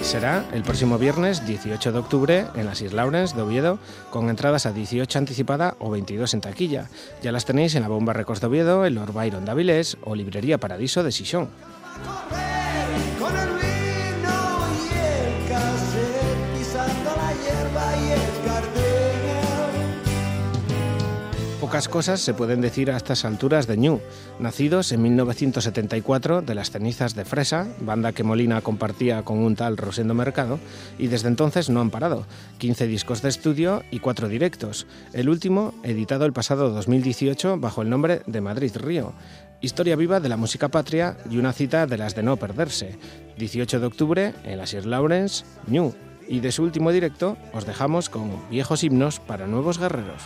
Será 0.00 0.44
el 0.52 0.62
próximo 0.62 0.98
viernes 0.98 1.46
18 1.46 1.92
de 1.92 1.98
octubre 1.98 2.46
en 2.54 2.66
las 2.66 2.80
Islas 2.80 2.94
Laurens 2.94 3.34
de 3.34 3.42
Oviedo 3.42 3.78
con 4.10 4.30
entradas 4.30 4.64
a 4.66 4.72
18 4.72 5.18
anticipada 5.18 5.74
o 5.80 5.90
22 5.90 6.34
en 6.34 6.40
taquilla. 6.40 6.88
Ya 7.22 7.32
las 7.32 7.44
tenéis 7.44 7.74
en 7.74 7.82
la 7.82 7.88
Bomba 7.88 8.12
Records 8.12 8.40
de 8.40 8.46
Oviedo, 8.46 8.84
el 8.84 8.94
Lord 8.94 9.12
Byron 9.12 9.44
de 9.44 9.50
Avilés 9.50 9.96
o 10.04 10.14
Librería 10.14 10.58
Paradiso 10.58 11.02
de 11.02 11.10
Sison. 11.10 11.48
Pocas 21.66 21.88
cosas 21.88 22.20
se 22.20 22.32
pueden 22.32 22.60
decir 22.60 22.92
a 22.92 22.96
estas 22.96 23.24
alturas 23.24 23.66
de 23.66 23.76
New, 23.76 24.00
nacidos 24.38 24.92
en 24.92 25.02
1974 25.02 26.40
de 26.40 26.54
las 26.54 26.70
cenizas 26.70 27.16
de 27.16 27.24
Fresa, 27.24 27.66
banda 27.80 28.12
que 28.12 28.22
Molina 28.22 28.60
compartía 28.60 29.24
con 29.24 29.38
un 29.38 29.56
tal 29.56 29.76
Rosendo 29.76 30.14
Mercado, 30.14 30.60
y 30.96 31.08
desde 31.08 31.26
entonces 31.26 31.68
no 31.68 31.80
han 31.80 31.90
parado. 31.90 32.24
15 32.58 32.86
discos 32.86 33.20
de 33.20 33.30
estudio 33.30 33.82
y 33.90 33.98
4 33.98 34.28
directos, 34.28 34.86
el 35.12 35.28
último 35.28 35.74
editado 35.82 36.24
el 36.24 36.32
pasado 36.32 36.70
2018 36.70 37.58
bajo 37.58 37.82
el 37.82 37.90
nombre 37.90 38.22
de 38.28 38.40
Madrid 38.40 38.76
Río. 38.76 39.12
Historia 39.60 39.96
viva 39.96 40.20
de 40.20 40.28
la 40.28 40.36
música 40.36 40.68
patria 40.68 41.16
y 41.28 41.38
una 41.38 41.52
cita 41.52 41.88
de 41.88 41.98
las 41.98 42.14
de 42.14 42.22
no 42.22 42.36
perderse. 42.36 42.96
18 43.38 43.80
de 43.80 43.86
octubre 43.86 44.34
en 44.44 44.58
las 44.58 44.70
Sir 44.70 44.86
Lawrence, 44.86 45.44
New. 45.66 45.92
Y 46.28 46.38
de 46.38 46.52
su 46.52 46.62
último 46.62 46.92
directo 46.92 47.36
os 47.52 47.66
dejamos 47.66 48.08
con 48.08 48.48
viejos 48.50 48.84
himnos 48.84 49.18
para 49.18 49.48
nuevos 49.48 49.80
guerreros. 49.80 50.22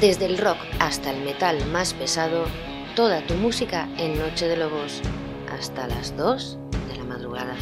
Desde 0.00 0.26
el 0.26 0.38
rock 0.38 0.58
hasta 0.78 1.10
el 1.10 1.24
metal 1.24 1.58
más 1.72 1.92
pesado, 1.92 2.44
toda 2.94 3.20
tu 3.26 3.34
música 3.34 3.88
en 3.98 4.16
Noche 4.16 4.46
de 4.46 4.56
Lobos, 4.56 5.02
hasta 5.50 5.88
las 5.88 6.16
2 6.16 6.56
de 6.88 6.96
la 6.98 7.02
madrugada. 7.02 7.56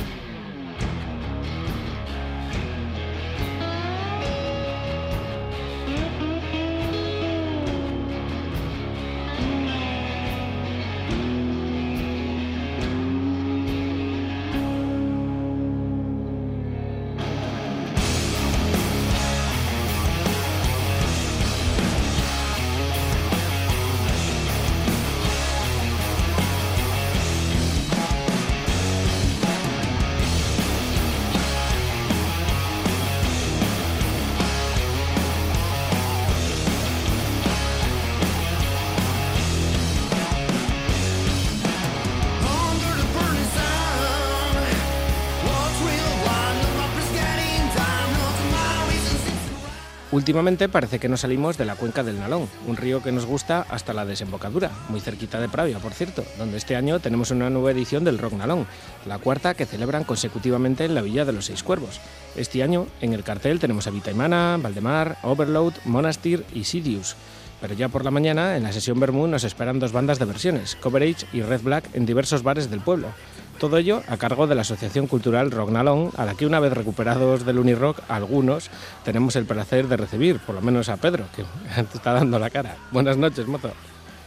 Últimamente 50.26 50.68
parece 50.68 50.98
que 50.98 51.08
no 51.08 51.16
salimos 51.16 51.56
de 51.56 51.64
la 51.64 51.76
cuenca 51.76 52.02
del 52.02 52.18
Nalón, 52.18 52.48
un 52.66 52.76
río 52.76 53.00
que 53.00 53.12
nos 53.12 53.26
gusta 53.26 53.64
hasta 53.70 53.92
la 53.92 54.04
desembocadura, 54.04 54.72
muy 54.88 54.98
cerquita 54.98 55.38
de 55.38 55.48
Pravia, 55.48 55.78
por 55.78 55.92
cierto, 55.92 56.24
donde 56.36 56.56
este 56.56 56.74
año 56.74 56.98
tenemos 56.98 57.30
una 57.30 57.48
nueva 57.48 57.70
edición 57.70 58.02
del 58.02 58.18
Rock 58.18 58.32
Nalón, 58.32 58.66
la 59.06 59.18
cuarta 59.18 59.54
que 59.54 59.66
celebran 59.66 60.02
consecutivamente 60.02 60.84
en 60.84 60.96
la 60.96 61.02
Villa 61.02 61.24
de 61.24 61.32
los 61.32 61.44
Seis 61.44 61.62
Cuervos. 61.62 62.00
Este 62.34 62.64
año 62.64 62.88
en 63.00 63.12
el 63.12 63.22
cartel 63.22 63.60
tenemos 63.60 63.86
a 63.86 63.92
Vitaimana, 63.92 64.58
Valdemar, 64.60 65.16
Overload, 65.22 65.74
Monastir 65.84 66.44
y 66.52 66.64
Sidious. 66.64 67.14
Pero 67.60 67.74
ya 67.74 67.88
por 67.88 68.04
la 68.04 68.10
mañana, 68.10 68.56
en 68.56 68.64
la 68.64 68.72
sesión 68.72 68.98
Bermú, 68.98 69.28
nos 69.28 69.44
esperan 69.44 69.78
dos 69.78 69.92
bandas 69.92 70.18
de 70.18 70.24
versiones, 70.24 70.74
Coverage 70.74 71.24
y 71.32 71.42
Red 71.42 71.62
Black, 71.62 71.84
en 71.94 72.04
diversos 72.04 72.42
bares 72.42 72.68
del 72.68 72.80
pueblo. 72.80 73.10
Todo 73.58 73.78
ello 73.78 74.02
a 74.08 74.18
cargo 74.18 74.46
de 74.46 74.54
la 74.54 74.60
Asociación 74.60 75.06
Cultural 75.06 75.50
Rognalón, 75.50 76.10
a 76.16 76.26
la 76.26 76.34
que 76.34 76.44
una 76.44 76.60
vez 76.60 76.72
recuperados 76.72 77.46
del 77.46 77.58
Unirock, 77.58 78.00
algunos 78.08 78.70
tenemos 79.02 79.34
el 79.36 79.46
placer 79.46 79.88
de 79.88 79.96
recibir, 79.96 80.38
por 80.40 80.54
lo 80.54 80.60
menos 80.60 80.90
a 80.90 80.98
Pedro, 80.98 81.24
que 81.34 81.42
te 81.82 81.96
está 81.96 82.12
dando 82.12 82.38
la 82.38 82.50
cara. 82.50 82.76
Buenas 82.90 83.16
noches, 83.16 83.46
mozo. 83.46 83.70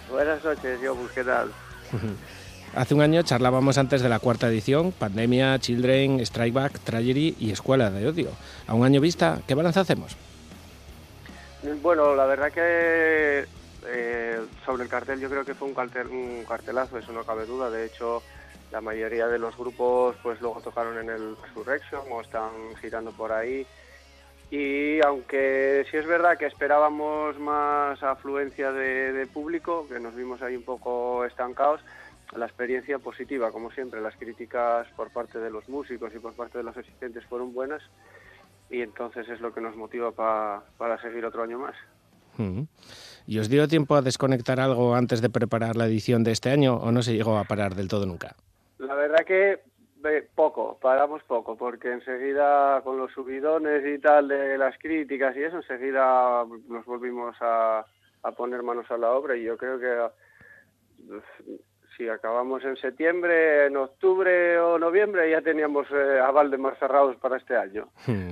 Buenas 0.09 0.43
noches, 0.43 0.81
yo, 0.81 0.97
¿qué 1.13 1.23
tal? 1.23 1.51
Hace 2.75 2.93
un 2.93 3.01
año 3.01 3.23
charlábamos 3.23 3.79
antes 3.79 4.01
de 4.01 4.09
la 4.09 4.19
cuarta 4.19 4.47
edición, 4.47 4.91
Pandemia, 4.91 5.57
Children, 5.57 6.23
Strikeback, 6.23 6.79
Tragedy 6.79 7.35
y 7.39 7.51
Escuela 7.51 7.89
de 7.89 8.07
Odio. 8.07 8.29
A 8.67 8.75
un 8.75 8.85
año 8.85 9.01
vista, 9.01 9.39
¿qué 9.47 9.55
balance 9.55 9.79
hacemos? 9.79 10.15
Bueno, 11.81 12.15
la 12.15 12.25
verdad 12.25 12.51
que 12.51 13.45
eh, 13.87 14.39
sobre 14.65 14.83
el 14.83 14.89
cartel 14.89 15.19
yo 15.19 15.29
creo 15.29 15.43
que 15.43 15.55
fue 15.55 15.67
un, 15.67 15.73
cartel, 15.73 16.07
un 16.07 16.45
cartelazo, 16.47 16.99
eso 16.99 17.11
no 17.11 17.23
cabe 17.23 17.47
duda. 17.47 17.71
De 17.71 17.85
hecho, 17.85 18.21
la 18.71 18.81
mayoría 18.81 19.27
de 19.27 19.39
los 19.39 19.57
grupos 19.57 20.15
pues 20.21 20.39
luego 20.41 20.61
tocaron 20.61 20.97
en 20.99 21.09
el 21.09 21.35
Resurrection 21.41 22.01
o 22.11 22.21
están 22.21 22.51
girando 22.81 23.11
por 23.11 23.31
ahí. 23.31 23.65
Y 24.51 24.99
aunque 25.05 25.85
sí 25.91 25.97
es 25.97 26.07
verdad 26.07 26.37
que 26.37 26.47
esperábamos 26.47 27.37
más 27.39 28.01
afluencia 28.01 28.71
de, 28.71 29.27
público, 29.27 29.87
que 29.87 29.99
nos 29.99 30.15
vimos 30.15 30.41
ahí 30.41 30.55
un 30.55 30.63
poco 30.63 31.23
estancados, 31.25 31.81
la 32.35 32.45
experiencia 32.45 32.97
positiva, 32.99 33.51
como 33.51 33.71
siempre. 33.71 34.01
Las 34.01 34.15
críticas 34.15 34.87
por 34.95 35.11
parte 35.11 35.39
de 35.39 35.51
los 35.51 35.67
músicos 35.69 36.11
y 36.15 36.19
por 36.19 36.33
parte 36.33 36.57
de 36.59 36.63
los 36.63 36.75
asistentes 36.75 37.25
fueron 37.25 37.53
buenas 37.53 37.81
y 38.71 38.81
entonces 38.81 39.27
es 39.29 39.39
lo 39.39 39.53
que 39.53 39.61
nos 39.61 39.75
motiva 39.75 40.11
pa- 40.11 40.63
para 40.77 40.99
seguir 41.01 41.25
otro 41.25 41.43
año 41.43 41.59
más. 41.59 41.75
¿Y 43.27 43.37
os 43.39 43.49
dio 43.49 43.67
tiempo 43.67 43.95
a 43.95 44.01
desconectar 44.01 44.59
algo 44.61 44.95
antes 44.95 45.21
de 45.21 45.29
preparar 45.29 45.75
la 45.75 45.85
edición 45.87 46.23
de 46.23 46.31
este 46.31 46.49
año 46.51 46.75
o 46.75 46.91
no 46.91 47.01
se 47.03 47.13
llegó 47.13 47.37
a 47.37 47.43
parar 47.43 47.75
del 47.75 47.89
todo 47.89 48.05
nunca? 48.05 48.35
La 48.79 48.95
verdad 48.95 49.25
que 49.25 49.59
poco, 50.33 50.79
paramos 50.79 51.23
poco, 51.23 51.57
porque 51.57 51.91
enseguida 51.91 52.81
con 52.81 52.97
los 52.97 53.11
subidones 53.11 53.85
y 53.85 53.99
tal 53.99 54.29
de 54.29 54.57
las 54.57 54.77
críticas 54.77 55.35
y 55.35 55.43
eso, 55.43 55.57
enseguida 55.57 56.45
nos 56.67 56.85
volvimos 56.85 57.35
a, 57.41 57.85
a 58.23 58.31
poner 58.31 58.63
manos 58.63 58.89
a 58.89 58.97
la 58.97 59.11
obra 59.11 59.35
y 59.35 59.43
yo 59.43 59.57
creo 59.57 59.79
que 59.79 60.09
si 61.99 62.07
acabamos 62.07 62.63
en 62.63 62.77
septiembre, 62.77 63.65
en 63.65 63.75
octubre 63.75 64.57
o 64.57 64.79
noviembre 64.79 65.29
ya 65.29 65.41
teníamos 65.41 65.85
eh, 65.91 66.19
a 66.25 66.31
Valdemar 66.31 66.79
cerrados 66.79 67.17
para 67.17 67.35
este 67.35 67.57
año. 67.57 67.89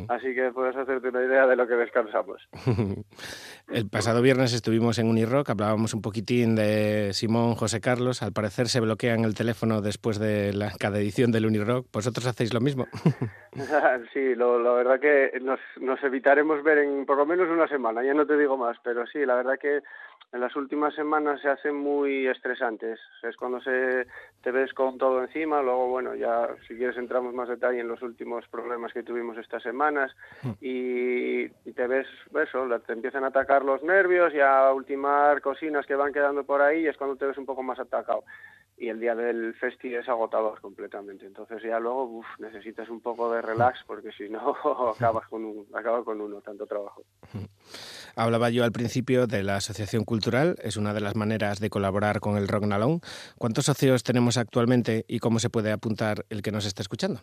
Así 0.07 0.33
que 0.33 0.51
puedes 0.53 0.73
hacerte 0.73 1.09
una 1.09 1.21
idea 1.21 1.45
de 1.45 1.57
lo 1.57 1.67
que 1.67 1.73
descansamos. 1.73 2.47
El 3.67 3.89
pasado 3.89 4.21
viernes 4.21 4.53
estuvimos 4.53 4.97
en 4.99 5.09
Unirock, 5.09 5.49
hablábamos 5.49 5.93
un 5.93 6.01
poquitín 6.01 6.55
de 6.55 7.11
Simón 7.11 7.55
José 7.55 7.81
Carlos. 7.81 8.23
Al 8.23 8.31
parecer 8.31 8.69
se 8.69 8.79
bloquean 8.79 9.25
el 9.25 9.35
teléfono 9.35 9.81
después 9.81 10.17
de 10.17 10.53
la, 10.53 10.71
cada 10.79 10.99
edición 10.99 11.33
del 11.33 11.45
Unirock. 11.45 11.87
¿Vosotros 11.91 12.25
hacéis 12.25 12.53
lo 12.53 12.61
mismo? 12.61 12.87
Sí, 14.13 14.35
lo, 14.35 14.61
la 14.61 14.71
verdad 14.71 14.99
que 14.99 15.39
nos, 15.41 15.59
nos 15.81 16.01
evitaremos 16.03 16.63
ver 16.63 16.77
en 16.77 17.05
por 17.05 17.17
lo 17.17 17.25
menos 17.25 17.49
una 17.49 17.67
semana, 17.67 18.03
ya 18.03 18.13
no 18.13 18.25
te 18.25 18.37
digo 18.37 18.55
más, 18.55 18.77
pero 18.83 19.05
sí, 19.07 19.25
la 19.25 19.35
verdad 19.35 19.59
que 19.59 19.81
en 20.31 20.41
las 20.41 20.55
últimas 20.55 20.93
semanas 20.93 21.41
se 21.41 21.49
hacen 21.49 21.75
muy 21.75 22.27
estresantes. 22.27 22.99
Es 23.23 23.35
cuando 23.37 23.61
se 23.61 24.07
te 24.47 24.51
ves 24.53 24.73
con 24.73 24.97
todo 24.97 25.21
encima, 25.21 25.61
luego, 25.61 25.89
bueno, 25.89 26.15
ya 26.15 26.47
si 26.69 26.75
quieres 26.77 26.95
entramos 26.95 27.33
más 27.33 27.49
detalle 27.49 27.81
en 27.81 27.89
los 27.89 28.01
últimos 28.01 28.47
problemas 28.47 28.93
que 28.93 29.03
tuvimos 29.03 29.37
estas 29.37 29.61
semanas 29.61 30.09
y, 30.61 31.41
y 31.43 31.73
te 31.75 31.85
ves, 31.85 32.07
eso, 32.47 32.65
la- 32.65 32.79
te 32.79 32.93
empiezan 32.93 33.25
a 33.25 33.27
atacar 33.27 33.65
los 33.65 33.83
nervios 33.83 34.33
y 34.33 34.39
a 34.39 34.71
ultimar 34.71 35.41
cocinas 35.41 35.85
que 35.85 35.95
van 35.95 36.13
quedando 36.13 36.45
por 36.45 36.61
ahí 36.61 36.83
y 36.83 36.87
es 36.87 36.95
cuando 36.95 37.17
te 37.17 37.25
ves 37.25 37.37
un 37.37 37.45
poco 37.45 37.61
más 37.61 37.77
atacado 37.77 38.23
y 38.77 38.87
el 38.87 38.99
día 39.01 39.15
del 39.15 39.53
festi 39.55 39.93
es 39.95 40.07
agotador 40.07 40.61
completamente. 40.61 41.25
Entonces 41.25 41.61
ya 41.63 41.77
luego 41.79 42.05
uf, 42.05 42.25
necesitas 42.39 42.87
un 42.89 43.01
poco 43.01 43.29
de 43.33 43.41
relax 43.41 43.79
porque 43.85 44.11
si 44.13 44.29
no 44.29 44.55
acabas 44.95 45.27
con 45.27 45.43
un, 45.43 45.65
acaba 45.73 46.05
con 46.05 46.21
uno 46.21 46.39
tanto 46.39 46.65
trabajo. 46.67 47.03
Hablaba 48.15 48.49
yo 48.49 48.63
al 48.63 48.71
principio 48.71 49.27
de 49.27 49.43
la 49.43 49.57
Asociación 49.57 50.03
Cultural, 50.03 50.55
es 50.63 50.75
una 50.77 50.93
de 50.93 51.01
las 51.01 51.15
maneras 51.15 51.59
de 51.59 51.69
colaborar 51.69 52.19
con 52.19 52.35
el 52.37 52.47
Rock 52.47 52.63
Nalón. 52.65 52.99
¿Cuántos 53.37 53.65
socios 53.65 54.03
tenemos 54.03 54.36
actualmente 54.37 55.05
y 55.07 55.19
cómo 55.19 55.39
se 55.39 55.49
puede 55.49 55.71
apuntar 55.71 56.25
el 56.29 56.41
que 56.41 56.51
nos 56.51 56.65
está 56.65 56.81
escuchando? 56.81 57.21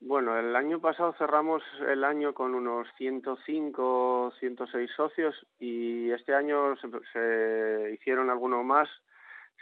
Bueno, 0.00 0.38
el 0.38 0.56
año 0.56 0.80
pasado 0.80 1.14
cerramos 1.18 1.62
el 1.86 2.04
año 2.04 2.32
con 2.32 2.54
unos 2.54 2.88
105, 2.96 4.32
106 4.40 4.90
socios 4.96 5.46
y 5.58 6.10
este 6.10 6.34
año 6.34 6.74
se, 7.12 7.92
hicieron 7.92 8.30
alguno 8.30 8.64
más. 8.64 8.88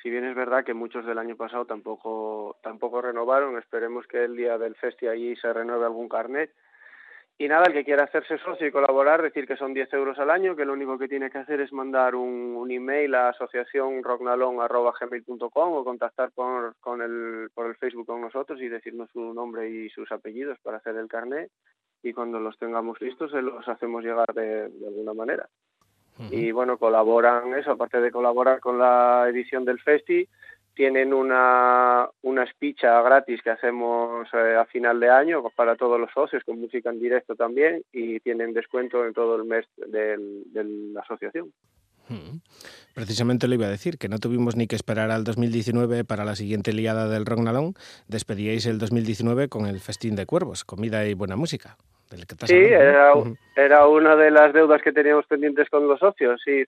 Si 0.01 0.10
bien 0.10 0.24
es 0.24 0.36
verdad 0.36 0.65
que 0.65 0.74
muchos 0.74 1.05
del 1.05 1.19
año 1.19 1.35
pasado 1.36 1.65
tampoco 1.65 2.56
tampoco 2.62 3.02
renovaron, 3.02 3.59
esperemos 3.59 4.06
que 4.06 4.24
el 4.24 4.36
día 4.36 4.59
del 4.59 4.77
festi 4.77 5.09
allí 5.09 5.35
se 5.36 5.52
renueve 5.52 5.85
algún 5.85 6.09
carnet. 6.09 6.55
Y 7.40 7.47
nada, 7.47 7.66
el 7.66 7.73
que 7.73 7.85
quiera 7.85 8.02
hacerse 8.02 8.36
socio 8.39 8.66
y 8.66 8.73
colaborar, 8.73 9.23
decir 9.23 9.47
que 9.47 9.56
son 9.56 9.73
10 9.73 9.93
euros 9.93 10.19
al 10.19 10.31
año, 10.31 10.56
que 10.56 10.65
lo 10.65 10.73
único 10.73 10.98
que 10.98 11.06
tiene 11.06 11.31
que 11.31 11.39
hacer 11.39 11.60
es 11.60 11.73
mandar 11.73 12.16
un, 12.16 12.56
un 12.56 12.69
email 12.69 13.15
a 13.15 13.28
asociacionrognalon.gmail.com 13.28 15.73
o 15.73 15.85
contactar 15.85 16.32
por, 16.32 16.74
con 16.81 17.01
el, 17.01 17.48
por 17.55 17.66
el 17.66 17.77
Facebook 17.77 18.06
con 18.06 18.23
nosotros 18.23 18.60
y 18.60 18.69
decirnos 18.69 19.09
su 19.12 19.32
nombre 19.32 19.70
y 19.70 19.89
sus 19.90 20.10
apellidos 20.10 20.59
para 20.65 20.78
hacer 20.78 20.97
el 20.97 21.06
carnet 21.06 21.48
y 22.02 22.12
cuando 22.12 22.40
los 22.40 22.59
tengamos 22.59 23.01
listos 23.01 23.31
se 23.31 23.40
los 23.40 23.69
hacemos 23.69 24.02
llegar 24.02 24.35
de, 24.35 24.69
de 24.69 24.89
alguna 24.89 25.15
manera. 25.15 25.48
Y 26.32 26.51
bueno, 26.51 26.78
colaboran 26.78 27.55
eso, 27.55 27.70
aparte 27.70 28.01
de 28.01 28.10
colaborar 28.10 28.59
con 28.59 28.77
la 28.77 29.27
edición 29.28 29.65
del 29.65 29.78
Festi, 29.78 30.28
tienen 30.78 31.12
una, 31.12 32.09
una 32.22 32.44
espicha 32.44 33.02
gratis 33.02 33.42
que 33.42 33.50
hacemos 33.50 34.28
eh, 34.32 34.55
a 34.55 34.64
final 34.66 35.00
de 35.00 35.10
año 35.10 35.42
para 35.56 35.74
todos 35.74 35.98
los 35.98 36.09
socios, 36.12 36.44
con 36.44 36.60
música 36.60 36.90
en 36.90 37.00
directo 37.00 37.34
también, 37.34 37.82
y 37.92 38.20
tienen 38.20 38.55
descuento 38.55 39.05
en 39.05 39.12
todo 39.12 39.34
el 39.34 39.44
mes 39.44 39.66
de 39.76 40.16
la 40.94 41.00
asociación. 41.00 41.52
Mm. 42.09 42.38
Precisamente 42.94 43.48
lo 43.48 43.55
iba 43.55 43.66
a 43.66 43.70
decir, 43.70 43.98
que 43.98 44.09
no 44.09 44.20
tuvimos 44.20 44.55
ni 44.55 44.68
que 44.68 44.76
esperar 44.76 45.10
al 45.10 45.24
2019 45.24 46.05
para 46.05 46.24
la 46.24 46.36
siguiente 46.36 46.72
liada 46.72 47.09
del 47.09 47.26
Rock 47.26 47.40
Nalón. 47.40 47.74
Despedíais 48.06 48.64
el 48.66 48.78
2019 48.78 49.48
con 49.48 49.66
el 49.66 49.80
Festín 49.80 50.14
de 50.14 50.26
Cuervos, 50.26 50.64
comida 50.64 51.05
y 51.09 51.14
buena 51.14 51.34
música. 51.34 51.76
Del 52.09 52.24
que 52.24 52.34
estás 52.34 52.48
Sí, 52.48 52.55
era, 52.55 53.14
era 53.56 53.88
una 53.88 54.14
de 54.14 54.30
las 54.30 54.52
deudas 54.52 54.80
que 54.80 54.92
teníamos 54.92 55.26
pendientes 55.26 55.68
con 55.70 55.88
los 55.88 55.98
socios. 55.98 56.40
Sí, 56.44 56.62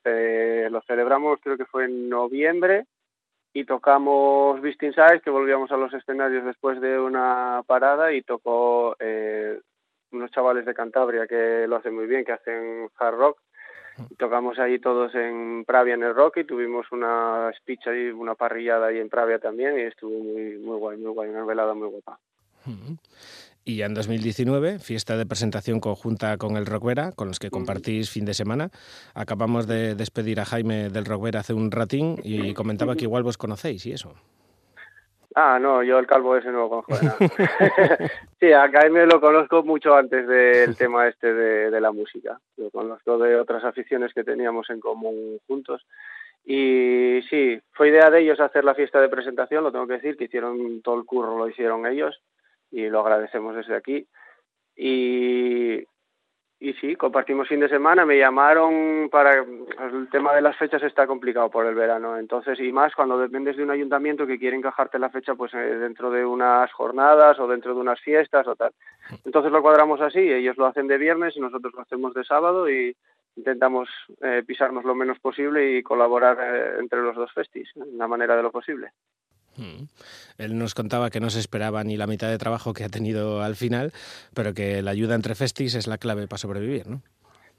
lo 0.68 0.82
celebramos 0.82 1.38
creo 1.40 1.56
que 1.56 1.64
fue 1.64 1.84
en 1.84 2.08
noviembre 2.08 2.86
y 3.52 3.64
tocamos 3.64 4.60
Beast 4.60 4.82
Inside, 4.82 5.22
que 5.22 5.30
volvíamos 5.30 5.70
a 5.72 5.76
los 5.76 5.92
escenarios 5.92 6.44
después 6.44 6.80
de 6.80 6.98
una 6.98 7.62
parada 7.66 8.12
y 8.12 8.22
tocó 8.22 8.96
eh, 9.00 9.60
unos 10.12 10.30
chavales 10.30 10.64
de 10.64 10.74
Cantabria 10.74 11.26
que 11.26 11.66
lo 11.68 11.76
hacen 11.76 11.94
muy 11.94 12.06
bien, 12.06 12.24
que 12.24 12.32
hacen 12.32 12.88
hard 12.98 13.16
rock. 13.16 13.40
Tocamos 14.16 14.58
ahí 14.58 14.78
todos 14.78 15.14
en 15.14 15.64
Pravia 15.66 15.94
en 15.94 16.02
el 16.02 16.14
Rocky, 16.14 16.44
tuvimos 16.44 16.90
una 16.90 17.52
speech 17.58 17.88
ahí, 17.88 18.08
una 18.08 18.34
parrillada 18.34 18.86
ahí 18.86 18.98
en 18.98 19.10
Pravia 19.10 19.38
también 19.38 19.78
y 19.78 19.82
estuvo 19.82 20.18
muy, 20.18 20.56
muy 20.58 20.78
guay, 20.78 20.96
muy 20.96 21.12
guay, 21.12 21.28
una 21.28 21.44
velada 21.44 21.74
muy 21.74 21.88
guapa. 21.88 22.18
Y 23.64 23.76
ya 23.76 23.86
en 23.86 23.94
2019, 23.94 24.78
fiesta 24.78 25.16
de 25.16 25.26
presentación 25.26 25.80
conjunta 25.80 26.38
con 26.38 26.56
el 26.56 26.66
Rockvera, 26.66 27.12
con 27.12 27.28
los 27.28 27.38
que 27.38 27.50
compartís 27.50 28.10
fin 28.10 28.24
de 28.24 28.32
semana. 28.32 28.70
Acabamos 29.14 29.66
de 29.66 29.94
despedir 29.94 30.40
a 30.40 30.46
Jaime 30.46 30.88
del 30.88 31.04
Rockvera 31.04 31.40
hace 31.40 31.52
un 31.52 31.70
ratín 31.70 32.16
y 32.24 32.54
comentaba 32.54 32.96
que 32.96 33.04
igual 33.04 33.22
vos 33.22 33.36
conocéis 33.36 33.84
y 33.84 33.92
eso. 33.92 34.14
Ah, 35.34 35.58
no, 35.60 35.82
yo 35.84 35.98
el 35.98 36.06
calvo 36.06 36.36
ese 36.36 36.50
no 36.50 36.60
lo 36.60 36.68
conozco 36.68 36.96
de 36.96 37.06
nada. 37.06 37.18
sí, 38.40 38.52
a 38.52 38.68
Jaime 38.68 39.06
lo 39.06 39.20
conozco 39.20 39.62
mucho 39.62 39.94
antes 39.94 40.26
del 40.26 40.74
tema 40.76 41.06
este 41.06 41.32
de, 41.32 41.70
de 41.70 41.80
la 41.80 41.92
música. 41.92 42.40
Lo 42.56 42.70
conozco 42.70 43.18
de 43.18 43.36
otras 43.36 43.62
aficiones 43.62 44.12
que 44.12 44.24
teníamos 44.24 44.70
en 44.70 44.80
común 44.80 45.38
juntos. 45.46 45.86
Y 46.44 47.20
sí, 47.28 47.60
fue 47.72 47.90
idea 47.90 48.10
de 48.10 48.22
ellos 48.22 48.40
hacer 48.40 48.64
la 48.64 48.74
fiesta 48.74 49.00
de 49.00 49.10
presentación, 49.10 49.62
lo 49.62 49.70
tengo 49.70 49.86
que 49.86 49.94
decir, 49.94 50.16
que 50.16 50.24
hicieron 50.24 50.80
todo 50.82 50.98
el 50.98 51.04
curro, 51.04 51.38
lo 51.38 51.48
hicieron 51.48 51.86
ellos 51.86 52.20
y 52.70 52.88
lo 52.88 53.00
agradecemos 53.00 53.54
desde 53.56 53.76
aquí. 53.76 54.06
Y, 54.76 55.84
y 56.62 56.74
sí, 56.74 56.94
compartimos 56.96 57.48
fin 57.48 57.60
de 57.60 57.68
semana, 57.68 58.04
me 58.04 58.18
llamaron 58.18 59.08
para... 59.10 59.34
El 59.34 60.08
tema 60.10 60.34
de 60.34 60.42
las 60.42 60.56
fechas 60.56 60.82
está 60.82 61.06
complicado 61.06 61.50
por 61.50 61.66
el 61.66 61.74
verano, 61.74 62.18
entonces, 62.18 62.60
y 62.60 62.70
más 62.70 62.94
cuando 62.94 63.18
dependes 63.18 63.56
de 63.56 63.62
un 63.62 63.70
ayuntamiento 63.70 64.26
que 64.26 64.38
quiere 64.38 64.56
encajarte 64.56 64.98
la 64.98 65.10
fecha 65.10 65.34
pues 65.34 65.54
eh, 65.54 65.58
dentro 65.58 66.10
de 66.10 66.24
unas 66.24 66.70
jornadas 66.72 67.38
o 67.38 67.48
dentro 67.48 67.74
de 67.74 67.80
unas 67.80 68.00
fiestas 68.00 68.46
o 68.46 68.56
tal. 68.56 68.72
Entonces 69.24 69.50
lo 69.50 69.62
cuadramos 69.62 70.00
así, 70.00 70.20
ellos 70.20 70.56
lo 70.58 70.66
hacen 70.66 70.86
de 70.86 70.98
viernes 70.98 71.36
y 71.36 71.40
nosotros 71.40 71.72
lo 71.74 71.80
hacemos 71.80 72.12
de 72.14 72.24
sábado 72.24 72.68
y 72.68 72.94
intentamos 73.36 73.88
eh, 74.20 74.42
pisarnos 74.46 74.84
lo 74.84 74.94
menos 74.94 75.18
posible 75.18 75.78
y 75.78 75.82
colaborar 75.82 76.38
eh, 76.40 76.78
entre 76.78 77.00
los 77.00 77.16
dos 77.16 77.32
festis, 77.32 77.70
en 77.76 77.96
la 77.96 78.06
manera 78.06 78.36
de 78.36 78.42
lo 78.42 78.50
posible. 78.50 78.92
Mm. 79.56 79.84
Él 80.38 80.58
nos 80.58 80.74
contaba 80.74 81.10
que 81.10 81.20
no 81.20 81.30
se 81.30 81.40
esperaba 81.40 81.84
ni 81.84 81.96
la 81.96 82.06
mitad 82.06 82.28
de 82.28 82.38
trabajo 82.38 82.72
que 82.72 82.84
ha 82.84 82.88
tenido 82.88 83.42
al 83.42 83.56
final, 83.56 83.92
pero 84.34 84.54
que 84.54 84.82
la 84.82 84.92
ayuda 84.92 85.14
entre 85.14 85.34
festis 85.34 85.74
es 85.74 85.86
la 85.86 85.98
clave 85.98 86.26
para 86.26 86.38
sobrevivir, 86.38 86.86
¿no? 86.86 87.02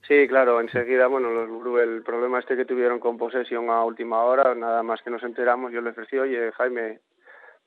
Sí, 0.08 0.28
claro, 0.28 0.60
enseguida, 0.60 1.08
bueno, 1.08 1.30
los 1.30 1.80
el 1.80 2.02
problema 2.04 2.40
este 2.40 2.58
que 2.58 2.66
tuvieron 2.66 3.00
con 3.00 3.18
posesión 3.18 3.70
a 3.70 3.84
última 3.86 4.24
hora, 4.24 4.54
nada 4.56 4.84
más 4.84 5.02
que 5.02 5.10
nos 5.10 5.24
enteramos, 5.24 5.72
yo 5.72 5.80
le 5.80 5.92
ofrecí, 5.92 6.18
oye, 6.18 6.52
Jaime, 6.54 7.00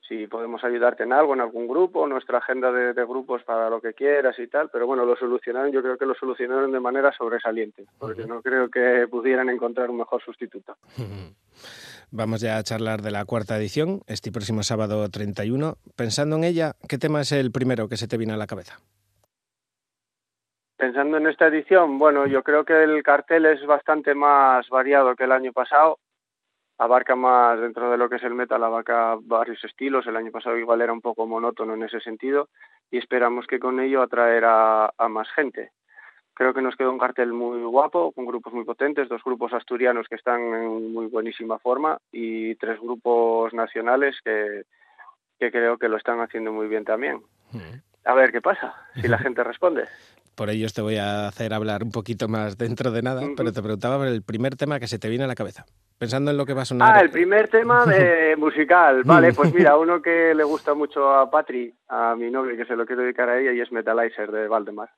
si 0.07 0.27
podemos 0.27 0.63
ayudarte 0.63 1.03
en 1.03 1.13
algo, 1.13 1.33
en 1.33 1.41
algún 1.41 1.67
grupo, 1.67 2.05
nuestra 2.07 2.37
agenda 2.37 2.71
de, 2.71 2.93
de 2.93 3.05
grupos 3.05 3.43
para 3.43 3.69
lo 3.69 3.81
que 3.81 3.93
quieras 3.93 4.37
y 4.37 4.47
tal, 4.47 4.69
pero 4.69 4.85
bueno, 4.85 5.05
lo 5.05 5.15
solucionaron, 5.15 5.71
yo 5.71 5.81
creo 5.81 5.97
que 5.97 6.05
lo 6.05 6.13
solucionaron 6.13 6.71
de 6.71 6.79
manera 6.79 7.11
sobresaliente, 7.13 7.85
porque 7.97 8.25
no 8.25 8.41
creo 8.41 8.69
que 8.69 9.07
pudieran 9.09 9.49
encontrar 9.49 9.89
un 9.89 9.97
mejor 9.97 10.21
sustituto. 10.21 10.77
Vamos 12.11 12.41
ya 12.41 12.57
a 12.57 12.63
charlar 12.63 13.01
de 13.01 13.11
la 13.11 13.25
cuarta 13.25 13.57
edición, 13.57 14.01
este 14.07 14.31
próximo 14.31 14.63
sábado 14.63 15.07
31. 15.09 15.75
Pensando 15.95 16.35
en 16.35 16.43
ella, 16.43 16.73
¿qué 16.87 16.97
tema 16.97 17.21
es 17.21 17.31
el 17.31 17.51
primero 17.51 17.89
que 17.89 17.97
se 17.97 18.07
te 18.07 18.17
vino 18.17 18.33
a 18.33 18.37
la 18.37 18.47
cabeza? 18.47 18.77
Pensando 20.77 21.17
en 21.17 21.27
esta 21.27 21.47
edición, 21.47 21.97
bueno, 21.97 22.27
yo 22.27 22.43
creo 22.43 22.65
que 22.65 22.83
el 22.83 23.01
cartel 23.01 23.45
es 23.45 23.65
bastante 23.65 24.13
más 24.13 24.67
variado 24.69 25.15
que 25.15 25.23
el 25.23 25.31
año 25.31 25.53
pasado. 25.53 25.99
Abarca 26.77 27.15
más 27.15 27.59
dentro 27.61 27.89
de 27.89 27.97
lo 27.97 28.09
que 28.09 28.17
es 28.17 28.23
el 28.23 28.33
metal, 28.33 28.61
abarca 28.61 29.15
varios 29.21 29.63
estilos. 29.63 30.05
El 30.05 30.17
año 30.17 30.31
pasado 30.31 30.57
igual 30.57 30.81
era 30.81 30.91
un 30.91 30.99
poco 30.99 31.25
monótono 31.25 31.73
en 31.73 31.83
ese 31.83 32.01
sentido 32.01 32.49
y 32.91 32.97
esperamos 32.97 33.47
que 33.47 33.59
con 33.59 33.79
ello 33.79 34.01
atraer 34.01 34.43
a, 34.43 34.91
a 34.97 35.07
más 35.07 35.29
gente. 35.31 35.71
Creo 36.35 36.53
que 36.53 36.61
nos 36.61 36.75
quedó 36.75 36.91
un 36.91 36.99
cartel 36.99 37.31
muy 37.31 37.63
guapo, 37.63 38.11
con 38.11 38.25
grupos 38.25 38.51
muy 38.51 38.65
potentes, 38.65 39.07
dos 39.07 39.23
grupos 39.23 39.53
asturianos 39.53 40.07
que 40.09 40.15
están 40.15 40.41
en 40.41 40.93
muy 40.93 41.07
buenísima 41.07 41.57
forma 41.59 41.97
y 42.11 42.55
tres 42.55 42.77
grupos 42.81 43.53
nacionales 43.53 44.17
que, 44.21 44.63
que 45.39 45.49
creo 45.49 45.77
que 45.77 45.87
lo 45.87 45.95
están 45.95 46.19
haciendo 46.19 46.51
muy 46.51 46.67
bien 46.67 46.83
también. 46.83 47.21
A 48.03 48.13
ver 48.13 48.33
qué 48.33 48.41
pasa, 48.41 48.75
si 49.01 49.07
la 49.07 49.17
gente 49.25 49.45
responde. 49.45 49.85
Por 50.35 50.49
ello 50.49 50.67
te 50.75 50.81
voy 50.81 50.97
a 50.97 51.29
hacer 51.29 51.53
hablar 51.53 51.83
un 51.83 51.91
poquito 51.91 52.27
más 52.27 52.57
dentro 52.57 52.91
de 52.91 53.01
nada, 53.01 53.21
pero 53.37 53.53
te 53.53 53.61
preguntaba 53.61 53.97
por 53.97 54.07
el 54.07 54.21
primer 54.21 54.57
tema 54.57 54.81
que 54.81 54.87
se 54.87 54.99
te 54.99 55.07
viene 55.07 55.23
a 55.23 55.27
la 55.27 55.35
cabeza. 55.35 55.65
Pensando 55.97 56.31
en 56.31 56.37
lo 56.37 56.45
que 56.45 56.53
va 56.53 56.63
a 56.63 56.65
sonar. 56.65 56.97
Ah, 56.97 56.99
el 56.99 57.09
primer 57.11 57.47
tema 57.47 57.85
de 57.85 58.35
musical. 58.37 59.03
Vale, 59.05 59.31
pues 59.31 59.53
mira, 59.53 59.77
uno 59.77 60.01
que 60.01 60.35
le 60.35 60.43
gusta 60.43 60.73
mucho 60.73 61.09
a 61.09 61.31
Patri, 61.31 61.73
a 61.87 62.13
mi 62.15 62.29
novia, 62.29 62.57
que 62.57 62.65
se 62.65 62.75
lo 62.75 62.85
quiero 62.85 63.03
dedicar 63.03 63.29
a 63.29 63.39
ella, 63.39 63.53
y 63.53 63.61
es 63.61 63.71
Metalizer 63.71 64.29
de 64.29 64.49
Valdemar. 64.49 64.89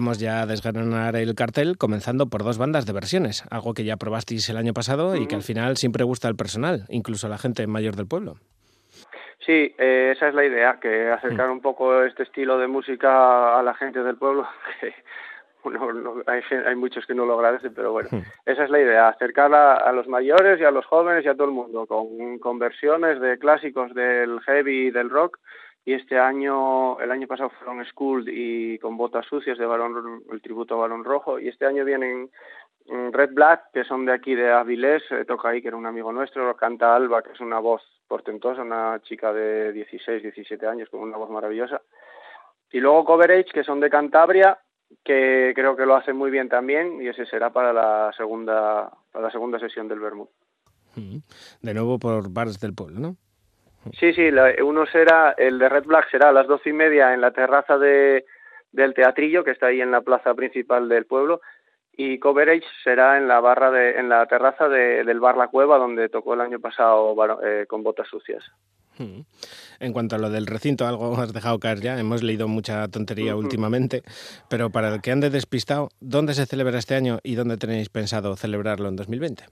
Vamos 0.00 0.18
ya 0.18 0.40
a 0.40 0.46
desgranar 0.46 1.14
el 1.14 1.34
cartel, 1.34 1.76
comenzando 1.76 2.24
por 2.30 2.42
dos 2.42 2.56
bandas 2.56 2.86
de 2.86 2.94
versiones, 2.94 3.44
algo 3.50 3.74
que 3.74 3.84
ya 3.84 3.98
probasteis 3.98 4.48
el 4.48 4.56
año 4.56 4.72
pasado 4.72 5.14
y 5.14 5.26
que 5.26 5.34
al 5.34 5.42
final 5.42 5.76
siempre 5.76 6.04
gusta 6.04 6.26
al 6.26 6.36
personal, 6.36 6.86
incluso 6.88 7.26
a 7.26 7.30
la 7.30 7.36
gente 7.36 7.66
mayor 7.66 7.96
del 7.96 8.06
pueblo. 8.06 8.36
Sí, 9.44 9.74
eh, 9.76 10.14
esa 10.16 10.28
es 10.28 10.34
la 10.34 10.46
idea, 10.46 10.78
que 10.80 11.10
acercar 11.10 11.50
un 11.50 11.60
poco 11.60 12.02
este 12.04 12.22
estilo 12.22 12.56
de 12.56 12.66
música 12.66 13.58
a 13.58 13.62
la 13.62 13.74
gente 13.74 14.02
del 14.02 14.16
pueblo, 14.16 14.48
que 14.80 14.94
bueno, 15.62 15.92
no- 15.92 16.22
hay, 16.26 16.40
hay 16.66 16.76
muchos 16.76 17.04
que 17.04 17.14
no 17.14 17.26
lo 17.26 17.34
agradecen, 17.34 17.74
pero 17.74 17.92
bueno, 17.92 18.08
esa 18.46 18.64
es 18.64 18.70
la 18.70 18.80
idea, 18.80 19.08
acercarla 19.08 19.74
a 19.74 19.92
los 19.92 20.08
mayores 20.08 20.58
y 20.58 20.64
a 20.64 20.70
los 20.70 20.86
jóvenes 20.86 21.26
y 21.26 21.28
a 21.28 21.34
todo 21.34 21.44
el 21.44 21.52
mundo, 21.52 21.84
con, 21.84 22.38
con 22.38 22.58
versiones 22.58 23.20
de 23.20 23.38
clásicos 23.38 23.92
del 23.92 24.40
heavy 24.46 24.86
y 24.86 24.90
del 24.92 25.10
rock, 25.10 25.38
y 25.84 25.94
este 25.94 26.18
año, 26.18 27.00
el 27.00 27.10
año 27.10 27.26
pasado 27.26 27.50
fueron 27.50 27.84
School 27.86 28.28
y 28.28 28.78
con 28.78 28.96
botas 28.96 29.26
sucias 29.26 29.56
de 29.58 29.66
balón, 29.66 30.22
el 30.30 30.42
tributo 30.42 30.74
a 30.74 30.78
Balón 30.78 31.04
Rojo, 31.04 31.38
y 31.38 31.48
este 31.48 31.66
año 31.66 31.84
vienen 31.84 32.30
mm, 32.86 33.10
Red 33.12 33.30
Black, 33.32 33.70
que 33.72 33.84
son 33.84 34.04
de 34.04 34.12
aquí 34.12 34.34
de 34.34 34.52
Avilés, 34.52 35.02
eh, 35.10 35.24
toca 35.24 35.48
ahí, 35.48 35.62
que 35.62 35.68
era 35.68 35.76
un 35.76 35.86
amigo 35.86 36.12
nuestro, 36.12 36.54
canta 36.56 36.94
Alba, 36.94 37.22
que 37.22 37.32
es 37.32 37.40
una 37.40 37.58
voz 37.58 37.82
portentosa, 38.06 38.62
una 38.62 39.00
chica 39.02 39.32
de 39.32 39.72
16, 39.72 40.22
17 40.22 40.66
años 40.66 40.90
con 40.90 41.00
una 41.00 41.16
voz 41.16 41.30
maravillosa. 41.30 41.80
Y 42.70 42.80
luego 42.80 43.04
Coverage, 43.04 43.52
que 43.52 43.64
son 43.64 43.80
de 43.80 43.90
Cantabria, 43.90 44.58
que 45.02 45.52
creo 45.54 45.76
que 45.76 45.86
lo 45.86 45.96
hacen 45.96 46.16
muy 46.16 46.30
bien 46.30 46.48
también, 46.48 47.00
y 47.00 47.08
ese 47.08 47.24
será 47.24 47.50
para 47.50 47.72
la 47.72 48.12
segunda, 48.16 48.90
para 49.12 49.26
la 49.26 49.30
segunda 49.30 49.58
sesión 49.58 49.88
del 49.88 50.00
Bermud. 50.00 50.28
Mm. 50.96 51.18
De 51.62 51.74
nuevo 51.74 51.98
por 51.98 52.30
bares 52.30 52.60
del 52.60 52.74
pueblo, 52.74 53.00
¿no? 53.00 53.16
Sí, 53.98 54.12
sí, 54.12 54.30
la- 54.30 54.52
uno 54.64 54.84
será, 54.86 55.34
el 55.38 55.58
de 55.58 55.68
Red 55.68 55.84
Black 55.84 56.10
será 56.10 56.28
a 56.28 56.32
las 56.32 56.46
doce 56.46 56.70
y 56.70 56.72
media 56.72 57.14
en 57.14 57.20
la 57.20 57.30
terraza 57.30 57.78
de, 57.78 58.24
del 58.72 58.94
teatrillo, 58.94 59.42
que 59.44 59.50
está 59.52 59.66
ahí 59.66 59.80
en 59.80 59.90
la 59.90 60.02
plaza 60.02 60.34
principal 60.34 60.88
del 60.88 61.06
pueblo, 61.06 61.40
y 61.96 62.18
Coverage 62.18 62.64
será 62.84 63.18
en 63.18 63.26
la 63.28 63.40
barra 63.40 63.70
de, 63.70 63.98
en 63.98 64.08
la 64.08 64.26
terraza 64.26 64.68
de- 64.68 65.04
del 65.04 65.20
bar 65.20 65.36
La 65.36 65.48
Cueva, 65.48 65.78
donde 65.78 66.08
tocó 66.08 66.34
el 66.34 66.40
año 66.40 66.60
pasado 66.60 67.14
eh, 67.42 67.66
con 67.68 67.82
botas 67.82 68.08
sucias. 68.08 68.44
Mm. 68.98 69.20
En 69.80 69.92
cuanto 69.94 70.16
a 70.16 70.18
lo 70.18 70.28
del 70.28 70.46
recinto, 70.46 70.86
algo 70.86 71.14
has 71.20 71.32
dejado 71.32 71.58
caer 71.58 71.80
ya. 71.80 71.98
Hemos 71.98 72.22
leído 72.22 72.48
mucha 72.48 72.86
tontería 72.88 73.34
últimamente, 73.34 74.02
pero 74.50 74.68
para 74.70 74.94
el 74.94 75.00
que 75.00 75.10
ande 75.10 75.30
despistado, 75.30 75.88
¿dónde 76.00 76.34
se 76.34 76.44
celebra 76.46 76.78
este 76.78 76.94
año 76.96 77.18
y 77.22 77.34
dónde 77.34 77.56
tenéis 77.56 77.88
pensado 77.88 78.36
celebrarlo 78.36 78.88
en 78.88 78.96
2020? 78.96 79.44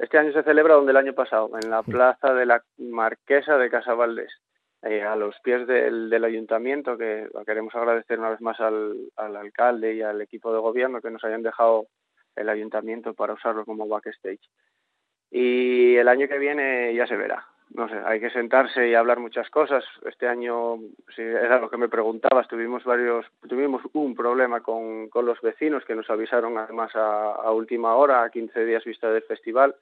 Este 0.00 0.16
año 0.16 0.32
se 0.32 0.42
celebra 0.42 0.76
donde 0.76 0.92
el 0.92 0.96
año 0.96 1.12
pasado, 1.12 1.50
en 1.62 1.68
la 1.68 1.82
plaza 1.82 2.32
de 2.32 2.46
la 2.46 2.64
Marquesa 2.78 3.58
de 3.58 3.68
Casavaldés, 3.68 4.32
eh, 4.80 5.02
a 5.02 5.14
los 5.14 5.38
pies 5.40 5.66
del, 5.66 6.08
del 6.08 6.24
ayuntamiento, 6.24 6.96
que 6.96 7.28
queremos 7.44 7.74
agradecer 7.74 8.18
una 8.18 8.30
vez 8.30 8.40
más 8.40 8.58
al, 8.60 8.96
al 9.16 9.36
alcalde 9.36 9.92
y 9.92 10.00
al 10.00 10.22
equipo 10.22 10.54
de 10.54 10.58
gobierno 10.58 11.02
que 11.02 11.10
nos 11.10 11.22
hayan 11.22 11.42
dejado 11.42 11.86
el 12.34 12.48
ayuntamiento 12.48 13.12
para 13.12 13.34
usarlo 13.34 13.66
como 13.66 13.86
backstage. 13.88 14.40
Y 15.30 15.96
el 15.96 16.08
año 16.08 16.28
que 16.28 16.38
viene 16.38 16.94
ya 16.94 17.06
se 17.06 17.16
verá. 17.16 17.46
No 17.72 17.88
sé, 17.88 17.94
hay 18.04 18.18
que 18.18 18.30
sentarse 18.30 18.88
y 18.88 18.94
hablar 18.94 19.20
muchas 19.20 19.48
cosas. 19.48 19.84
Este 20.04 20.26
año, 20.26 20.78
sí, 21.14 21.22
era 21.22 21.60
lo 21.60 21.70
que 21.70 21.76
me 21.76 21.88
preguntabas, 21.88 22.48
tuvimos 22.48 22.82
varios, 22.84 23.26
tuvimos 23.48 23.82
un 23.92 24.14
problema 24.14 24.60
con, 24.60 25.08
con 25.08 25.24
los 25.24 25.40
vecinos 25.40 25.84
que 25.84 25.94
nos 25.94 26.10
avisaron 26.10 26.58
además 26.58 26.94
a, 26.96 27.32
a 27.32 27.52
última 27.52 27.94
hora, 27.94 28.24
a 28.24 28.30
15 28.30 28.64
días 28.64 28.84
vista 28.84 29.10
del 29.12 29.22
festival, 29.22 29.76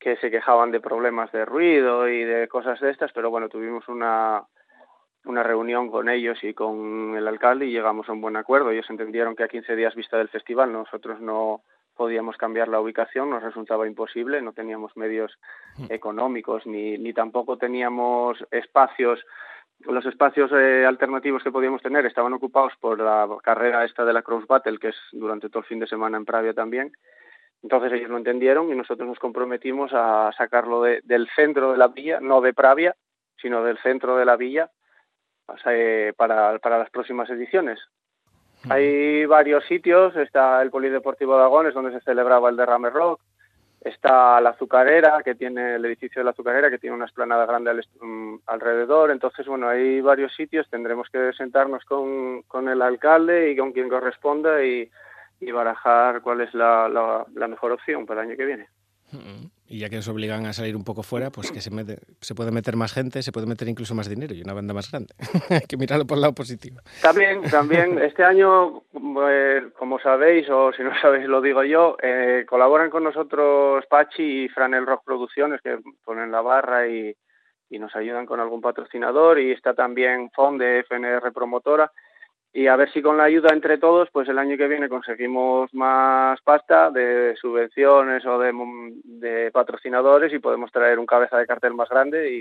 que 0.00 0.16
se 0.16 0.30
quejaban 0.30 0.72
de 0.72 0.80
problemas 0.80 1.30
de 1.30 1.44
ruido 1.44 2.08
y 2.08 2.24
de 2.24 2.48
cosas 2.48 2.80
de 2.80 2.90
estas, 2.90 3.12
pero 3.12 3.30
bueno, 3.30 3.48
tuvimos 3.48 3.86
una, 3.88 4.42
una 5.24 5.42
reunión 5.42 5.90
con 5.90 6.08
ellos 6.08 6.42
y 6.42 6.54
con 6.54 7.14
el 7.16 7.28
alcalde 7.28 7.66
y 7.66 7.72
llegamos 7.72 8.08
a 8.08 8.12
un 8.12 8.20
buen 8.20 8.36
acuerdo. 8.36 8.70
Ellos 8.70 8.88
entendieron 8.90 9.36
que 9.36 9.44
a 9.44 9.48
15 9.48 9.76
días 9.76 9.94
vista 9.94 10.16
del 10.18 10.28
festival 10.28 10.72
nosotros 10.72 11.20
no 11.20 11.62
podíamos 12.00 12.36
cambiar 12.38 12.68
la 12.68 12.80
ubicación, 12.80 13.28
nos 13.28 13.42
resultaba 13.42 13.86
imposible, 13.86 14.40
no 14.40 14.54
teníamos 14.54 14.96
medios 14.96 15.30
económicos 15.90 16.64
ni, 16.66 16.96
ni 16.96 17.12
tampoco 17.12 17.58
teníamos 17.58 18.38
espacios 18.50 19.20
los 19.80 20.04
espacios 20.06 20.50
eh, 20.52 20.84
alternativos 20.86 21.42
que 21.42 21.50
podíamos 21.52 21.82
tener 21.82 22.04
estaban 22.06 22.32
ocupados 22.32 22.72
por 22.80 22.98
la 23.00 23.26
carrera 23.42 23.84
esta 23.84 24.04
de 24.06 24.12
la 24.14 24.22
Cross 24.22 24.46
Battle, 24.46 24.78
que 24.78 24.88
es 24.88 24.96
durante 25.12 25.48
todo 25.50 25.60
el 25.60 25.66
fin 25.68 25.78
de 25.80 25.86
semana 25.86 26.16
en 26.18 26.24
Pravia 26.24 26.54
también. 26.54 26.92
Entonces 27.62 27.92
ellos 27.92 28.08
lo 28.10 28.16
entendieron 28.18 28.70
y 28.70 28.74
nosotros 28.74 29.06
nos 29.08 29.18
comprometimos 29.18 29.90
a 29.94 30.30
sacarlo 30.36 30.82
de- 30.82 31.00
del 31.04 31.28
centro 31.36 31.72
de 31.72 31.78
la 31.78 31.88
villa, 31.88 32.18
no 32.20 32.40
de 32.40 32.54
Pravia, 32.54 32.94
sino 33.36 33.62
del 33.64 33.76
centro 33.78 34.16
de 34.16 34.24
la 34.24 34.36
villa, 34.36 34.70
eh, 35.66 36.12
para, 36.16 36.58
para 36.58 36.78
las 36.78 36.90
próximas 36.90 37.28
ediciones. 37.30 37.78
Hay 38.68 39.24
varios 39.26 39.64
sitios, 39.64 40.14
está 40.16 40.60
el 40.60 40.70
Polideportivo 40.70 41.36
de 41.36 41.44
Agones, 41.44 41.74
donde 41.74 41.92
se 41.92 42.04
celebraba 42.04 42.50
el 42.50 42.56
derrame 42.56 42.90
rock, 42.90 43.20
está 43.80 44.40
la 44.40 44.50
azucarera, 44.50 45.22
que 45.22 45.34
tiene 45.34 45.76
el 45.76 45.84
edificio 45.86 46.20
de 46.20 46.24
la 46.24 46.32
azucarera, 46.32 46.68
que 46.68 46.78
tiene 46.78 46.96
una 46.96 47.06
esplanada 47.06 47.46
grande 47.46 47.70
al 47.70 47.84
mm, 48.00 48.40
alrededor. 48.46 49.10
Entonces, 49.10 49.46
bueno, 49.46 49.68
hay 49.68 50.00
varios 50.02 50.34
sitios, 50.34 50.68
tendremos 50.68 51.08
que 51.10 51.32
sentarnos 51.32 51.84
con, 51.84 52.42
con 52.42 52.68
el 52.68 52.82
alcalde 52.82 53.50
y 53.50 53.56
con 53.56 53.72
quien 53.72 53.88
corresponda 53.88 54.62
y, 54.62 54.90
y 55.40 55.50
barajar 55.50 56.20
cuál 56.20 56.42
es 56.42 56.52
la, 56.52 56.88
la, 56.88 57.24
la 57.34 57.48
mejor 57.48 57.72
opción 57.72 58.04
para 58.04 58.22
el 58.22 58.28
año 58.28 58.36
que 58.36 58.44
viene. 58.44 58.68
Y 59.72 59.78
ya 59.78 59.88
que 59.88 59.98
os 59.98 60.08
obligan 60.08 60.46
a 60.46 60.52
salir 60.52 60.74
un 60.74 60.82
poco 60.82 61.04
fuera, 61.04 61.30
pues 61.30 61.52
que 61.52 61.60
se, 61.60 61.70
mete- 61.70 62.00
se 62.20 62.34
puede 62.34 62.50
meter 62.50 62.74
más 62.74 62.92
gente, 62.92 63.22
se 63.22 63.30
puede 63.30 63.46
meter 63.46 63.68
incluso 63.68 63.94
más 63.94 64.08
dinero 64.08 64.34
y 64.34 64.42
una 64.42 64.52
banda 64.52 64.74
más 64.74 64.90
grande. 64.90 65.14
Hay 65.48 65.60
que 65.60 65.76
mirarlo 65.76 66.04
por 66.08 66.16
el 66.16 66.22
lado 66.22 66.34
positivo. 66.34 66.80
También, 67.00 67.42
también, 67.48 67.96
este 68.02 68.24
año, 68.24 68.82
eh, 69.28 69.62
como 69.78 70.00
sabéis, 70.00 70.50
o 70.50 70.72
si 70.72 70.82
no 70.82 70.90
sabéis 71.00 71.26
lo 71.26 71.40
digo 71.40 71.62
yo, 71.62 71.96
eh, 72.02 72.44
colaboran 72.48 72.90
con 72.90 73.04
nosotros 73.04 73.84
Pachi 73.88 74.46
y 74.46 74.48
Franel 74.48 74.86
Rock 74.86 75.04
Producciones, 75.04 75.60
que 75.62 75.78
ponen 76.04 76.32
la 76.32 76.40
barra 76.40 76.88
y, 76.88 77.14
y 77.70 77.78
nos 77.78 77.94
ayudan 77.94 78.26
con 78.26 78.40
algún 78.40 78.60
patrocinador, 78.60 79.38
y 79.38 79.52
está 79.52 79.72
también 79.74 80.30
FON 80.34 80.58
de 80.58 80.80
FNR 80.80 81.32
Promotora, 81.32 81.92
y 82.52 82.66
a 82.66 82.76
ver 82.76 82.90
si 82.92 83.00
con 83.02 83.16
la 83.16 83.24
ayuda 83.24 83.50
entre 83.52 83.78
todos, 83.78 84.08
pues 84.10 84.28
el 84.28 84.38
año 84.38 84.56
que 84.56 84.66
viene 84.68 84.88
conseguimos 84.88 85.72
más 85.74 86.40
pasta 86.42 86.90
de 86.90 87.36
subvenciones 87.40 88.24
o 88.26 88.38
de, 88.38 88.52
mom- 88.52 89.00
de 89.04 89.50
patrocinadores 89.52 90.32
y 90.32 90.38
podemos 90.40 90.72
traer 90.72 90.98
un 90.98 91.06
cabeza 91.06 91.38
de 91.38 91.46
cartel 91.46 91.74
más 91.74 91.88
grande 91.88 92.32
y 92.32 92.40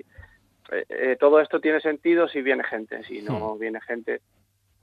eh, 0.72 0.86
eh, 0.90 1.18
todo 1.20 1.40
esto 1.40 1.60
tiene 1.60 1.80
sentido 1.80 2.28
si 2.28 2.42
viene 2.42 2.64
gente, 2.64 3.04
si 3.04 3.22
no 3.22 3.58
viene 3.58 3.80
gente 3.82 4.22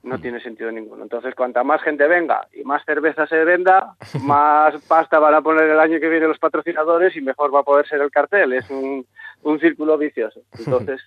no 0.02 0.20
tiene 0.20 0.38
sentido 0.40 0.70
ninguno. 0.70 1.02
Entonces, 1.02 1.34
cuanta 1.34 1.64
más 1.64 1.82
gente 1.82 2.06
venga 2.06 2.46
y 2.52 2.62
más 2.62 2.84
cerveza 2.84 3.26
se 3.26 3.42
venda, 3.44 3.96
más 4.22 4.80
pasta 4.86 5.18
van 5.18 5.34
a 5.34 5.42
poner 5.42 5.64
el 5.64 5.80
año 5.80 5.98
que 5.98 6.08
viene 6.08 6.28
los 6.28 6.38
patrocinadores 6.38 7.16
y 7.16 7.20
mejor 7.20 7.52
va 7.52 7.60
a 7.60 7.64
poder 7.64 7.88
ser 7.88 8.00
el 8.00 8.12
cartel. 8.12 8.52
Es 8.52 8.70
un, 8.70 9.04
un 9.42 9.58
círculo 9.58 9.98
vicioso. 9.98 10.42
Entonces, 10.58 11.02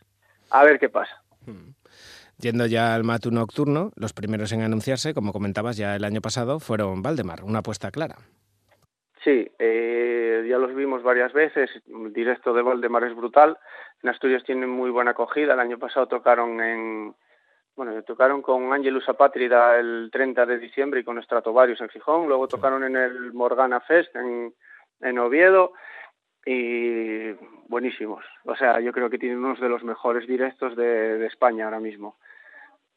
a 0.50 0.66
ver 0.66 0.78
qué 0.80 0.90
pasa. 0.90 1.22
Yendo 2.40 2.66
ya 2.68 2.96
al 2.96 3.04
Matu 3.04 3.32
Nocturno, 3.32 3.92
los 3.98 4.14
primeros 4.14 4.54
en 4.54 4.62
anunciarse, 4.62 5.14
como 5.14 5.34
comentabas 5.34 5.76
ya 5.76 5.96
el 5.98 6.06
año 6.06 6.22
pasado, 6.22 6.62
fueron 6.62 7.02
Valdemar, 7.02 7.44
una 7.44 7.60
apuesta 7.60 7.92
clara. 7.92 8.16
Sí, 9.22 9.52
eh, 9.60 10.46
ya 10.50 10.58
los 10.58 10.74
vimos 10.74 11.04
varias 11.04 11.34
veces. 11.34 11.70
El 11.86 12.14
directo 12.14 12.54
de 12.54 12.62
Valdemar 12.62 13.04
es 13.04 13.14
brutal. 13.14 13.58
En 14.02 14.10
Asturias 14.10 14.46
tienen 14.46 14.70
muy 14.70 14.90
buena 14.90 15.12
acogida. 15.12 15.54
El 15.54 15.60
año 15.60 15.78
pasado 15.78 16.08
tocaron 16.08 16.62
en. 16.62 17.14
Bueno, 17.76 18.02
tocaron 18.04 18.42
con 18.42 18.72
Angelus 18.72 19.08
Apátrida 19.10 19.78
el 19.78 20.10
30 20.12 20.46
de 20.46 20.60
diciembre 20.60 21.02
y 21.02 21.04
con 21.04 21.22
Stratovarius 21.22 21.82
en 21.82 21.90
Gijón. 21.90 22.28
Luego 22.28 22.48
tocaron 22.48 22.86
en 22.86 22.96
el 22.96 23.34
Morgana 23.34 23.82
Fest 23.82 24.16
en, 24.16 24.54
en 25.02 25.20
Oviedo 25.20 25.74
y 26.46 27.32
buenísimos. 27.68 28.24
O 28.46 28.56
sea, 28.56 28.80
yo 28.80 28.94
creo 28.94 29.10
que 29.10 29.20
tienen 29.20 29.40
unos 29.40 29.60
de 29.60 29.70
los 29.70 29.84
mejores 29.84 30.28
directos 30.28 30.76
de, 30.78 31.18
de 31.18 31.28
España 31.28 31.66
ahora 31.66 31.80
mismo. 31.80 32.18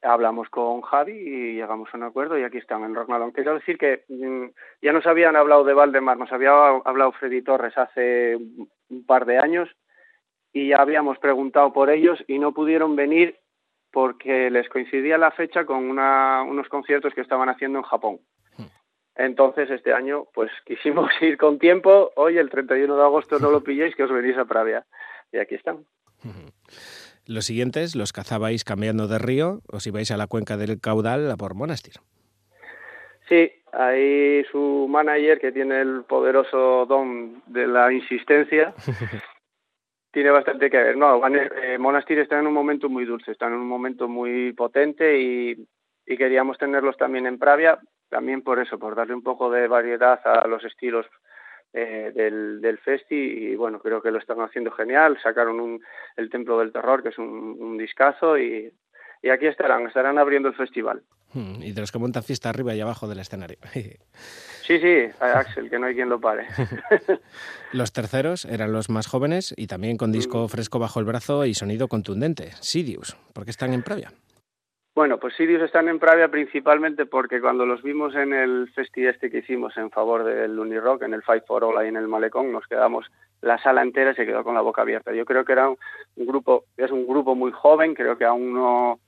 Hablamos 0.02 0.48
con 0.48 0.82
Javi 0.82 1.12
y 1.12 1.54
llegamos 1.54 1.88
a 1.92 1.96
un 1.96 2.02
acuerdo 2.02 2.38
y 2.38 2.42
aquí 2.42 2.58
están 2.58 2.82
en 2.84 2.94
Rocknalón. 2.94 3.30
Quiero 3.30 3.54
decir 3.54 3.78
que 3.78 4.04
mm, 4.08 4.46
ya 4.82 4.92
nos 4.92 5.06
habían 5.06 5.36
hablado 5.36 5.64
de 5.64 5.74
Valdemar, 5.74 6.18
nos 6.18 6.32
había 6.32 6.50
hablado 6.84 7.12
Freddy 7.12 7.42
Torres 7.42 7.76
hace 7.78 8.36
un 8.36 9.06
par 9.06 9.26
de 9.26 9.38
años 9.38 9.68
y 10.52 10.68
ya 10.68 10.78
habíamos 10.78 11.18
preguntado 11.18 11.72
por 11.72 11.90
ellos 11.90 12.22
y 12.26 12.38
no 12.38 12.52
pudieron 12.52 12.96
venir 12.96 13.38
porque 13.92 14.50
les 14.50 14.68
coincidía 14.68 15.18
la 15.18 15.30
fecha 15.30 15.64
con 15.64 15.88
una, 15.88 16.42
unos 16.42 16.68
conciertos 16.68 17.14
que 17.14 17.20
estaban 17.20 17.48
haciendo 17.48 17.78
en 17.78 17.84
Japón. 17.84 18.20
Entonces, 19.14 19.70
este 19.70 19.92
año, 19.92 20.26
pues 20.34 20.50
quisimos 20.66 21.10
ir 21.20 21.36
con 21.36 21.58
tiempo. 21.58 22.10
Hoy, 22.16 22.38
el 22.38 22.50
31 22.50 22.96
de 22.96 23.02
agosto, 23.02 23.38
no 23.38 23.50
lo 23.50 23.60
pilléis, 23.64 23.94
que 23.94 24.04
os 24.04 24.12
venís 24.12 24.36
a 24.36 24.44
Pravia. 24.44 24.84
Y 25.30 25.38
aquí 25.38 25.54
están. 25.54 25.84
Los 27.26 27.46
siguientes 27.46 27.94
los 27.94 28.12
cazabais 28.12 28.64
cambiando 28.64 29.08
de 29.08 29.18
río, 29.18 29.60
os 29.70 29.86
ibais 29.86 30.10
a 30.10 30.16
la 30.16 30.26
cuenca 30.26 30.56
del 30.56 30.80
caudal 30.80 31.30
a 31.30 31.36
por 31.36 31.54
Monastir. 31.54 31.94
Sí, 33.28 33.50
ahí 33.72 34.44
su 34.50 34.86
manager, 34.88 35.40
que 35.40 35.52
tiene 35.52 35.80
el 35.80 36.04
poderoso 36.04 36.86
don 36.86 37.42
de 37.46 37.66
la 37.66 37.92
insistencia, 37.92 38.74
tiene 40.12 40.30
bastante 40.30 40.68
que 40.68 40.76
ver. 40.76 40.96
No, 40.96 41.20
eh, 41.26 41.78
Monastir 41.78 42.18
está 42.18 42.38
en 42.38 42.46
un 42.46 42.54
momento 42.54 42.88
muy 42.88 43.04
dulce, 43.04 43.32
está 43.32 43.46
en 43.46 43.54
un 43.54 43.68
momento 43.68 44.08
muy 44.08 44.52
potente 44.52 45.20
y 45.20 45.66
y 46.06 46.16
queríamos 46.16 46.58
tenerlos 46.58 46.96
también 46.96 47.26
en 47.26 47.38
Pravia, 47.38 47.78
también 48.08 48.42
por 48.42 48.58
eso, 48.58 48.78
por 48.78 48.94
darle 48.94 49.14
un 49.14 49.22
poco 49.22 49.50
de 49.50 49.68
variedad 49.68 50.20
a 50.24 50.46
los 50.46 50.64
estilos 50.64 51.06
eh, 51.72 52.12
del, 52.14 52.60
del 52.60 52.78
festi 52.78 53.14
y 53.14 53.56
bueno, 53.56 53.80
creo 53.80 54.02
que 54.02 54.10
lo 54.10 54.18
están 54.18 54.40
haciendo 54.40 54.70
genial, 54.72 55.18
sacaron 55.22 55.60
un, 55.60 55.82
el 56.16 56.28
Templo 56.30 56.58
del 56.58 56.72
Terror, 56.72 57.02
que 57.02 57.08
es 57.10 57.18
un, 57.18 57.28
un 57.58 57.78
discazo 57.78 58.38
y, 58.38 58.72
y 59.22 59.28
aquí 59.30 59.46
estarán, 59.46 59.86
estarán 59.86 60.18
abriendo 60.18 60.48
el 60.48 60.54
festival. 60.54 61.02
Hmm, 61.34 61.62
Y 61.62 61.72
de 61.72 61.80
los 61.80 61.90
que 61.90 61.98
montan 61.98 62.22
fiesta 62.22 62.50
arriba 62.50 62.74
y 62.74 62.80
abajo 62.82 63.08
del 63.08 63.20
escenario. 63.20 63.58
Sí, 64.64 64.78
sí, 64.78 65.06
Axel, 65.18 65.68
que 65.68 65.76
no 65.76 65.86
hay 65.86 65.94
quien 65.96 66.08
lo 66.08 66.20
pare. 66.20 66.46
Los 67.72 67.92
terceros 67.92 68.44
eran 68.44 68.72
los 68.72 68.90
más 68.90 69.08
jóvenes 69.08 69.52
y 69.56 69.66
también 69.66 69.96
con 69.96 70.12
disco 70.12 70.46
fresco 70.46 70.78
bajo 70.78 71.00
el 71.00 71.04
brazo 71.04 71.44
y 71.46 71.54
sonido 71.54 71.88
contundente. 71.88 72.52
Sidious, 72.60 73.16
¿por 73.32 73.44
qué 73.44 73.50
están 73.50 73.72
en 73.72 73.82
Pravia? 73.82 74.12
Bueno, 74.94 75.18
pues 75.18 75.34
Sirius 75.34 75.62
están 75.62 75.88
en 75.88 75.98
Pravia 75.98 76.28
principalmente 76.28 77.06
porque 77.06 77.40
cuando 77.40 77.64
los 77.64 77.82
vimos 77.82 78.14
en 78.14 78.34
el 78.34 78.70
festi 78.74 79.06
este 79.06 79.30
que 79.30 79.38
hicimos 79.38 79.74
en 79.78 79.90
favor 79.90 80.22
del 80.22 80.58
Unirock, 80.58 81.02
en 81.02 81.14
el 81.14 81.22
Fight 81.22 81.46
for 81.46 81.64
All 81.64 81.78
ahí 81.78 81.88
en 81.88 81.96
el 81.96 82.08
Malecón, 82.08 82.52
nos 82.52 82.66
quedamos, 82.66 83.06
la 83.40 83.56
sala 83.62 83.80
entera 83.80 84.14
se 84.14 84.26
quedó 84.26 84.44
con 84.44 84.54
la 84.54 84.60
boca 84.60 84.82
abierta. 84.82 85.14
Yo 85.14 85.24
creo 85.24 85.46
que 85.46 85.52
era 85.52 85.70
un, 85.70 85.78
un 86.16 86.26
grupo, 86.26 86.64
es 86.76 86.90
un 86.90 87.06
grupo 87.06 87.34
muy 87.34 87.52
joven, 87.52 87.94
creo 87.94 88.18
que 88.18 88.26
aún 88.26 88.52
no, 88.52 89.00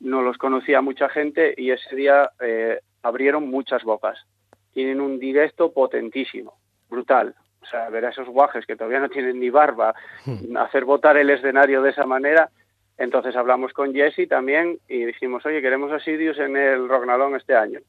no 0.00 0.22
los 0.22 0.38
conocía 0.38 0.80
mucha 0.80 1.08
gente 1.08 1.54
y 1.56 1.70
ese 1.70 1.94
día 1.94 2.30
eh, 2.40 2.80
abrieron 3.02 3.48
muchas 3.48 3.84
bocas. 3.84 4.18
Tienen 4.72 5.00
un 5.00 5.18
directo 5.18 5.72
potentísimo, 5.72 6.54
brutal. 6.88 7.34
O 7.62 7.66
sea, 7.66 7.88
ver 7.88 8.06
a 8.06 8.10
esos 8.10 8.28
guajes 8.28 8.64
que 8.66 8.76
todavía 8.76 9.00
no 9.00 9.08
tienen 9.08 9.40
ni 9.40 9.50
barba, 9.50 9.94
hacer 10.58 10.84
votar 10.84 11.16
el 11.16 11.30
escenario 11.30 11.82
de 11.82 11.90
esa 11.90 12.06
manera. 12.06 12.50
Entonces 12.98 13.36
hablamos 13.36 13.72
con 13.72 13.94
Jesse 13.94 14.28
también 14.28 14.78
y 14.88 15.04
dijimos, 15.04 15.44
oye, 15.44 15.60
queremos 15.60 15.92
a 15.92 16.00
Sidious 16.00 16.38
en 16.38 16.56
el 16.56 16.88
Rognalón 16.88 17.36
este 17.36 17.54
año. 17.54 17.80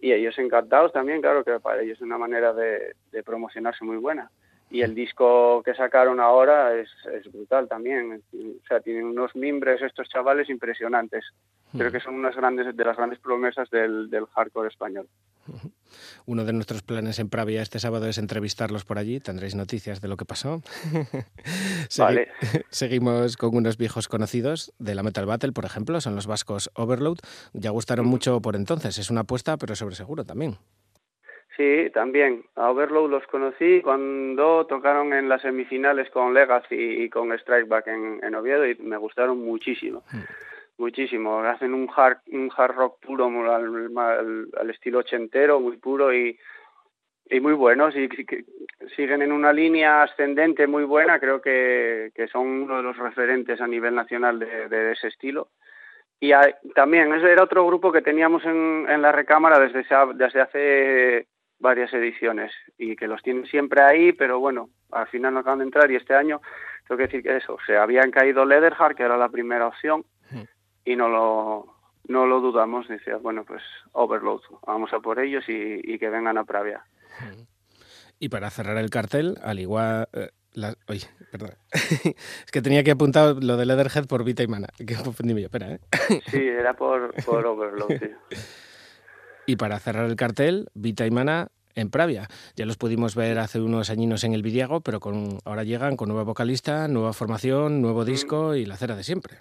Y 0.00 0.12
ellos 0.12 0.38
encantados 0.38 0.92
también, 0.92 1.20
claro 1.20 1.44
que 1.44 1.58
para 1.60 1.82
ellos 1.82 1.98
es 1.98 2.02
una 2.02 2.18
manera 2.18 2.52
de, 2.52 2.94
promocionarse 3.24 3.84
muy 3.84 3.96
buena. 3.96 4.30
Y 4.70 4.82
el 4.82 4.94
disco 4.94 5.62
que 5.62 5.74
sacaron 5.74 6.20
ahora 6.20 6.74
es 6.74 6.90
brutal 7.32 7.68
también. 7.68 8.22
O 8.32 8.66
sea, 8.66 8.80
tienen 8.80 9.04
unos 9.04 9.34
mimbres 9.36 9.80
estos 9.80 10.08
chavales 10.08 10.50
impresionantes. 10.50 11.24
Creo 11.76 11.92
que 11.92 12.00
son 12.00 12.14
unas 12.14 12.36
grandes, 12.36 12.76
de 12.76 12.84
las 12.84 12.96
grandes 12.96 13.18
promesas 13.18 13.68
del, 13.70 14.10
del 14.10 14.26
hardcore 14.26 14.68
español. 14.68 15.08
Uno 16.26 16.44
de 16.44 16.52
nuestros 16.52 16.82
planes 16.82 17.18
en 17.18 17.28
Pravia 17.28 17.62
este 17.62 17.78
sábado 17.78 18.06
es 18.06 18.18
entrevistarlos 18.18 18.84
por 18.84 18.98
allí. 18.98 19.20
Tendréis 19.20 19.54
noticias 19.54 20.00
de 20.00 20.08
lo 20.08 20.16
que 20.16 20.24
pasó. 20.24 20.62
Vale. 21.98 22.28
Seguimos 22.70 23.36
con 23.36 23.56
unos 23.56 23.76
viejos 23.76 24.08
conocidos 24.08 24.72
de 24.78 24.94
la 24.94 25.02
Metal 25.02 25.26
Battle, 25.26 25.52
por 25.52 25.64
ejemplo, 25.64 26.00
son 26.00 26.14
los 26.14 26.26
vascos 26.26 26.70
Overload. 26.74 27.18
Ya 27.52 27.70
gustaron 27.70 28.06
mucho 28.06 28.40
por 28.40 28.56
entonces. 28.56 28.98
Es 28.98 29.10
una 29.10 29.22
apuesta, 29.22 29.56
pero 29.56 29.74
sobre 29.74 29.94
seguro 29.94 30.24
también. 30.24 30.56
Sí, 31.56 31.90
también. 31.94 32.44
A 32.54 32.70
Overload 32.70 33.10
los 33.10 33.26
conocí 33.28 33.80
cuando 33.82 34.66
tocaron 34.66 35.14
en 35.14 35.28
las 35.28 35.40
semifinales 35.40 36.10
con 36.10 36.34
Legacy 36.34 37.04
y 37.04 37.08
con 37.08 37.36
Strikeback 37.36 37.86
en, 37.86 38.20
en 38.22 38.34
Oviedo 38.34 38.66
y 38.66 38.74
me 38.76 38.98
gustaron 38.98 39.38
muchísimo. 39.38 40.02
Muchísimo. 40.78 41.40
Hacen 41.40 41.74
un 41.74 41.88
hard, 41.94 42.18
un 42.32 42.50
hard 42.54 42.74
rock 42.74 43.04
puro 43.04 43.26
al, 43.54 44.70
estilo 44.70 44.98
ochentero, 44.98 45.60
muy 45.60 45.78
puro 45.78 46.12
y, 46.14 46.38
muy 47.40 47.54
buenos. 47.54 47.96
Y 47.96 48.08
que- 48.08 48.44
siguen 48.94 49.22
en 49.22 49.32
una 49.32 49.52
línea 49.52 50.02
ascendente 50.02 50.66
muy 50.66 50.84
buena. 50.84 51.18
Creo 51.18 51.40
que, 51.40 52.12
son 52.30 52.46
uno 52.46 52.76
de 52.76 52.82
los 52.82 52.96
referentes 52.96 53.60
a 53.60 53.66
nivel 53.66 53.94
nacional 53.94 54.38
de, 54.38 54.68
de 54.68 54.92
ese 54.92 55.08
estilo. 55.08 55.50
Y 56.18 56.32
también 56.74 57.12
ese 57.12 57.30
era 57.30 57.42
otro 57.42 57.66
grupo 57.66 57.92
que 57.92 58.00
teníamos 58.00 58.44
en, 58.44 59.02
la 59.02 59.12
recámara 59.12 59.58
desde, 59.58 59.84
desde 60.14 60.40
hace 60.40 61.26
varias 61.58 61.92
ediciones 61.92 62.52
y 62.78 62.96
que 62.96 63.06
los 63.06 63.22
tienen 63.22 63.46
siempre 63.46 63.82
ahí, 63.82 64.12
pero 64.12 64.40
bueno, 64.40 64.70
al 64.92 65.06
final 65.08 65.34
no 65.34 65.40
acaban 65.40 65.58
de 65.58 65.66
entrar 65.66 65.90
y 65.90 65.96
este 65.96 66.14
año 66.14 66.40
tengo 66.86 66.98
que 66.98 67.04
decir 67.04 67.22
que 67.22 67.36
eso, 67.36 67.58
se 67.66 67.76
habían 67.76 68.10
caído 68.10 68.44
Leatherheart, 68.44 68.96
que 68.96 69.02
era 69.02 69.16
la 69.16 69.28
primera 69.28 69.66
opción, 69.66 70.04
y 70.86 70.96
no 70.96 71.08
lo, 71.08 71.66
no 72.08 72.24
lo 72.26 72.40
dudamos, 72.40 72.88
decía, 72.88 73.16
bueno, 73.18 73.44
pues 73.44 73.62
Overload, 73.92 74.40
vamos 74.66 74.90
a 74.94 75.00
por 75.00 75.18
ellos 75.18 75.44
y, 75.48 75.80
y 75.82 75.98
que 75.98 76.08
vengan 76.08 76.38
a 76.38 76.44
Pravia. 76.44 76.84
Y 78.18 78.30
para 78.30 78.48
cerrar 78.48 78.78
el 78.78 78.88
cartel, 78.88 79.36
al 79.42 79.58
igual... 79.58 80.08
eh, 80.14 80.30
la- 80.54 80.74
perdón. 81.30 81.50
es 81.72 82.50
que 82.50 82.62
tenía 82.62 82.82
que 82.82 82.92
apuntar 82.92 83.44
lo 83.44 83.58
de 83.58 83.66
Leatherhead 83.66 84.06
por 84.06 84.24
Vita 84.24 84.42
y 84.42 84.46
Mana. 84.46 84.68
Que 84.78 84.94
confundí 84.94 85.34
yo, 85.34 85.46
espera, 85.46 85.72
¿eh? 85.74 85.80
Sí, 86.30 86.38
era 86.38 86.72
por, 86.74 87.12
por 87.24 87.44
Overload, 87.44 87.98
sí. 87.98 88.10
Y 89.48 89.56
para 89.56 89.78
cerrar 89.78 90.06
el 90.06 90.16
cartel, 90.16 90.68
Vita 90.74 91.06
y 91.06 91.10
Mana 91.10 91.48
en 91.74 91.90
Pravia. 91.90 92.26
Ya 92.56 92.64
los 92.66 92.78
pudimos 92.78 93.14
ver 93.14 93.38
hace 93.38 93.60
unos 93.60 93.90
añinos 93.90 94.24
en 94.24 94.32
el 94.32 94.42
Vidiago, 94.42 94.80
pero 94.80 94.98
con, 94.98 95.38
ahora 95.44 95.62
llegan 95.62 95.96
con 95.96 96.08
nueva 96.08 96.24
vocalista, 96.24 96.88
nueva 96.88 97.12
formación, 97.12 97.80
nuevo 97.82 98.04
disco 98.04 98.54
y 98.56 98.64
la 98.64 98.76
cera 98.76 98.96
de 98.96 99.04
siempre. 99.04 99.36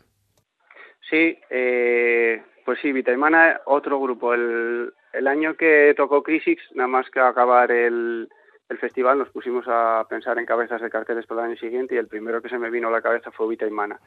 Sí, 1.09 1.37
eh, 1.49 2.41
pues 2.65 2.79
sí, 2.81 2.91
Vitaimana, 2.91 3.61
otro 3.65 3.99
grupo. 3.99 4.33
El, 4.33 4.93
el 5.13 5.27
año 5.27 5.55
que 5.55 5.93
tocó 5.95 6.23
Crisix, 6.23 6.61
nada 6.73 6.87
más 6.87 7.09
que 7.09 7.19
acabar 7.19 7.71
el, 7.71 8.27
el 8.69 8.77
festival, 8.77 9.19
nos 9.19 9.29
pusimos 9.29 9.65
a 9.67 10.05
pensar 10.09 10.37
en 10.39 10.45
cabezas 10.45 10.81
de 10.81 10.89
carteles 10.89 11.25
para 11.25 11.41
el 11.41 11.51
año 11.51 11.57
siguiente 11.57 11.95
y 11.95 11.97
el 11.97 12.07
primero 12.07 12.41
que 12.41 12.49
se 12.49 12.57
me 12.57 12.69
vino 12.69 12.87
a 12.87 12.91
la 12.91 13.01
cabeza 13.01 13.31
fue 13.31 13.47
Vitaimana. 13.47 13.99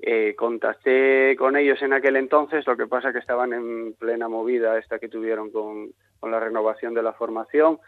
Eh, 0.00 0.34
contacté 0.36 1.34
con 1.36 1.56
ellos 1.56 1.82
en 1.82 1.92
aquel 1.92 2.16
entonces, 2.16 2.66
lo 2.66 2.76
que 2.76 2.86
pasa 2.86 3.12
que 3.12 3.18
estaban 3.18 3.52
en 3.52 3.94
plena 3.94 4.28
movida 4.28 4.78
esta 4.78 4.98
que 4.98 5.08
tuvieron 5.08 5.50
con, 5.50 5.90
con 6.20 6.30
la 6.30 6.38
renovación 6.38 6.94
de 6.94 7.02
la 7.02 7.14
formación. 7.14 7.80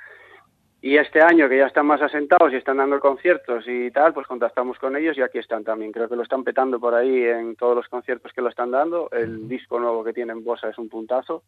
Y 0.83 0.97
este 0.97 1.21
año 1.21 1.49
que 1.49 1.59
ya 1.59 1.67
están 1.67 1.87
más 1.87 2.01
asentados 2.01 2.53
y 2.53 2.57
están 2.57 2.79
dando 2.79 2.99
conciertos 3.01 3.65
y 3.67 3.91
tal, 3.91 4.15
pues 4.15 4.27
contactamos 4.27 4.79
con 4.79 4.97
ellos 4.97 5.17
y 5.19 5.23
aquí 5.23 5.39
están 5.39 5.63
también. 5.63 5.93
Creo 5.93 6.09
que 6.09 6.17
lo 6.17 6.23
están 6.23 6.43
petando 6.43 6.81
por 6.81 6.95
ahí 6.95 7.23
en 7.25 7.55
todos 7.57 7.77
los 7.77 7.87
conciertos 7.89 8.33
que 8.33 8.41
lo 8.41 8.49
están 8.49 8.71
dando. 8.71 9.11
El 9.13 9.47
disco 9.47 9.79
nuevo 9.79 10.03
que 10.03 10.15
tienen 10.15 10.43
Bosa 10.43 10.71
es 10.71 10.79
un 10.79 10.89
puntazo. 10.89 11.43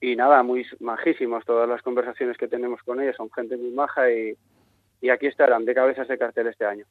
Y 0.00 0.16
nada, 0.16 0.42
muy 0.42 0.66
majísimos 0.80 1.44
todas 1.46 1.68
las 1.68 1.80
conversaciones 1.80 2.36
que 2.36 2.48
tenemos 2.48 2.82
con 2.82 3.00
ellos. 3.00 3.16
Son 3.16 3.30
gente 3.32 3.56
muy 3.56 3.70
maja 3.70 4.10
y, 4.10 4.36
y 5.00 5.08
aquí 5.08 5.28
estarán 5.28 5.64
de 5.64 5.74
cabezas 5.74 6.08
de 6.08 6.18
cartel 6.18 6.48
este 6.48 6.66
año. 6.66 6.84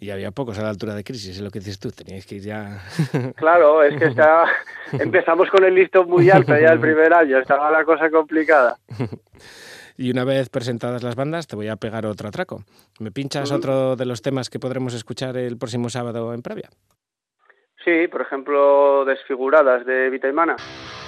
Y 0.00 0.10
había 0.10 0.30
pocos 0.30 0.58
a 0.58 0.62
la 0.62 0.70
altura 0.70 0.94
de 0.94 1.02
crisis, 1.02 1.36
es 1.36 1.42
lo 1.42 1.50
que 1.50 1.58
dices 1.58 1.80
tú, 1.80 1.90
teníais 1.90 2.24
que 2.24 2.36
ir 2.36 2.42
ya... 2.42 2.80
Claro, 3.36 3.82
es 3.82 3.98
que 3.98 4.06
está, 4.06 4.46
empezamos 4.92 5.50
con 5.50 5.64
el 5.64 5.74
listón 5.74 6.08
muy 6.08 6.30
alto 6.30 6.56
ya 6.56 6.68
el 6.68 6.78
primer 6.78 7.12
año, 7.12 7.38
estaba 7.38 7.70
la 7.70 7.84
cosa 7.84 8.08
complicada. 8.08 8.78
y 9.98 10.10
una 10.10 10.24
vez 10.24 10.48
presentadas 10.48 11.02
las 11.02 11.16
bandas, 11.16 11.48
te 11.48 11.56
voy 11.56 11.68
a 11.68 11.76
pegar 11.76 12.06
otro 12.06 12.28
atraco. 12.28 12.62
¿Me 13.00 13.10
pinchas 13.10 13.50
otro 13.50 13.96
de 13.96 14.06
los 14.06 14.22
temas 14.22 14.48
que 14.48 14.60
podremos 14.60 14.94
escuchar 14.94 15.36
el 15.36 15.58
próximo 15.58 15.90
sábado 15.90 16.32
en 16.32 16.40
Pravia? 16.40 16.70
Sí, 17.84 18.06
por 18.08 18.22
ejemplo, 18.22 19.04
Desfiguradas 19.04 19.84
de 19.84 20.08
Vitaimana. 20.08 20.54
Desfiguradas 20.56 21.07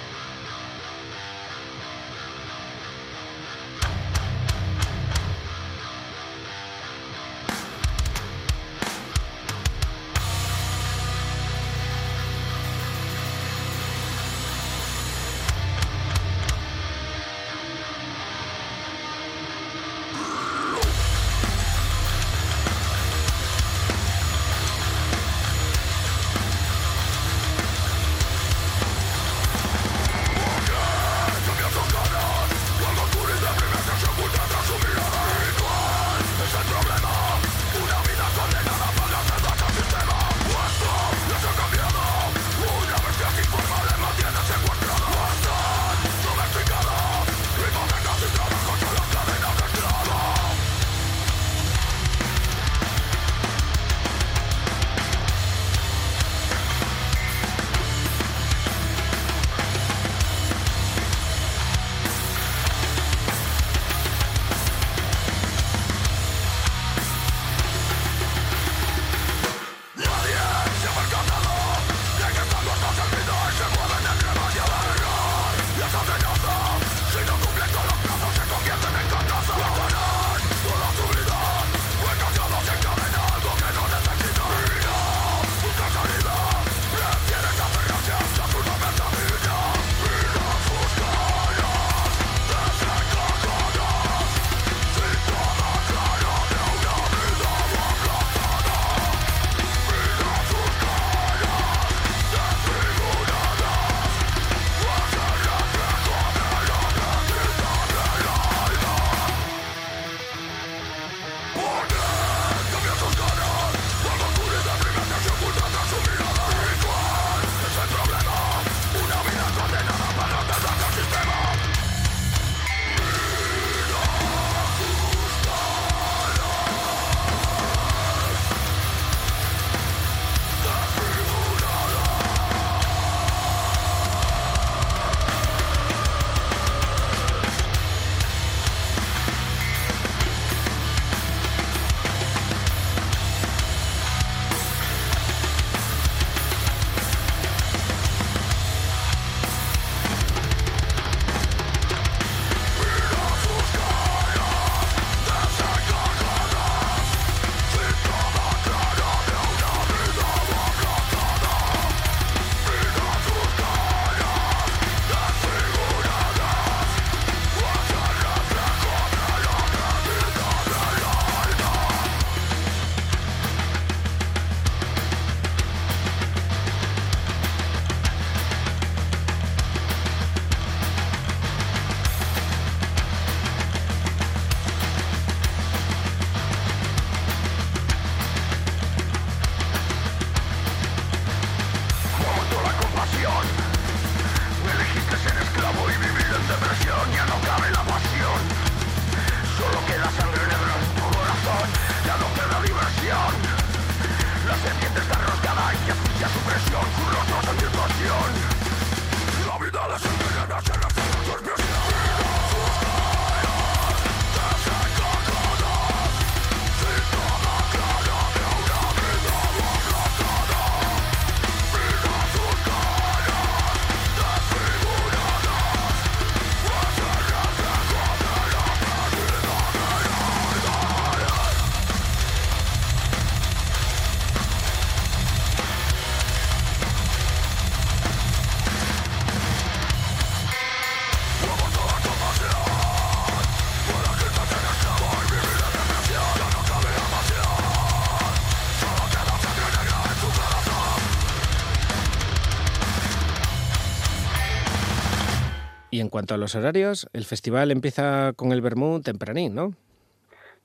en 256.01 256.09
cuanto 256.09 256.33
a 256.33 256.37
los 256.37 256.55
horarios, 256.55 257.07
el 257.13 257.23
festival 257.23 257.71
empieza 257.71 258.33
con 258.35 258.51
el 258.51 258.61
Bermú 258.61 259.01
tempranín, 259.01 259.55
¿no? 259.55 259.73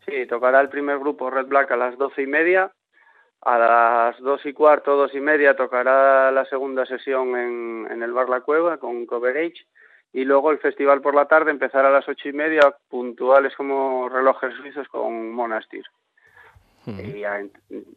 Sí, 0.04 0.26
tocará 0.26 0.60
el 0.60 0.68
primer 0.68 0.98
grupo 0.98 1.30
Red 1.30 1.46
Black 1.46 1.70
a 1.70 1.76
las 1.76 1.96
doce 1.98 2.22
y 2.22 2.26
media. 2.26 2.72
A 3.42 3.58
las 3.58 4.20
dos 4.20 4.44
y 4.44 4.52
cuarto, 4.52 4.96
dos 4.96 5.14
y 5.14 5.20
media 5.20 5.54
tocará 5.54 6.32
la 6.32 6.44
segunda 6.46 6.84
sesión 6.86 7.36
en, 7.36 7.86
en 7.90 8.02
el 8.02 8.12
Bar 8.12 8.28
La 8.28 8.40
Cueva 8.40 8.78
con 8.78 9.06
Coverage. 9.06 9.66
Y 10.12 10.24
luego 10.24 10.50
el 10.50 10.58
festival 10.58 11.00
por 11.00 11.14
la 11.14 11.26
tarde 11.26 11.50
empezará 11.50 11.88
a 11.88 11.92
las 11.92 12.08
ocho 12.08 12.28
y 12.28 12.32
media, 12.32 12.74
puntuales 12.88 13.54
como 13.54 14.08
relojes 14.08 14.54
suizos 14.54 14.88
con 14.88 15.30
Monastir. 15.32 15.84
Y 16.86 17.20
ya, 17.20 17.40
en- 17.40 17.52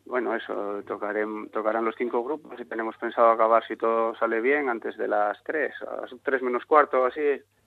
bueno, 0.05 0.35
eso, 0.35 0.81
tocarem- 0.83 1.49
tocarán 1.51 1.85
los 1.85 1.95
cinco 1.95 2.23
grupos 2.23 2.59
y 2.59 2.65
tenemos 2.65 2.97
pensado 2.97 3.29
acabar, 3.29 3.63
si 3.67 3.75
todo 3.75 4.15
sale 4.15 4.41
bien, 4.41 4.67
antes 4.67 4.97
de 4.97 5.07
las 5.07 5.41
tres, 5.43 5.73
a 5.83 6.01
las 6.01 6.11
tres 6.23 6.41
menos 6.41 6.65
cuarto, 6.65 7.05
así, 7.05 7.21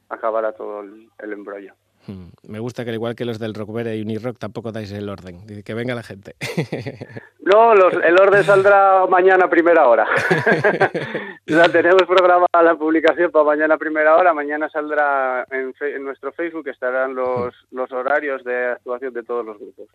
acabará 0.08 0.52
todo 0.52 0.80
el 0.80 1.32
embrollo. 1.32 1.74
Hmm. 2.06 2.30
Me 2.48 2.58
gusta 2.58 2.82
que 2.84 2.90
al 2.90 2.96
igual 2.96 3.14
que 3.14 3.24
los 3.24 3.38
del 3.38 3.54
Rockvera 3.54 3.94
y 3.94 4.02
Unirock 4.02 4.36
tampoco 4.38 4.72
dais 4.72 4.90
el 4.90 5.08
orden. 5.08 5.46
Dice 5.46 5.62
que 5.62 5.74
venga 5.74 5.94
la 5.94 6.02
gente. 6.02 6.34
No, 7.44 7.74
los- 7.74 7.94
el 7.94 8.18
orden 8.18 8.44
saldrá 8.44 9.04
mañana 9.08 9.44
a 9.46 9.50
primera 9.50 9.86
hora. 9.88 10.06
ya 11.46 11.68
tenemos 11.70 12.04
programada 12.04 12.62
la 12.62 12.76
publicación 12.76 13.30
para 13.30 13.44
mañana 13.44 13.74
a 13.74 13.78
primera 13.78 14.16
hora. 14.16 14.32
Mañana 14.32 14.68
saldrá 14.70 15.44
en, 15.50 15.74
fe- 15.74 15.96
en 15.96 16.04
nuestro 16.04 16.32
Facebook, 16.32 16.68
estarán 16.68 17.14
los, 17.14 17.54
los 17.70 17.90
horarios 17.92 18.42
de 18.44 18.66
actuación 18.72 19.12
de 19.12 19.22
todos 19.22 19.44
los 19.44 19.58
grupos. 19.58 19.86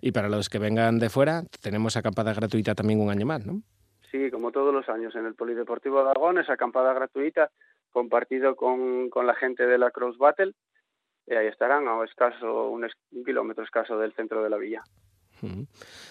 y 0.00 0.12
para 0.12 0.28
los 0.28 0.48
que 0.48 0.58
vengan 0.58 0.98
de 0.98 1.08
fuera, 1.10 1.42
tenemos 1.62 1.96
acampada 1.96 2.34
gratuita 2.34 2.74
también 2.74 3.00
un 3.00 3.10
año 3.10 3.26
más, 3.26 3.44
¿no? 3.44 3.62
Sí, 4.10 4.30
como 4.30 4.52
todos 4.52 4.72
los 4.74 4.88
años, 4.88 5.14
en 5.14 5.24
el 5.26 5.34
Polideportivo 5.34 6.02
de 6.04 6.10
Aragón, 6.10 6.38
esa 6.38 6.52
acampada 6.54 6.92
gratuita, 6.92 7.50
compartido 7.90 8.54
con, 8.54 9.08
con 9.08 9.26
la 9.26 9.34
gente 9.34 9.66
de 9.66 9.78
la 9.78 9.90
Cross 9.90 10.18
Battle. 10.18 10.52
Y 11.26 11.34
ahí 11.34 11.46
estarán 11.46 11.86
a 11.88 12.04
escaso, 12.04 12.68
un, 12.70 12.84
es- 12.84 12.92
un 13.12 13.24
kilómetro 13.24 13.62
escaso 13.64 13.96
del 13.98 14.12
centro 14.14 14.42
de 14.42 14.50
la 14.50 14.56
villa. 14.56 14.82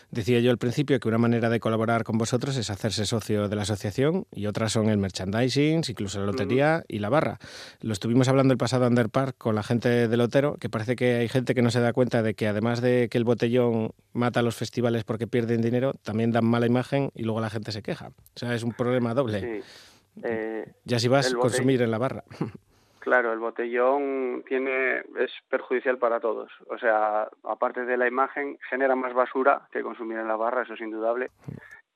Decía 0.09 0.39
yo 0.39 0.49
al 0.49 0.57
principio 0.57 0.99
que 0.99 1.07
una 1.07 1.19
manera 1.19 1.49
de 1.49 1.59
colaborar 1.59 2.03
con 2.03 2.17
vosotros 2.17 2.57
es 2.57 2.71
hacerse 2.71 3.05
socio 3.05 3.47
de 3.47 3.55
la 3.55 3.61
asociación 3.61 4.25
y 4.31 4.47
otras 4.47 4.71
son 4.71 4.89
el 4.89 4.97
merchandising, 4.97 5.83
incluso 5.87 6.19
la 6.19 6.25
lotería 6.25 6.83
y 6.87 6.97
la 6.97 7.09
barra. 7.09 7.37
Lo 7.81 7.93
estuvimos 7.93 8.27
hablando 8.27 8.51
el 8.53 8.57
pasado 8.57 8.87
Underpark 8.87 9.37
con 9.37 9.53
la 9.53 9.61
gente 9.61 10.07
del 10.07 10.17
Lotero, 10.17 10.55
que 10.55 10.67
parece 10.67 10.95
que 10.95 11.17
hay 11.17 11.27
gente 11.29 11.53
que 11.53 11.61
no 11.61 11.69
se 11.69 11.79
da 11.79 11.93
cuenta 11.93 12.23
de 12.23 12.33
que 12.33 12.47
además 12.47 12.81
de 12.81 13.07
que 13.07 13.19
el 13.19 13.23
botellón 13.23 13.91
mata 14.13 14.39
a 14.39 14.43
los 14.43 14.55
festivales 14.55 15.03
porque 15.03 15.27
pierden 15.27 15.61
dinero, 15.61 15.93
también 16.01 16.31
dan 16.31 16.45
mala 16.45 16.65
imagen 16.65 17.11
y 17.13 17.21
luego 17.21 17.39
la 17.39 17.51
gente 17.51 17.71
se 17.71 17.83
queja. 17.83 18.07
O 18.07 18.39
sea, 18.39 18.55
es 18.55 18.63
un 18.63 18.73
problema 18.73 19.13
doble. 19.13 19.61
Sí. 19.61 20.21
Eh, 20.23 20.73
Ya 20.85 20.97
si 20.97 21.07
vas 21.07 21.27
a 21.27 21.29
consumir 21.37 21.83
en 21.83 21.91
la 21.91 21.99
barra. 21.99 22.23
Claro, 22.99 23.31
el 23.31 23.39
botellón 23.39 24.43
tiene 24.47 24.97
es 25.17 25.31
perjudicial 25.49 25.97
para 25.97 26.19
todos. 26.19 26.51
O 26.69 26.77
sea, 26.77 27.29
aparte 27.43 27.85
de 27.85 27.97
la 27.97 28.07
imagen, 28.07 28.57
genera 28.69 28.95
más 28.95 29.13
basura 29.13 29.67
que 29.71 29.81
consumir 29.81 30.17
en 30.17 30.27
la 30.27 30.35
barra, 30.35 30.63
eso 30.63 30.73
es 30.73 30.81
indudable. 30.81 31.31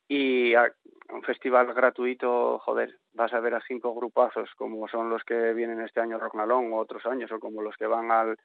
Y 0.07 0.53
a- 0.55 0.71
un 1.09 1.21
festival 1.23 1.73
gratuito, 1.73 2.57
joder, 2.59 2.97
vas 3.13 3.31
a 3.33 3.39
ver 3.39 3.53
a 3.53 3.61
cinco 3.61 3.93
grupazos 3.93 4.49
como 4.55 4.87
son 4.87 5.09
los 5.09 5.23
que 5.23 5.53
vienen 5.53 5.81
este 5.81 5.99
año 6.01 6.17
Rocknalón 6.19 6.73
o 6.73 6.77
otros 6.77 7.05
años, 7.05 7.31
o 7.31 7.39
como 7.39 7.61
los 7.61 7.75
que 7.77 7.85
van 7.87 8.11
al, 8.11 8.37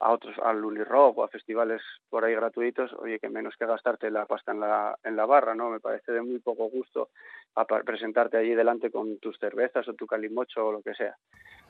a 0.00 0.12
otros, 0.12 0.34
al 0.42 0.64
Unirock 0.64 1.18
o 1.18 1.24
a 1.24 1.28
festivales 1.28 1.82
por 2.08 2.24
ahí 2.24 2.34
gratuitos, 2.34 2.92
oye, 2.94 3.18
que 3.18 3.28
menos 3.28 3.54
que 3.58 3.66
gastarte 3.66 4.10
la 4.10 4.24
pasta 4.26 4.52
en 4.52 4.60
la, 4.60 4.98
en 5.04 5.16
la 5.16 5.26
barra, 5.26 5.54
¿no? 5.54 5.70
Me 5.70 5.80
parece 5.80 6.12
de 6.12 6.22
muy 6.22 6.38
poco 6.38 6.68
gusto 6.70 7.10
a 7.56 7.64
presentarte 7.66 8.36
allí 8.36 8.54
delante 8.54 8.90
con 8.90 9.18
tus 9.18 9.38
cervezas 9.38 9.86
o 9.88 9.94
tu 9.94 10.06
calimocho 10.06 10.66
o 10.66 10.72
lo 10.72 10.82
que 10.82 10.94
sea. 10.94 11.16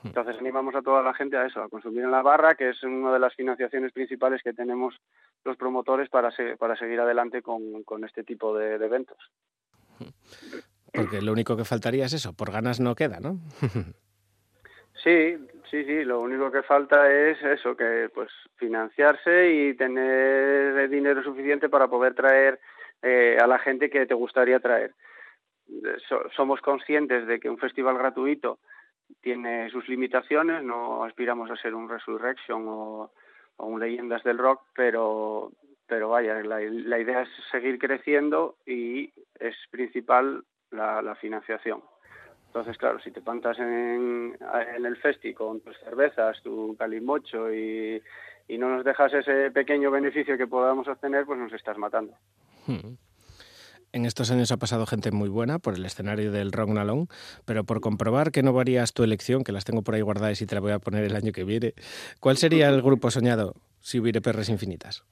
Entonces 0.05 0.36
animamos 0.39 0.74
a 0.74 0.82
toda 0.82 1.02
la 1.02 1.14
gente 1.14 1.36
a 1.36 1.47
eso, 1.47 1.60
a 1.62 1.68
consumir 1.68 2.05
en 2.05 2.10
la 2.10 2.22
barra, 2.22 2.55
que 2.55 2.68
es 2.70 2.82
una 2.85 3.12
de 3.12 3.18
las 3.18 3.35
financiaciones 3.35 3.90
principales 3.93 4.43
que 4.43 4.52
tenemos 4.52 4.94
los 5.44 5.56
promotores 5.56 6.09
para, 6.09 6.31
se- 6.31 6.56
para 6.56 6.76
seguir 6.76 7.01
adelante 7.01 7.43
con, 7.43 7.82
con 7.85 8.05
este 8.05 8.22
tipo 8.22 8.56
de, 8.56 8.78
de 8.78 8.86
eventos. 8.86 9.18
Porque 10.95 11.21
lo 11.21 11.33
único 11.33 11.57
que 11.57 11.65
faltaría 11.65 12.07
es 12.07 12.12
eso, 12.12 12.33
por 12.35 12.53
ganas 12.53 12.81
no 12.81 12.95
queda, 12.95 13.21
¿no? 13.21 13.39
Sí, 15.03 15.37
sí, 15.71 15.85
sí, 15.85 16.03
lo 16.05 16.21
único 16.21 16.51
que 16.51 16.62
falta 16.62 17.12
es 17.12 17.37
eso, 17.43 17.77
que 17.77 18.09
pues 18.15 18.31
financiarse 18.57 19.53
y 19.53 19.75
tener 19.75 20.89
dinero 20.89 21.23
suficiente 21.23 21.69
para 21.69 21.89
poder 21.89 22.15
traer 22.15 22.59
eh, 23.03 23.37
a 23.39 23.47
la 23.47 23.59
gente 23.59 23.91
que 23.91 24.07
te 24.07 24.15
gustaría 24.15 24.61
traer. 24.61 24.95
So- 26.09 26.31
somos 26.35 26.62
conscientes 26.62 27.27
de 27.27 27.39
que 27.39 27.51
un 27.51 27.59
festival 27.59 27.99
gratuito 27.99 28.61
tiene 29.21 29.69
sus 29.69 29.87
limitaciones, 29.89 30.62
no 30.62 31.05
aspiramos 31.05 31.51
a 31.51 31.57
ser 31.57 31.75
un 31.75 31.87
Resurrection 31.91 32.65
o, 32.66 33.11
un 33.59 33.81
Leyendas 33.81 34.23
del 34.23 34.39
Rock, 34.39 34.62
pero, 34.75 35.53
pero 35.87 36.09
vaya, 36.09 36.41
la 36.43 36.99
idea 36.99 37.23
es 37.23 37.29
seguir 37.51 37.79
creciendo 37.79 38.57
y 38.65 39.12
es 39.39 39.55
principal 39.71 40.45
la, 40.74 41.02
la 41.02 41.14
financiación. 41.14 41.82
Entonces, 42.55 42.78
claro, 42.78 43.01
si 43.01 43.10
te 43.10 43.20
plantas 43.20 43.59
en, 43.59 44.38
el 44.84 44.96
festi 44.98 45.34
con 45.34 45.60
tus 45.60 45.76
cervezas, 45.80 46.40
tu 46.44 46.76
calimocho 46.78 47.52
y, 47.52 48.01
no 48.48 48.68
nos 48.68 48.84
dejas 48.84 49.12
ese 49.12 49.51
pequeño 49.51 49.90
beneficio 49.90 50.38
que 50.38 50.46
podamos 50.46 50.86
obtener, 50.86 51.26
pues 51.26 51.36
nos 51.36 51.52
estás 51.52 51.76
matando. 51.78 52.14
Hmm. 52.68 52.94
En 53.90 54.06
estos 54.06 54.30
años 54.30 54.52
ha 54.52 54.56
pasado 54.56 54.86
gente 54.86 55.10
muy 55.10 55.28
buena 55.28 55.59
por 55.59 55.74
el 55.74 55.84
escenario 55.84 56.30
del 56.30 56.52
Rock 56.52 56.70
pero 57.44 57.64
por 57.64 57.80
comprobar 57.80 58.30
que 58.30 58.44
no 58.44 58.52
varías 58.52 58.92
tu 58.92 59.02
elección, 59.02 59.42
que 59.42 59.51
las 59.51 59.64
tengo 59.64 59.82
por 59.82 59.96
ahí 59.96 60.02
guardadas 60.02 60.40
y 60.40 60.46
te 60.46 60.55
la 60.55 60.60
voy 60.60 60.72
a 60.72 60.78
poner 60.78 61.02
el 61.02 61.16
año 61.16 61.32
que 61.32 61.42
viene, 61.42 61.74
¿cuál 62.20 62.36
sería 62.36 62.68
el 62.68 62.82
grupo 62.82 63.10
soñado 63.10 63.55
si 63.80 63.98
hubiera 63.98 64.20
perras 64.20 64.48
infinitas? 64.48 65.02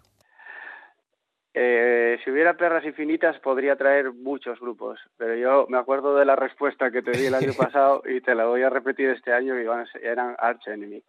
Eh, 1.54 2.18
si 2.24 2.30
hubiera 2.30 2.56
perras 2.56 2.84
infinitas 2.84 3.38
podría 3.40 3.76
traer 3.76 4.12
muchos 4.12 4.58
grupos, 4.58 4.98
pero 5.18 5.34
yo 5.36 5.66
me 5.68 5.76
acuerdo 5.78 6.16
de 6.16 6.24
la 6.24 6.34
respuesta 6.34 6.90
que 6.90 7.02
te 7.02 7.10
di 7.10 7.26
el 7.26 7.34
año 7.34 7.52
pasado 7.58 8.02
y 8.08 8.20
te 8.22 8.34
la 8.34 8.46
voy 8.46 8.62
a 8.62 8.70
repetir 8.70 9.10
este 9.10 9.32
año 9.34 9.58
y 9.60 9.66
van 9.66 9.80
a 9.80 9.86
ser- 9.92 10.04
eran 10.04 10.34
Arch 10.38 10.66
Enemy. 10.68 11.02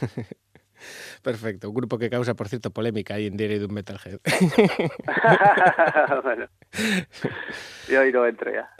Perfecto, 1.22 1.68
un 1.68 1.74
grupo 1.74 1.98
que 1.98 2.08
causa, 2.08 2.34
por 2.34 2.48
cierto, 2.48 2.70
polémica 2.70 3.14
ahí 3.14 3.26
en 3.26 3.36
Diario 3.36 3.58
de 3.58 3.66
un 3.66 3.74
Metalhead. 3.74 4.18
bueno, 6.22 6.46
yo 7.88 8.00
ahí 8.00 8.12
no 8.12 8.26
ya. 8.28 8.70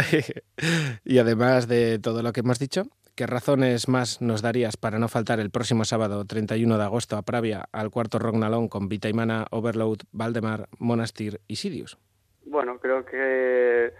y 1.05 1.19
además 1.19 1.69
de 1.69 1.99
todo 1.99 2.23
lo 2.23 2.32
que 2.32 2.41
hemos 2.41 2.59
dicho, 2.59 2.85
¿qué 3.20 3.26
razones 3.26 3.86
más 3.86 4.22
nos 4.22 4.40
darías 4.40 4.78
para 4.78 4.98
no 4.98 5.06
faltar 5.06 5.40
el 5.40 5.51
próximo 5.51 5.84
sábado 5.84 6.24
31 6.24 6.78
de 6.78 6.84
agosto 6.84 7.18
a 7.18 7.22
Pravia 7.22 7.66
al 7.70 7.90
cuarto 7.90 8.18
Rock 8.18 8.36
Nalón 8.36 8.66
con 8.68 8.88
Vitaimana, 8.88 9.44
Overload, 9.51 9.98
Valdemar, 10.10 10.68
Monastir 10.78 11.38
y 11.47 11.56
Sirius? 11.56 11.98
Bueno, 12.47 12.78
creo 12.78 13.05
que 13.05 13.92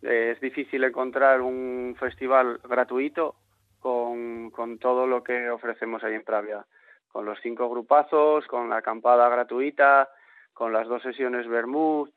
eh, 0.00 0.32
es 0.32 0.40
difícil 0.40 0.82
encontrar 0.82 1.42
un 1.42 1.94
festival 2.00 2.58
gratuito 2.66 3.34
con, 3.80 4.50
con 4.50 4.78
todo 4.78 5.06
lo 5.06 5.22
que 5.22 5.50
ofrecemos 5.50 6.02
ahí 6.02 6.14
en 6.14 6.24
Pravia, 6.24 6.64
con 7.12 7.26
los 7.26 7.38
cinco 7.42 7.68
grupazos, 7.68 8.46
con 8.46 8.70
la 8.70 8.78
acampada 8.78 9.28
gratuita, 9.28 10.08
con 10.54 10.72
las 10.72 10.88
dos 10.88 11.02
sesiones 11.02 11.46
Bermud. 11.46 12.08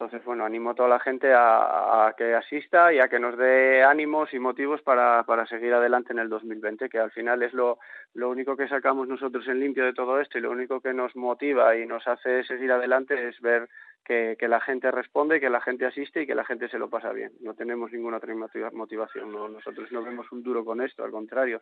Entonces, 0.00 0.24
bueno, 0.24 0.46
animo 0.46 0.70
a 0.70 0.74
toda 0.74 0.88
la 0.88 0.98
gente 0.98 1.30
a, 1.34 2.14
que 2.16 2.34
asista 2.34 2.90
y 2.90 2.98
a 3.00 3.08
que 3.10 3.18
nos 3.20 3.36
dé 3.36 3.82
ánimos 3.84 4.32
y 4.32 4.38
motivos 4.38 4.80
para, 4.80 5.24
para 5.24 5.44
seguir 5.44 5.74
adelante 5.74 6.14
en 6.14 6.20
el 6.20 6.30
2020, 6.30 6.88
que 6.88 6.98
al 6.98 7.10
final 7.10 7.42
es 7.42 7.52
lo, 7.52 7.78
lo 8.14 8.30
único 8.30 8.56
que 8.56 8.66
sacamos 8.66 9.08
nosotros 9.08 9.46
en 9.46 9.60
limpio 9.60 9.84
de 9.84 9.92
todo 9.92 10.18
esto 10.18 10.38
y 10.38 10.40
lo 10.40 10.52
único 10.52 10.80
que 10.80 10.94
nos 10.94 11.14
motiva 11.16 11.76
y 11.76 11.84
nos 11.84 12.08
hace 12.08 12.44
seguir 12.44 12.72
adelante 12.72 13.28
es 13.28 13.38
ver 13.42 13.68
que, 14.02 14.36
que 14.38 14.48
la 14.48 14.62
gente 14.62 14.90
responde, 14.90 15.38
que 15.38 15.50
la 15.50 15.60
gente 15.60 15.84
asiste 15.84 16.22
y 16.22 16.26
que 16.26 16.34
la 16.34 16.46
gente 16.46 16.70
se 16.70 16.78
lo 16.78 16.88
pasa 16.88 17.12
bien. 17.12 17.32
No 17.42 17.52
tenemos 17.52 17.92
ninguna 17.92 18.16
otra 18.16 18.34
motiva- 18.34 18.70
motivación. 18.72 19.30
no- 19.30 19.48
nosotros 19.50 19.92
no 19.92 20.02
vemos 20.02 20.32
un 20.32 20.42
duro 20.42 20.64
con 20.64 20.80
esto, 20.80 21.04
al 21.04 21.10
contrario. 21.10 21.60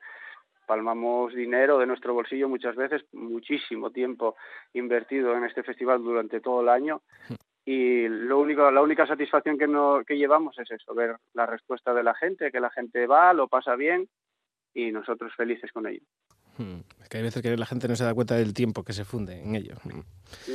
Palmamos 0.64 1.34
dinero 1.34 1.76
de 1.78 1.86
nuestro 1.86 2.14
bolsillo 2.14 2.48
muchas 2.48 2.76
veces, 2.76 3.04
muchísimo 3.14 3.90
tiempo 3.90 4.36
invertido 4.74 5.36
en 5.36 5.42
este 5.42 5.64
festival 5.64 6.04
durante 6.04 6.40
todo 6.40 6.60
el 6.60 6.68
año 6.68 7.00
y 7.70 8.08
lo 8.08 8.38
único, 8.38 8.70
la 8.70 8.80
única 8.80 9.06
satisfacción 9.06 9.58
que, 9.58 9.66
no, 9.66 10.02
que 10.06 10.16
llevamos 10.16 10.58
es 10.58 10.70
eso, 10.70 10.94
ver 10.94 11.16
la 11.34 11.44
respuesta 11.44 11.92
de 11.92 12.02
la 12.02 12.14
gente, 12.14 12.50
que 12.50 12.60
la 12.60 12.70
gente 12.70 13.06
va, 13.06 13.34
lo 13.34 13.46
pasa 13.48 13.76
bien 13.76 14.08
y 14.72 14.90
nosotros 14.90 15.34
felices 15.36 15.70
con 15.72 15.86
ello. 15.86 16.00
Hmm. 16.56 16.80
Es 17.02 17.08
que 17.08 17.18
hay 17.18 17.22
veces 17.24 17.42
que 17.42 17.56
la 17.56 17.66
gente 17.66 17.86
no 17.86 17.94
se 17.94 18.04
da 18.04 18.14
cuenta 18.14 18.36
del 18.36 18.54
tiempo 18.54 18.82
que 18.84 18.92
se 18.94 19.04
funde 19.04 19.42
en 19.42 19.54
ello. 19.54 19.74
Hmm. 19.84 20.00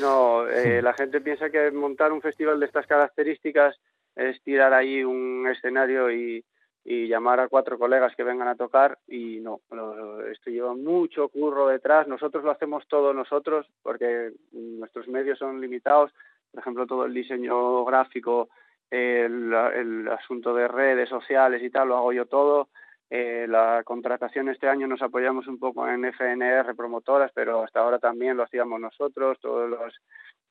No, 0.02 0.48
eh, 0.48 0.82
la 0.82 0.94
gente 0.94 1.22
piensa 1.22 1.50
que 1.52 1.70
montar 1.72 2.12
un 2.12 2.22
festival 2.22 2.60
de 2.60 2.66
estas 2.66 2.88
características 2.88 3.80
es 4.16 4.42
tirar 4.42 4.74
ahí 4.74 5.04
un 5.04 5.48
escenario 5.48 6.12
y, 6.12 6.44
y 6.84 7.08
llamar 7.08 7.40
a 7.40 7.48
cuatro 7.48 7.78
colegas 7.78 8.16
que 8.16 8.24
vengan 8.24 8.48
a 8.48 8.56
tocar 8.56 8.98
y 9.08 9.40
no, 9.40 9.62
lo- 9.72 10.26
esto 10.28 10.50
lleva 10.50 10.74
mucho 10.76 11.30
curro 11.30 11.68
detrás, 11.68 12.08
nosotros 12.08 12.44
lo 12.44 12.52
hacemos 12.52 12.88
todo 12.88 13.14
nosotros 13.14 13.68
porque 13.82 14.32
nuestros 14.52 15.08
medios 15.08 15.40
son 15.40 15.62
limitados, 15.62 16.12
por 16.54 16.62
ejemplo 16.62 16.86
todo 16.86 17.06
el 17.06 17.14
diseño 17.14 17.84
gráfico, 17.84 18.50
el, 18.92 20.08
asunto 20.08 20.54
de 20.54 20.68
redes 20.68 21.10
sociales 21.10 21.64
y 21.64 21.72
tal, 21.72 21.88
lo 21.88 21.98
hago 21.98 22.14
yo 22.14 22.28
todo, 22.28 22.70
eh, 23.10 23.48
la 23.50 23.82
contratación 23.84 24.50
este 24.50 24.70
año 24.70 24.88
nos 24.88 25.02
apoyamos 25.02 25.48
un 25.48 25.58
poco 25.58 25.88
en 25.88 26.06
FNR 26.06 26.76
promotoras, 26.76 27.32
pero 27.34 27.64
hasta 27.64 27.80
ahora 27.80 27.98
también 27.98 28.38
lo 28.38 28.44
hacíamos 28.44 28.80
nosotros, 28.80 29.40
todos 29.40 29.68
los 29.68 30.00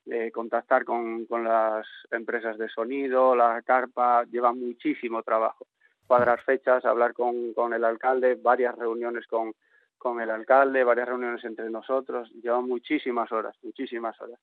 eh, 0.06 0.32
contactar 0.32 0.84
con, 0.84 1.26
con 1.26 1.44
las 1.44 1.86
empresas 2.10 2.58
de 2.58 2.68
sonido, 2.68 3.36
la 3.36 3.62
carpa, 3.62 4.24
lleva 4.24 4.52
muchísimo 4.52 5.22
trabajo. 5.22 5.68
Cuadrar 6.08 6.42
fechas, 6.42 6.84
hablar 6.84 7.12
con, 7.12 7.54
con 7.54 7.72
el 7.72 7.84
alcalde, 7.84 8.34
varias 8.34 8.76
reuniones 8.76 9.28
con, 9.28 9.54
con 9.98 10.20
el 10.20 10.30
alcalde, 10.30 10.82
varias 10.82 11.06
reuniones 11.06 11.44
entre 11.44 11.70
nosotros, 11.70 12.28
lleva 12.42 12.60
muchísimas 12.60 13.30
horas, 13.30 13.54
muchísimas 13.62 14.20
horas. 14.20 14.40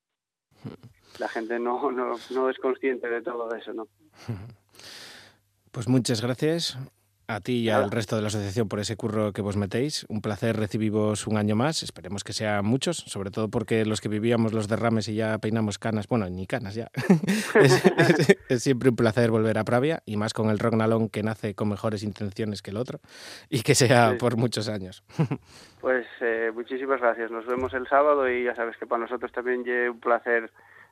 La 1.17 1.27
gente 1.27 1.59
no, 1.59 1.91
no, 1.91 2.15
no 2.29 2.49
es 2.49 2.57
consciente 2.59 3.07
de 3.09 3.21
todo 3.21 3.53
eso, 3.55 3.73
¿no? 3.73 3.87
Pues 5.71 5.87
muchas 5.87 6.21
gracias 6.21 6.77
a 7.27 7.41
ti 7.41 7.57
y 7.57 7.69
al 7.69 7.91
resto 7.91 8.15
de 8.15 8.23
la 8.23 8.29
asociación 8.29 8.67
por 8.67 8.79
ese 8.79 8.95
curro 8.95 9.33
que 9.33 9.43
vos 9.43 9.55
metéis. 9.55 10.03
Un 10.09 10.19
placer 10.19 10.57
recibiros 10.57 11.27
un 11.27 11.37
año 11.37 11.55
más. 11.55 11.83
Esperemos 11.83 12.23
que 12.23 12.33
sean 12.33 12.65
muchos, 12.65 12.97
sobre 12.97 13.29
todo 13.29 13.49
porque 13.49 13.85
los 13.85 14.01
que 14.01 14.09
vivíamos 14.09 14.51
los 14.51 14.67
derrames 14.67 15.07
y 15.09 15.13
ya 15.13 15.37
peinamos 15.37 15.77
canas, 15.77 16.07
bueno, 16.07 16.27
ni 16.27 16.47
canas 16.47 16.73
ya. 16.73 16.89
es, 17.61 17.85
es- 17.85 18.37
es 18.49 18.63
siempre 18.63 18.89
un 18.89 18.95
placer 18.95 19.29
volver 19.29 19.59
a 19.59 19.63
Pravia 19.63 20.01
y 20.07 20.17
más 20.17 20.33
con 20.33 20.49
el 20.49 20.57
rock 20.57 20.73
nalón 20.73 21.07
que 21.07 21.21
nace 21.21 21.53
con 21.53 21.69
mejores 21.69 22.01
intenciones 22.01 22.63
que 22.63 22.71
el 22.71 22.77
otro 22.77 22.99
y 23.47 23.61
que 23.61 23.75
sea 23.75 24.09
Sí. 24.13 24.17
por 24.17 24.35
muchos 24.37 24.67
años. 24.67 25.03
Pues 25.81 26.05
eh, 26.19 26.51
muchísimas 26.53 26.99
gracias. 26.99 27.31
Nos 27.31 27.45
vemos 27.45 27.73
el 27.73 27.87
sábado 27.87 28.27
y 28.29 28.43
ya 28.43 28.53
sabes 28.53 28.75
que 28.75 28.85
para 28.85 29.03
nosotros 29.03 29.31
también 29.31 29.63
es 29.65 29.89
un 29.89 29.99
placer 30.01 30.51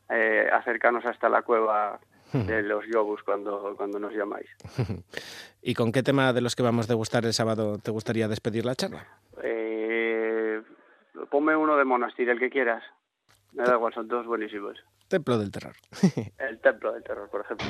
eh, 0.10 0.50
acercarnos 0.52 1.06
hasta 1.06 1.30
la 1.30 1.42
cueva 1.42 2.00
de 2.34 2.62
los 2.64 2.86
Yobus 2.94 3.24
cuando, 3.24 3.76
cuando 3.78 4.00
nos 4.00 4.14
llamáis. 4.14 4.48
¿Y 5.62 5.74
con 5.74 5.92
qué 5.92 6.04
tema 6.04 6.34
de 6.34 6.42
los 6.42 6.56
que 6.56 6.64
vamos 6.64 6.86
a 6.86 6.94
degustar 6.94 7.26
el 7.26 7.34
sábado 7.34 7.78
te 7.78 7.92
gustaría 7.92 8.28
despedir 8.28 8.66
la 8.66 8.76
charla? 8.76 9.08
Eh, 9.44 10.62
ponme 11.30 11.56
uno 11.56 11.78
de 11.78 11.86
Monastir, 11.86 12.30
el 12.30 12.40
que 12.40 12.50
quieras. 12.50 12.84
Me 13.54 13.64
da 13.64 13.76
igual, 13.76 13.94
son 13.94 14.08
todos 14.08 14.26
buenísimos. 14.26 14.78
Templo 15.08 15.38
del 15.38 15.52
Terror. 15.52 15.74
El 16.38 16.60
Templo 16.60 16.92
del 16.92 17.04
Terror, 17.04 17.30
por 17.30 17.42
ejemplo. 17.42 17.68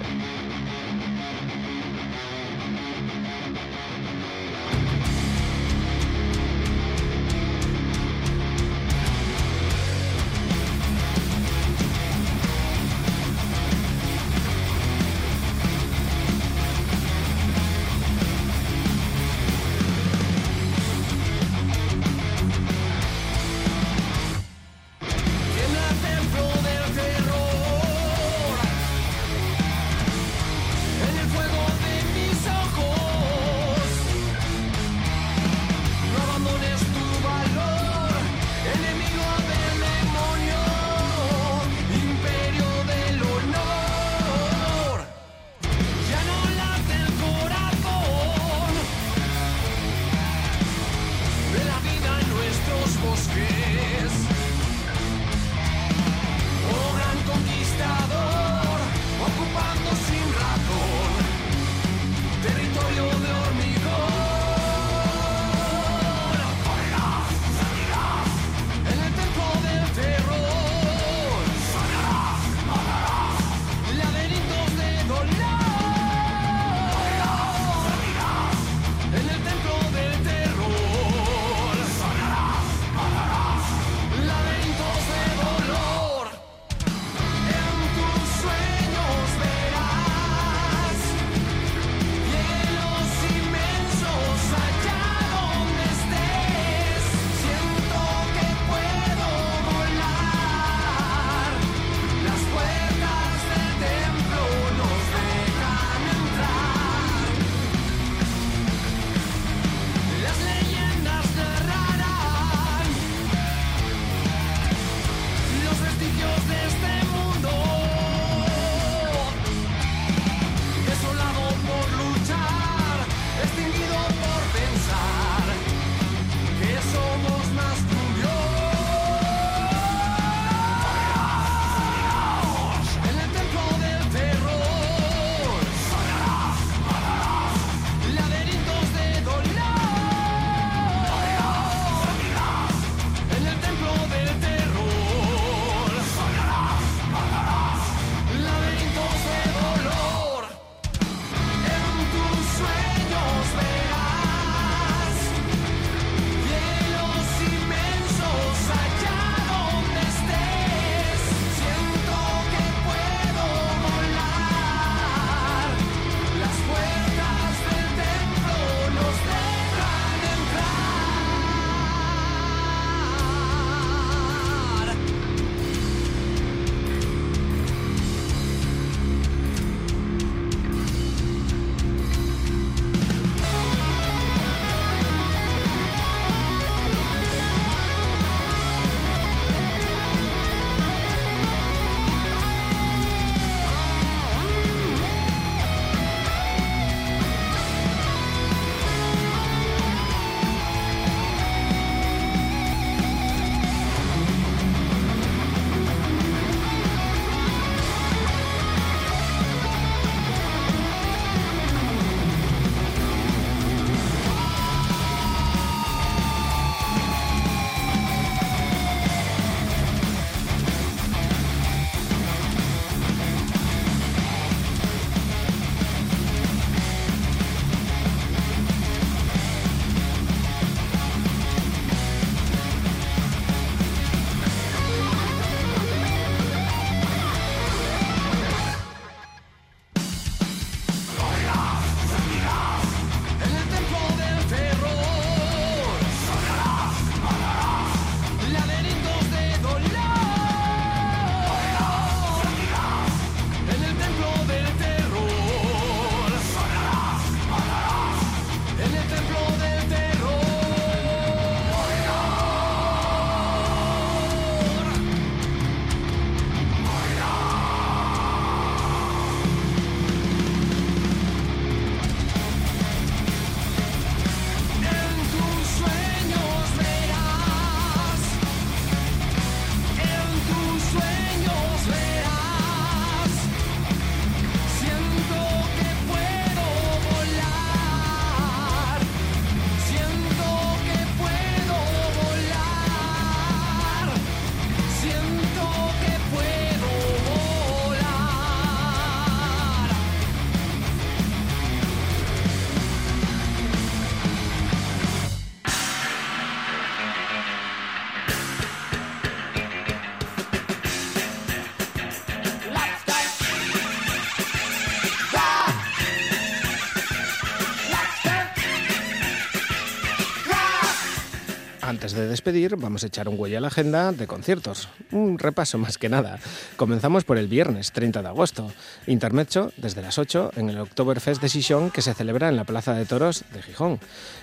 De 322.18 322.28
despedir, 322.28 322.76
vamos 322.76 323.04
a 323.04 323.08
echar 323.08 323.30
un 323.30 323.40
huella 323.40 323.60
a 323.60 323.62
la 323.62 323.68
agenda 323.68 324.12
de 324.12 324.28
conciertos. 324.28 324.90
Un 325.12 325.40
repaso 325.40 325.78
más 325.78 325.98
que 325.98 326.10
nada. 326.10 326.40
Comenzamos 326.76 327.24
por 327.24 327.38
el 327.38 327.48
viernes 327.48 327.92
30 327.92 328.22
de 328.22 328.28
agosto. 328.28 328.72
Intermezzo 329.06 329.72
desde 329.78 330.02
las 330.02 330.18
8 330.18 330.52
en 330.58 330.70
el 330.70 330.80
Oktoberfest 330.80 331.42
de 331.42 331.50
Xixón 331.50 331.92
que 331.92 332.02
se 332.02 332.14
celebra 332.14 332.50
en 332.50 332.56
la 332.56 332.66
Plaza 332.66 332.94
de 332.94 333.06
Toros 333.06 333.46
de 333.54 333.62
Gijón. 333.62 334.00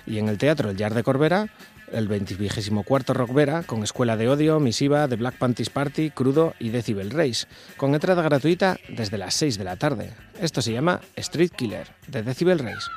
Y 0.07 0.17
en 0.17 0.29
el 0.29 0.37
Teatro 0.37 0.69
El 0.69 0.77
Yard 0.77 0.95
de 0.95 1.03
Corbera 1.03 1.49
el 1.91 2.07
24 2.07 3.13
Rockvera 3.13 3.63
con 3.63 3.83
Escuela 3.83 4.17
de 4.17 4.27
Odio, 4.27 4.59
Misiva, 4.59 5.07
The 5.07 5.15
Black 5.15 5.37
Panties 5.37 5.69
Party, 5.69 6.09
Crudo 6.09 6.53
y 6.59 6.69
Decibel 6.69 7.11
Race, 7.11 7.47
con 7.77 7.93
entrada 7.93 8.21
gratuita 8.21 8.77
desde 8.89 9.17
las 9.17 9.35
6 9.35 9.57
de 9.57 9.63
la 9.63 9.75
tarde. 9.75 10.11
Esto 10.41 10.61
se 10.61 10.71
llama 10.73 11.01
Street 11.15 11.51
Killer, 11.51 11.87
de 12.07 12.23
Decibel 12.23 12.59
Race. 12.59 12.89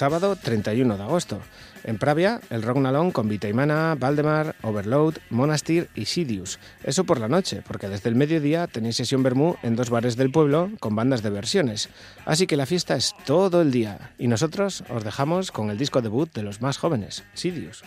Sábado 0.00 0.34
31 0.34 0.96
de 0.96 1.02
agosto. 1.02 1.42
En 1.84 1.98
Pravia, 1.98 2.40
el 2.48 2.62
Rognalón 2.62 3.10
con 3.10 3.28
Vitaimana, 3.28 3.94
Valdemar, 3.98 4.56
Overload, 4.62 5.16
Monastir 5.28 5.90
y 5.94 6.06
Sidious. 6.06 6.58
Eso 6.84 7.04
por 7.04 7.20
la 7.20 7.28
noche, 7.28 7.62
porque 7.66 7.90
desde 7.90 8.08
el 8.08 8.14
mediodía 8.14 8.66
tenéis 8.66 8.96
sesión 8.96 9.22
Bermú 9.22 9.56
en 9.62 9.76
dos 9.76 9.90
bares 9.90 10.16
del 10.16 10.32
pueblo 10.32 10.70
con 10.80 10.96
bandas 10.96 11.22
de 11.22 11.28
versiones. 11.28 11.90
Así 12.24 12.46
que 12.46 12.56
la 12.56 12.64
fiesta 12.64 12.96
es 12.96 13.12
todo 13.26 13.60
el 13.60 13.72
día. 13.72 14.12
Y 14.16 14.28
nosotros 14.28 14.84
os 14.88 15.04
dejamos 15.04 15.52
con 15.52 15.68
el 15.68 15.76
disco 15.76 16.00
debut 16.00 16.32
de 16.32 16.44
los 16.44 16.62
más 16.62 16.78
jóvenes, 16.78 17.24
Sidious. 17.34 17.84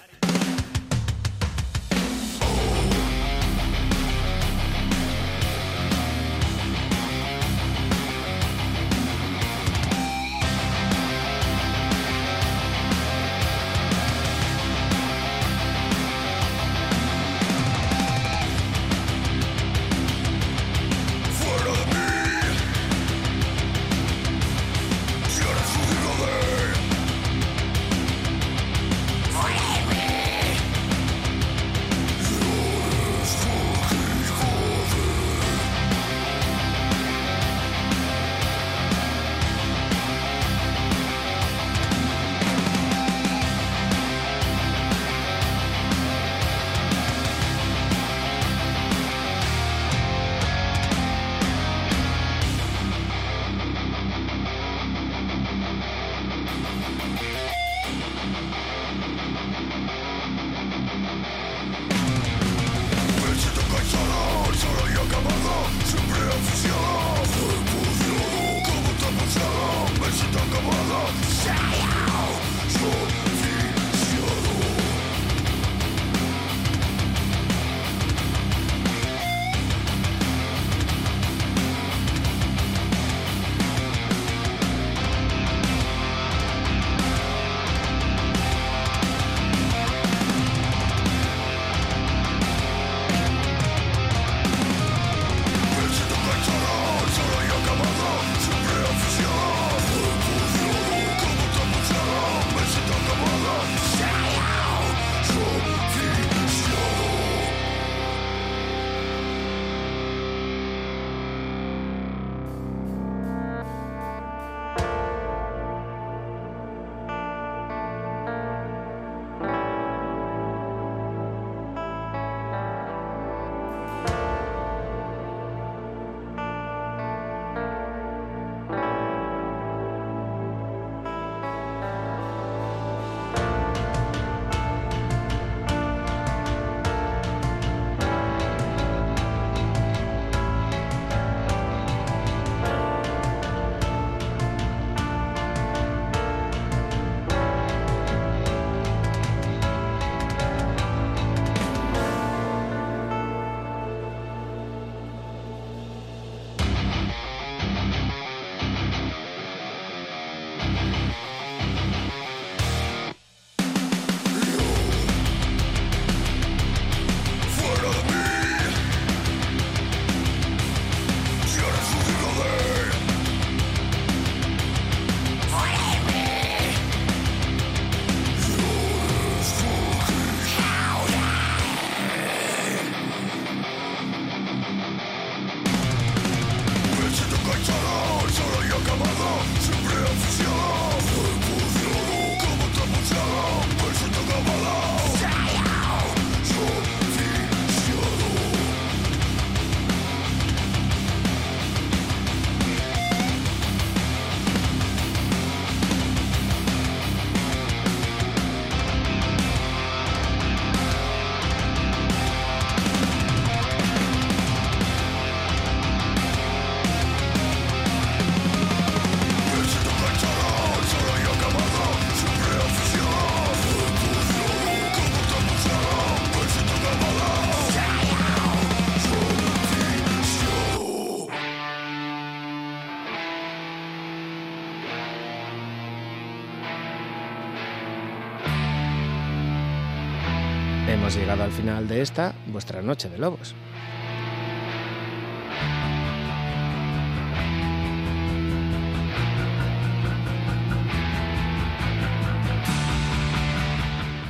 Final 241.54 241.88
de 241.88 242.02
esta, 242.02 242.34
vuestra 242.48 242.82
Noche 242.82 243.10
de 243.10 243.18
Lobos. 243.18 243.56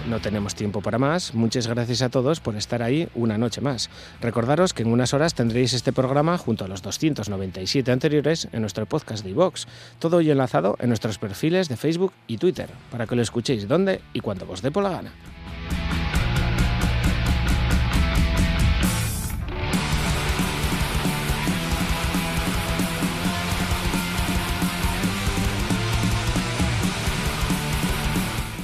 No 0.10 0.20
tenemos 0.20 0.54
tiempo 0.54 0.82
para 0.82 1.00
más. 1.00 1.34
Muchas 1.34 1.66
gracias 1.66 2.04
a 2.04 2.10
todos 2.10 2.40
por 2.40 2.56
estar 2.56 2.84
ahí 2.84 3.10
una 3.16 3.40
noche 3.40 3.62
más. 3.62 3.90
Recordaros 4.22 4.74
que 4.74 4.84
en 4.84 4.92
unas 4.92 5.16
horas 5.16 5.34
tendréis 5.34 5.74
este 5.74 5.92
programa 5.92 6.38
junto 6.38 6.66
a 6.66 6.68
los 6.68 6.84
297 6.84 7.92
anteriores 7.92 8.48
en 8.52 8.62
nuestro 8.62 8.86
podcast 8.86 9.24
de 9.24 9.32
iVox. 9.32 9.66
Todo 9.98 10.18
hoy 10.18 10.30
enlazado 10.30 10.76
en 10.80 10.90
nuestros 10.90 11.18
perfiles 11.18 11.68
de 11.68 11.78
Facebook 11.78 12.14
y 12.28 12.38
Twitter, 12.38 12.70
para 12.92 13.08
que 13.08 13.16
lo 13.16 13.24
escuchéis 13.24 13.68
donde 13.68 14.02
y 14.14 14.20
cuando 14.20 14.48
os 14.48 14.62
dé 14.62 14.70
por 14.70 14.84
la 14.84 14.92
gana. 14.92 15.14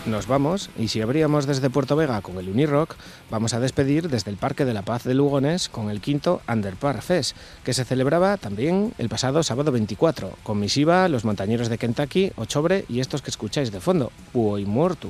Nos 0.10 0.27
vamos 0.27 0.69
y 0.77 0.90
si 0.90 1.02
abríamos 1.02 1.45
desde 1.45 1.69
Puerto 1.69 1.95
Vega 1.95 2.22
con 2.22 2.38
el 2.38 2.49
Unirock, 2.49 2.95
vamos 3.30 3.53
a 3.53 3.60
despedir 3.60 4.10
desde 4.10 4.31
el 4.31 4.38
Parque 4.38 4.65
de 4.65 4.73
la 4.73 4.81
Paz 4.81 5.03
de 5.03 5.14
Lugones 5.14 5.69
con 5.69 5.90
el 5.90 6.02
quinto 6.02 6.41
Underpar 6.48 7.02
Fest, 7.02 7.36
que 7.64 7.73
se 7.73 7.86
celebraba 7.86 8.38
también 8.38 8.94
el 8.98 9.10
pasado 9.10 9.44
sábado 9.44 9.72
24, 9.72 10.31
con 10.44 10.60
Misiva, 10.60 11.07
los 11.07 11.26
montañeros 11.26 11.69
de 11.69 11.77
Kentucky, 11.77 12.31
Ochobre 12.36 12.86
y 12.90 12.99
estos 12.99 13.22
que 13.22 13.30
escucháis 13.30 13.72
de 13.72 13.80
fondo, 13.80 14.11
Puo 14.34 14.57
y 14.57 14.65
Muertu. 14.65 15.10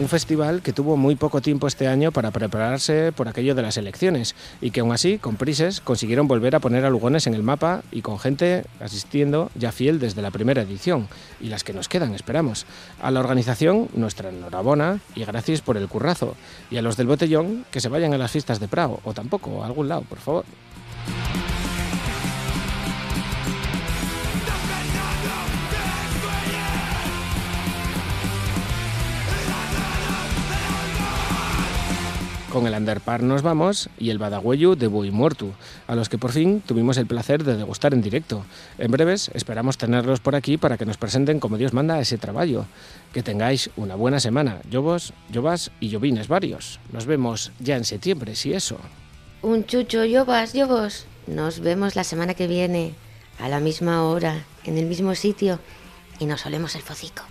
Un 0.00 0.08
festival 0.08 0.62
que 0.62 0.72
tuvo 0.72 0.96
muy 0.96 1.14
poco 1.14 1.42
tiempo 1.42 1.66
este 1.66 1.86
año 1.86 2.10
para 2.10 2.30
prepararse 2.30 3.12
por 3.12 3.28
aquello 3.28 3.54
de 3.54 3.60
las 3.60 3.76
elecciones 3.76 4.34
y 4.62 4.70
que 4.70 4.80
aún 4.80 4.92
así, 4.92 5.18
con 5.18 5.36
prises, 5.36 5.82
consiguieron 5.82 6.26
volver 6.26 6.56
a 6.56 6.58
poner 6.60 6.86
a 6.86 6.90
Lugones 6.90 7.26
en 7.26 7.34
el 7.34 7.42
mapa 7.42 7.82
y 7.92 8.00
con 8.00 8.18
gente 8.18 8.64
asistiendo 8.80 9.50
ya 9.56 9.72
fiel 9.72 9.98
desde 9.98 10.22
la 10.22 10.30
primera 10.30 10.62
edición 10.62 11.06
y 11.38 11.48
las 11.48 11.64
que 11.64 11.74
nos 11.74 11.90
quedan, 11.90 12.14
esperamos. 12.14 12.64
A 13.02 13.10
la 13.10 13.20
organización, 13.20 13.88
nuestra 13.92 14.30
enhorabuena 14.30 15.00
y 15.14 15.22
gracias 15.26 15.60
por 15.60 15.76
el 15.76 15.86
currazo. 15.86 16.34
Y 16.70 16.78
a 16.78 16.82
los 16.82 16.96
del 16.96 17.06
botellón, 17.06 17.66
que 17.70 17.82
se 17.82 17.90
vayan 17.90 18.14
a 18.14 18.18
las 18.18 18.30
fiestas 18.30 18.58
de 18.58 18.68
Prado 18.68 19.00
o 19.04 19.12
tampoco, 19.12 19.62
a 19.62 19.66
algún 19.66 19.88
lado, 19.88 20.00
por 20.08 20.18
favor. 20.18 20.46
Con 32.50 32.66
el 32.66 32.74
Underpar 32.74 33.22
nos 33.22 33.42
vamos 33.42 33.88
y 33.96 34.10
el 34.10 34.18
Badagüeyu 34.18 34.74
de 34.74 34.88
Bui 34.88 35.12
Muertu, 35.12 35.52
a 35.86 35.94
los 35.94 36.08
que 36.08 36.18
por 36.18 36.32
fin 36.32 36.60
tuvimos 36.60 36.96
el 36.96 37.06
placer 37.06 37.44
de 37.44 37.56
degustar 37.56 37.94
en 37.94 38.02
directo. 38.02 38.44
En 38.76 38.90
breves 38.90 39.30
esperamos 39.34 39.78
tenerlos 39.78 40.18
por 40.18 40.34
aquí 40.34 40.56
para 40.56 40.76
que 40.76 40.84
nos 40.84 40.96
presenten 40.96 41.38
como 41.38 41.58
Dios 41.58 41.72
manda 41.72 42.00
ese 42.00 42.18
trabajo. 42.18 42.66
Que 43.12 43.22
tengáis 43.22 43.70
una 43.76 43.94
buena 43.94 44.18
semana, 44.18 44.60
llovos, 44.68 45.12
llovas 45.30 45.70
y 45.78 45.90
llovines 45.90 46.26
varios. 46.26 46.80
Nos 46.92 47.06
vemos 47.06 47.52
ya 47.60 47.76
en 47.76 47.84
septiembre, 47.84 48.34
si 48.34 48.52
eso. 48.52 48.78
Un 49.42 49.64
chucho, 49.64 50.04
llovas, 50.04 50.52
llovos. 50.52 51.06
Nos 51.28 51.60
vemos 51.60 51.94
la 51.94 52.02
semana 52.02 52.34
que 52.34 52.48
viene, 52.48 52.94
a 53.38 53.48
la 53.48 53.60
misma 53.60 54.02
hora, 54.02 54.42
en 54.64 54.76
el 54.76 54.86
mismo 54.86 55.14
sitio, 55.14 55.60
y 56.18 56.26
nos 56.26 56.44
olemos 56.46 56.74
el 56.74 56.82
focico. 56.82 57.29